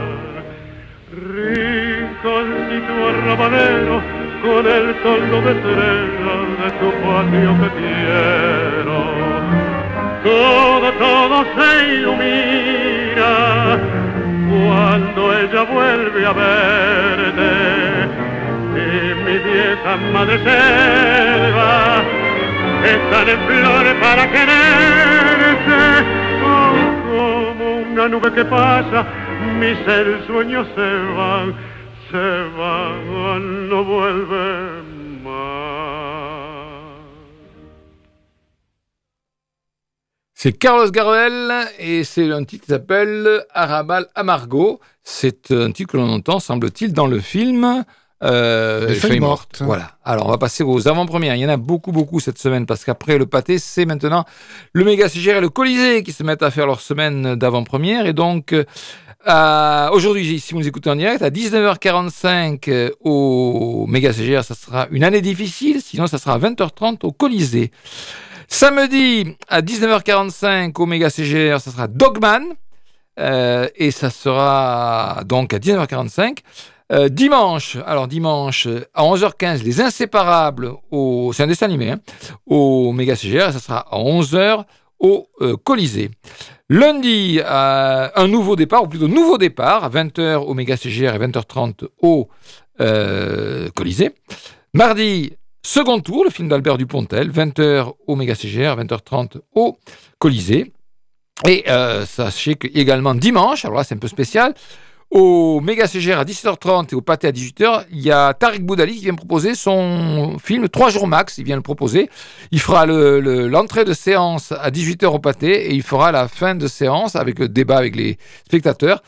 Rinconcito 1.13 3.09
arrabalero 3.09 4.03
con 4.43 4.67
el 4.67 4.93
toldo 5.05 5.41
de 5.43 5.53
estrellas 5.53 6.49
de 6.65 6.71
tu 6.81 6.91
patio 7.01 7.51
que 7.61 7.69
quiero. 7.79 8.99
Todo, 10.25 10.93
todo 10.95 11.45
se 11.55 11.95
ilumina 11.95 13.06
cuando 14.49 15.39
ella 15.39 15.63
vuelve 15.63 16.27
a 16.27 16.33
verte. 16.33 17.51
Y 18.77 19.15
mi 19.25 19.39
vieja 19.39 19.97
madre 20.13 20.39
selva 20.39 22.03
están 22.85 23.29
en 23.29 23.41
flores 23.47 23.95
para 24.01 24.31
quererte. 24.31 25.81
Oh, 26.45 26.75
como 27.09 27.77
una 27.91 28.09
nube 28.09 28.33
que 28.33 28.45
pasa, 28.45 29.07
mis 29.59 29.79
sueños 30.27 30.67
se 30.75 30.91
van, 31.17 31.55
se 32.11 32.29
van, 32.59 33.69
no 33.71 33.85
vuelven 33.85 35.25
más. 35.25 35.76
C'est 40.47 40.53
Carlos 40.53 40.89
Gardel 40.93 41.53
et 41.81 42.05
c'est 42.05 42.31
un 42.31 42.45
titre 42.45 42.67
qui 42.67 42.71
s'appelle 42.71 43.43
Arabal 43.53 44.07
Amargo. 44.15 44.79
C'est 45.03 45.51
un 45.51 45.73
titre 45.73 45.91
que 45.91 45.97
l'on 45.97 46.09
entend, 46.09 46.39
semble-t-il, 46.39 46.93
dans 46.93 47.09
le 47.09 47.19
film. 47.19 47.85
euh, 48.23 48.87
Les 48.87 48.95
feuilles 48.95 49.19
mortes. 49.19 49.61
Voilà. 49.61 49.97
Alors, 50.05 50.29
on 50.29 50.31
va 50.31 50.39
passer 50.39 50.63
aux 50.63 50.87
avant-premières. 50.87 51.35
Il 51.35 51.41
y 51.41 51.47
en 51.47 51.49
a 51.49 51.57
beaucoup, 51.57 51.91
beaucoup 51.91 52.21
cette 52.21 52.39
semaine 52.39 52.65
parce 52.65 52.85
qu'après 52.85 53.19
le 53.19 53.27
pâté, 53.27 53.59
c'est 53.59 53.87
maintenant 53.87 54.25
le 54.73 54.85
Méga 54.85 55.09
CGR 55.09 55.39
et 55.39 55.41
le 55.41 55.49
Colisée 55.49 56.05
qui 56.05 56.13
se 56.13 56.23
mettent 56.23 56.45
à 56.45 56.53
faire 56.53 56.69
leur 56.69 56.81
semaine 56.81 57.35
d'avant-première. 57.35 58.07
Et 58.07 58.13
donc, 58.13 58.53
euh, 58.53 59.91
aujourd'hui, 59.91 60.39
si 60.39 60.55
vous 60.55 60.61
nous 60.61 60.69
écoutez 60.69 60.91
en 60.91 60.95
direct, 60.95 61.23
à 61.23 61.31
19h45 61.31 62.69
euh, 62.69 62.91
au 63.01 63.87
Méga 63.89 64.13
CGR, 64.13 64.45
ça 64.45 64.55
sera 64.55 64.87
une 64.93 65.03
année 65.03 65.23
difficile. 65.23 65.81
Sinon, 65.83 66.07
ça 66.07 66.19
sera 66.19 66.35
à 66.35 66.39
20h30 66.39 66.99
au 67.03 67.11
Colisée. 67.11 67.73
Samedi 68.49 69.37
à 69.49 69.63
19h45 69.63 70.73
au 70.81 70.87
Méga 70.87 71.11
CGR, 71.11 71.61
ça 71.61 71.71
sera 71.71 71.89
Dogman. 71.89 72.55
Euh, 73.19 73.69
et 73.77 73.91
ça 73.91 74.11
sera 74.11 75.23
donc 75.25 75.55
à 75.55 75.59
19h45. 75.59 76.39
Euh, 76.93 77.09
dimanche, 77.09 77.77
alors 77.85 78.07
dimanche 78.07 78.69
à 78.95 79.03
11h15, 79.03 79.65
Les 79.65 79.81
Inséparables, 79.81 80.71
au, 80.91 81.33
c'est 81.33 81.43
un 81.43 81.49
dessin 81.49 81.67
animé, 81.67 81.91
hein, 81.91 82.01
au 82.47 82.93
Méga 82.93 83.17
CGR, 83.17 83.53
ça 83.53 83.59
sera 83.59 83.79
à 83.91 83.99
11h 83.99 84.65
au 85.01 85.29
euh, 85.41 85.57
Colisée. 85.57 86.11
Lundi, 86.69 87.41
un 87.45 88.29
nouveau 88.29 88.55
départ, 88.57 88.85
ou 88.85 88.89
plutôt 88.89 89.09
nouveau 89.09 89.39
départ, 89.39 89.85
à 89.85 89.89
20h 89.89 90.37
au 90.37 90.55
Méga 90.55 90.77
CGR 90.77 91.15
et 91.15 91.19
20h30 91.19 91.89
au 92.03 92.29
Colisée. 93.75 94.13
Mardi, 94.75 95.33
second 95.67 96.01
tour, 96.01 96.25
le 96.25 96.31
film 96.31 96.49
d'Albert 96.49 96.79
Dupontel, 96.79 97.31
20h 97.31 97.93
au 98.07 98.17
Méga 98.17 98.35
CGR, 98.35 98.77
20h30 98.79 99.39
au 99.55 99.77
Colisée. 100.19 100.73
Et 101.47 101.65
euh, 101.69 102.07
sachez 102.07 102.55
que 102.55 102.67
également 102.73 103.15
dimanche, 103.15 103.65
alors 103.65 103.79
là 103.79 103.85
c'est 103.85 103.95
un 103.95 103.99
peu 103.99 104.09
spécial, 104.09 104.55
au 105.11 105.61
Méga 105.61 105.87
CGR 105.87 106.19
à 106.19 106.25
17h30 106.25 106.93
et 106.93 106.95
au 106.95 107.01
Pâté 107.01 107.27
à 107.29 107.33
18h, 107.33 107.85
il 107.93 108.01
y 108.01 108.11
a 108.11 108.33
Tariq 108.35 108.63
Boudali 108.65 108.95
qui 108.97 109.03
vient 109.05 109.15
proposer 109.15 109.55
son 109.55 110.37
film 110.43 110.69
3 110.69 110.91
jours 110.91 111.07
max. 111.07 111.39
Il 111.39 111.45
vient 111.45 111.55
le 111.57 111.63
proposer. 111.63 112.11
Il 112.51 112.59
fera 112.61 112.87
le- 112.87 113.21
le- 113.21 113.47
l'entrée 113.49 113.85
de 113.85 113.93
séance 113.93 114.53
à 114.53 114.71
18h 114.71 115.07
au 115.15 115.19
Pâté 115.21 115.67
et 115.71 115.75
il 115.75 115.83
fera 115.83 116.11
la 116.11 116.27
fin 116.27 116.55
de 116.57 116.67
séance 116.67 117.15
avec 117.17 117.39
le 117.39 117.49
débat 117.49 117.77
avec 117.79 117.95
les 117.97 118.19
spectateurs 118.47 119.03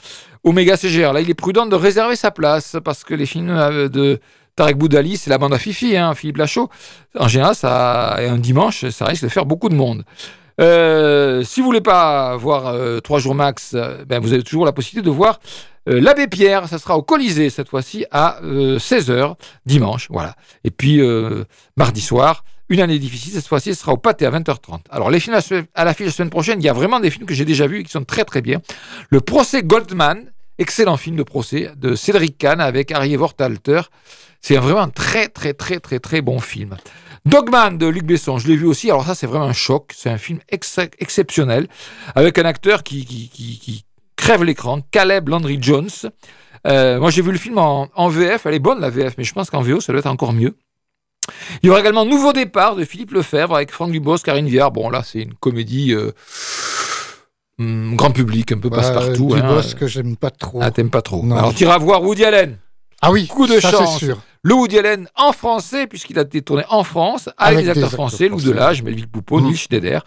au 0.44 0.52
Méga 0.52 0.76
CGR. 0.76 1.12
Là, 1.12 1.20
il 1.20 1.30
est 1.30 1.34
prudent 1.34 1.66
de 1.66 1.74
réserver 1.74 2.14
sa 2.14 2.30
place 2.30 2.76
parce 2.84 3.02
que 3.04 3.14
les 3.14 3.26
films 3.26 3.50
euh, 3.50 3.88
de 3.88 4.20
Tarek 4.58 4.76
Boudali, 4.76 5.16
c'est 5.16 5.30
la 5.30 5.38
bande 5.38 5.54
à 5.54 5.58
Fifi, 5.58 5.96
hein, 5.96 6.16
Philippe 6.16 6.38
Lachaud. 6.38 6.68
En 7.16 7.28
général, 7.28 7.54
ça, 7.54 8.16
un 8.16 8.38
dimanche, 8.38 8.88
ça 8.88 9.04
risque 9.04 9.22
de 9.22 9.28
faire 9.28 9.46
beaucoup 9.46 9.68
de 9.68 9.76
monde. 9.76 10.02
Euh, 10.60 11.44
si 11.44 11.60
vous 11.60 11.66
voulez 11.66 11.80
pas 11.80 12.36
voir 12.36 12.66
euh, 12.66 12.98
trois 12.98 13.20
jours 13.20 13.36
max, 13.36 13.74
euh, 13.74 14.04
ben 14.04 14.18
vous 14.18 14.32
avez 14.32 14.42
toujours 14.42 14.64
la 14.64 14.72
possibilité 14.72 15.08
de 15.08 15.14
voir 15.14 15.38
euh, 15.88 16.00
l'abbé 16.00 16.26
Pierre. 16.26 16.68
Ça 16.68 16.80
sera 16.80 16.96
au 16.96 17.02
Colisée 17.02 17.50
cette 17.50 17.68
fois-ci 17.68 18.04
à 18.10 18.40
16h 18.42 19.36
dimanche. 19.64 20.08
Voilà. 20.10 20.34
Et 20.64 20.72
puis 20.72 21.00
euh, 21.00 21.44
mardi 21.76 22.00
soir, 22.00 22.44
une 22.68 22.80
année 22.80 22.98
difficile. 22.98 23.34
Cette 23.34 23.46
fois-ci, 23.46 23.76
ce 23.76 23.80
sera 23.80 23.92
au 23.92 23.96
Pâté 23.96 24.26
à 24.26 24.32
20h30. 24.32 24.80
Alors 24.90 25.10
les 25.10 25.20
films 25.20 25.38
à, 25.74 25.84
l'affiche 25.84 26.06
la 26.06 26.12
semaine 26.12 26.30
prochaine, 26.30 26.60
il 26.60 26.64
y 26.64 26.68
a 26.68 26.72
vraiment 26.72 26.98
des 26.98 27.10
films 27.10 27.26
que 27.26 27.34
j'ai 27.34 27.44
déjà 27.44 27.68
vus 27.68 27.78
et 27.78 27.84
qui 27.84 27.92
sont 27.92 28.02
très 28.02 28.24
très 28.24 28.42
bien. 28.42 28.60
Le 29.10 29.20
procès 29.20 29.62
Goldman, 29.62 30.32
excellent 30.58 30.96
film 30.96 31.14
de 31.14 31.22
procès 31.22 31.70
de 31.76 31.94
Cédric 31.94 32.38
Kahn 32.38 32.60
avec 32.60 32.90
Harry 32.90 33.16
Wortalter. 33.16 33.82
C'est 34.40 34.56
un 34.56 34.60
vraiment 34.60 34.88
très 34.88 35.28
très 35.28 35.52
très 35.54 35.80
très 35.80 35.98
très 35.98 36.20
bon 36.20 36.38
film. 36.40 36.76
Dogman 37.26 37.76
de 37.76 37.86
Luc 37.86 38.04
Besson, 38.04 38.38
je 38.38 38.48
l'ai 38.48 38.56
vu 38.56 38.64
aussi. 38.66 38.88
Alors 38.90 39.04
ça, 39.04 39.14
c'est 39.14 39.26
vraiment 39.26 39.44
un 39.46 39.52
choc. 39.52 39.92
C'est 39.94 40.08
un 40.10 40.18
film 40.18 40.38
ex- 40.48 40.78
exceptionnel 40.98 41.66
avec 42.14 42.38
un 42.38 42.44
acteur 42.44 42.82
qui, 42.82 43.04
qui, 43.04 43.28
qui- 43.28 43.58
qui 43.58 43.84
crève 44.16 44.44
l'écran, 44.44 44.80
Caleb 44.90 45.28
Landry 45.28 45.58
Jones. 45.60 45.88
Euh, 46.66 46.98
moi, 47.00 47.10
j'ai 47.10 47.22
vu 47.22 47.32
le 47.32 47.38
film 47.38 47.58
en, 47.58 47.88
en 47.94 48.08
VF. 48.08 48.46
Elle 48.46 48.54
est 48.54 48.58
bonne 48.60 48.80
la 48.80 48.90
VF, 48.90 49.14
mais 49.18 49.24
je 49.24 49.32
pense 49.32 49.50
qu'en 49.50 49.60
VO, 49.62 49.80
ça 49.80 49.92
doit 49.92 50.00
être 50.00 50.06
encore 50.06 50.32
mieux. 50.32 50.56
Il 51.62 51.66
y 51.66 51.70
aura 51.70 51.80
également 51.80 52.06
Nouveau 52.06 52.32
départ 52.32 52.74
de 52.76 52.84
Philippe 52.84 53.10
Lefebvre 53.12 53.54
avec 53.56 53.70
Franck 53.70 53.92
Dubos, 53.92 54.18
Karine 54.18 54.48
Viard. 54.48 54.70
Bon, 54.72 54.88
là, 54.88 55.02
c'est 55.04 55.20
une 55.22 55.34
comédie 55.34 55.92
euh, 55.92 56.12
hum, 57.58 57.94
grand 57.96 58.10
public, 58.10 58.52
un 58.52 58.58
peu 58.58 58.70
passe-partout. 58.70 59.34
du 59.34 59.40
hein. 59.40 59.60
que 59.78 59.86
j'aime 59.86 60.16
pas 60.16 60.30
trop. 60.30 60.60
Ah, 60.62 60.70
t'aimes 60.70 60.90
pas 60.90 61.02
trop. 61.02 61.22
Non. 61.24 61.36
Alors, 61.36 61.54
tu 61.54 61.64
iras 61.64 61.78
voir 61.78 62.02
Woody 62.02 62.24
Allen. 62.24 62.56
Ah 63.00 63.10
oui, 63.12 63.26
coup 63.26 63.46
de 63.46 63.60
ça, 63.60 63.70
chance. 63.70 63.98
c'est 63.98 64.06
sûr. 64.06 64.18
Le 64.42 64.54
Woody 64.54 64.78
Allen 64.78 65.08
en 65.16 65.32
français, 65.32 65.86
puisqu'il 65.86 66.18
a 66.18 66.22
été 66.22 66.42
tourné 66.42 66.64
en 66.70 66.84
France, 66.84 67.28
avec, 67.36 67.54
Avec 67.58 67.64
des 67.64 67.70
acteurs 67.70 67.74
des 67.74 67.84
acteurs 67.94 67.98
français, 68.08 68.28
Lou. 68.28 68.40
Delage, 68.40 68.82
Melville 68.82 69.08
Poupeau, 69.08 69.40
Mhm. 69.40 69.46
Neil 69.46 69.56
Schneider. 69.56 70.04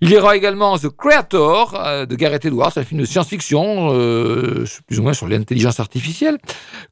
Il 0.00 0.10
y 0.10 0.16
aura 0.18 0.36
également 0.36 0.76
The 0.78 0.88
Creator 0.90 1.74
euh, 1.74 2.06
de 2.06 2.14
Gareth 2.16 2.44
Edwards, 2.44 2.72
un 2.76 2.84
film 2.84 3.00
de 3.00 3.06
science-fiction, 3.06 3.90
euh, 3.92 4.64
plus 4.86 4.98
ou 4.98 5.02
moins 5.02 5.12
sur 5.14 5.26
l'intelligence 5.26 5.80
artificielle. 5.80 6.38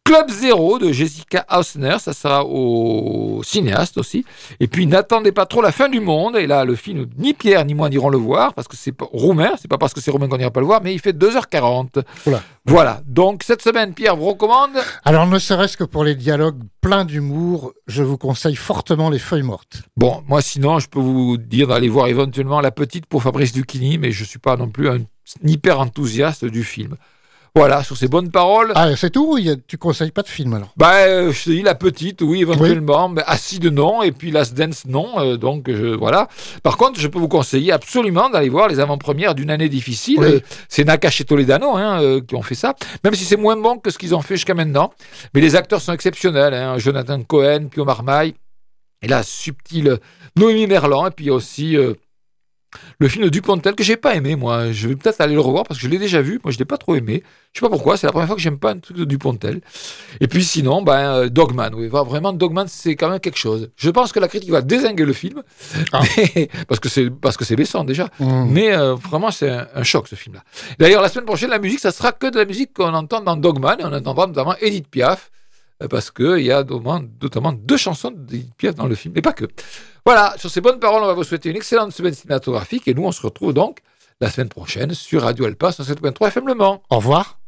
Club 0.04 0.30
Zero 0.30 0.78
de 0.78 0.90
Jessica 0.92 1.44
Hausner, 1.50 1.96
ça 1.98 2.12
sera 2.12 2.44
au 2.46 3.42
cinéaste 3.44 3.98
aussi. 3.98 4.24
Et 4.60 4.68
puis 4.68 4.86
n'attendez 4.86 5.32
pas 5.32 5.44
trop 5.46 5.60
la 5.62 5.72
fin 5.72 5.88
du 5.88 6.00
monde. 6.00 6.36
Et 6.36 6.46
là, 6.46 6.64
le 6.64 6.74
film, 6.76 7.06
ni 7.18 7.34
Pierre 7.34 7.64
ni 7.64 7.74
moi 7.74 7.88
n'irons 7.90 8.08
le 8.08 8.18
voir, 8.18 8.54
parce 8.54 8.68
que 8.68 8.76
c'est 8.76 8.92
pas 8.92 9.06
roumain, 9.12 9.52
c'est 9.60 9.68
pas 9.68 9.78
parce 9.78 9.92
que 9.92 10.00
c'est 10.00 10.10
roumain 10.10 10.28
qu'on 10.28 10.38
n'ira 10.38 10.50
pas 10.50 10.60
le 10.60 10.66
voir, 10.66 10.80
mais 10.82 10.94
il 10.94 11.00
fait 11.00 11.12
2h40. 11.12 12.02
Oula. 12.26 12.42
Voilà. 12.66 13.00
Donc 13.06 13.42
cette 13.42 13.60
semaine, 13.62 13.92
Pierre 13.92 14.16
vous 14.16 14.26
recommande 14.26 14.70
Alors, 15.04 15.26
ne 15.26 15.38
serait-ce 15.38 15.76
que 15.76 15.84
pour 15.84 16.04
les 16.04 16.14
dialogues 16.14 16.58
pleins 16.84 17.06
d'humour, 17.06 17.72
je 17.86 18.02
vous 18.02 18.18
conseille 18.18 18.56
fortement 18.56 19.08
Les 19.08 19.18
Feuilles 19.18 19.42
Mortes. 19.42 19.84
Bon, 19.96 20.22
moi 20.28 20.42
sinon, 20.42 20.78
je 20.80 20.86
peux 20.86 21.00
vous 21.00 21.38
dire 21.38 21.68
d'aller 21.68 21.88
voir 21.88 22.08
éventuellement 22.08 22.60
La 22.60 22.72
Petite 22.72 23.06
pour 23.06 23.22
Fabrice 23.22 23.56
Lucchini, 23.56 23.96
mais 23.96 24.12
je 24.12 24.22
ne 24.22 24.26
suis 24.26 24.38
pas 24.38 24.58
non 24.58 24.68
plus 24.68 24.90
un 24.90 24.98
hyper 25.42 25.80
enthousiaste 25.80 26.44
du 26.44 26.62
film. 26.62 26.96
Voilà, 27.56 27.84
sur 27.84 27.96
ces 27.96 28.08
bonnes 28.08 28.32
paroles. 28.32 28.72
Ah, 28.74 28.96
c'est 28.96 29.10
tout 29.10 29.36
a- 29.36 29.54
Tu 29.68 29.78
conseilles 29.78 30.10
pas 30.10 30.22
de 30.22 30.28
film 30.28 30.54
alors? 30.54 30.72
Bah, 30.76 30.94
euh, 31.06 31.30
je 31.30 31.44
te 31.44 31.50
dis 31.50 31.62
La 31.62 31.76
Petite, 31.76 32.20
oui, 32.22 32.40
éventuellement, 32.40 33.08
mais 33.08 33.22
Acide, 33.26 33.66
non, 33.66 34.02
et 34.02 34.10
puis 34.10 34.32
Last 34.32 34.54
Dance, 34.54 34.86
non, 34.86 35.20
euh, 35.20 35.36
donc 35.36 35.68
euh, 35.68 35.96
voilà. 35.96 36.26
Par 36.64 36.76
contre, 36.76 36.98
je 36.98 37.06
peux 37.06 37.20
vous 37.20 37.28
conseiller 37.28 37.70
absolument 37.70 38.28
d'aller 38.28 38.48
voir 38.48 38.66
les 38.66 38.80
avant-premières 38.80 39.36
d'une 39.36 39.50
année 39.50 39.68
difficile. 39.68 40.18
Oui. 40.18 40.26
Euh, 40.26 40.40
C'est 40.68 40.82
Nakash 40.82 41.20
et 41.20 41.24
Toledano 41.24 41.76
hein, 41.76 42.02
euh, 42.02 42.20
qui 42.20 42.34
ont 42.34 42.42
fait 42.42 42.56
ça, 42.56 42.74
même 43.04 43.14
si 43.14 43.24
c'est 43.24 43.36
moins 43.36 43.56
bon 43.56 43.78
que 43.78 43.90
ce 43.90 43.98
qu'ils 43.98 44.16
ont 44.16 44.22
fait 44.22 44.34
jusqu'à 44.34 44.54
maintenant. 44.54 44.92
Mais 45.32 45.40
les 45.40 45.54
acteurs 45.54 45.80
sont 45.80 45.92
exceptionnels, 45.92 46.54
hein, 46.54 46.76
Jonathan 46.78 47.22
Cohen, 47.22 47.68
puis 47.70 47.80
Omar 47.80 48.02
Maille, 48.02 48.34
et 49.00 49.06
la 49.06 49.22
subtile 49.22 49.98
Noémie 50.36 50.66
Merlan, 50.66 51.06
et 51.06 51.10
puis 51.12 51.30
aussi 51.30 51.76
euh, 51.76 51.94
le 52.98 53.08
film 53.08 53.24
de 53.24 53.28
Dupontel 53.30 53.74
que 53.74 53.82
j'ai 53.84 53.96
pas 53.96 54.14
aimé, 54.14 54.36
moi. 54.36 54.72
Je 54.72 54.88
vais 54.88 54.96
peut-être 54.96 55.20
aller 55.20 55.34
le 55.34 55.40
revoir 55.40 55.64
parce 55.64 55.78
que 55.80 55.84
je 55.86 55.90
l'ai 55.90 55.98
déjà 55.98 56.20
vu. 56.22 56.40
Moi, 56.44 56.52
je 56.52 56.58
l'ai 56.58 56.64
pas 56.64 56.76
trop 56.78 56.94
aimé. 56.94 57.22
Je 57.52 57.60
sais 57.60 57.66
pas 57.66 57.70
pourquoi. 57.70 57.96
C'est 57.96 58.06
la 58.06 58.12
première 58.12 58.26
fois 58.26 58.36
que 58.36 58.42
j'aime 58.42 58.58
pas 58.58 58.72
un 58.72 58.78
truc 58.78 58.96
de 58.96 59.04
Dupontel. 59.04 59.60
Et 60.20 60.26
puis 60.28 60.42
sinon, 60.44 60.82
ben, 60.82 61.14
euh, 61.14 61.28
Dogman. 61.28 61.70
Oui, 61.74 61.88
vraiment, 61.88 62.32
Dogman, 62.32 62.66
c'est 62.68 62.96
quand 62.96 63.08
même 63.10 63.20
quelque 63.20 63.38
chose. 63.38 63.70
Je 63.76 63.90
pense 63.90 64.12
que 64.12 64.20
la 64.20 64.28
critique 64.28 64.50
va 64.50 64.60
désinguer 64.62 65.04
le 65.04 65.12
film. 65.12 65.42
Ah. 65.92 66.00
Mais- 66.16 66.48
parce 66.68 66.80
que 66.80 66.88
c'est 66.88 67.10
parce 67.10 67.36
que 67.36 67.44
c'est 67.44 67.56
Besson 67.56 67.84
déjà. 67.84 68.08
Mmh. 68.18 68.46
Mais 68.50 68.74
euh, 68.76 68.94
vraiment, 68.94 69.30
c'est 69.30 69.50
un, 69.50 69.66
un 69.74 69.82
choc 69.82 70.08
ce 70.08 70.14
film-là. 70.16 70.42
D'ailleurs, 70.78 71.02
la 71.02 71.08
semaine 71.08 71.26
prochaine, 71.26 71.50
la 71.50 71.58
musique, 71.58 71.80
ça 71.80 71.92
sera 71.92 72.12
que 72.12 72.26
de 72.30 72.36
la 72.38 72.44
musique 72.44 72.72
qu'on 72.74 72.92
entend 72.94 73.20
dans 73.20 73.36
Dogman. 73.36 73.76
Et 73.80 73.84
on 73.84 73.92
entendra 73.92 74.26
notamment 74.26 74.54
Edith 74.60 74.88
Piaf. 74.88 75.30
euh, 75.82 75.88
Parce 75.88 76.10
qu'il 76.10 76.40
y 76.40 76.50
a 76.52 76.64
notamment, 76.64 77.00
notamment 77.22 77.52
deux 77.52 77.76
chansons 77.76 78.12
d'Edith 78.16 78.54
Piaf 78.56 78.74
dans 78.74 78.86
le 78.86 78.94
film, 78.94 79.14
mais 79.14 79.22
pas 79.22 79.32
que. 79.32 79.44
Voilà, 80.06 80.34
sur 80.36 80.50
ces 80.50 80.60
bonnes 80.60 80.78
paroles, 80.78 81.02
on 81.02 81.06
va 81.06 81.14
vous 81.14 81.24
souhaiter 81.24 81.48
une 81.48 81.56
excellente 81.56 81.92
semaine 81.92 82.12
cinématographique 82.12 82.86
et 82.88 82.94
nous, 82.94 83.04
on 83.04 83.12
se 83.12 83.22
retrouve 83.22 83.54
donc 83.54 83.78
la 84.20 84.30
semaine 84.30 84.50
prochaine 84.50 84.92
sur 84.92 85.22
Radio 85.22 85.46
Alpa 85.46 85.70
107.3 85.70 86.28
FM 86.28 86.46
Le 86.46 86.54
Mans. 86.54 86.82
Au 86.90 86.96
revoir. 86.96 87.38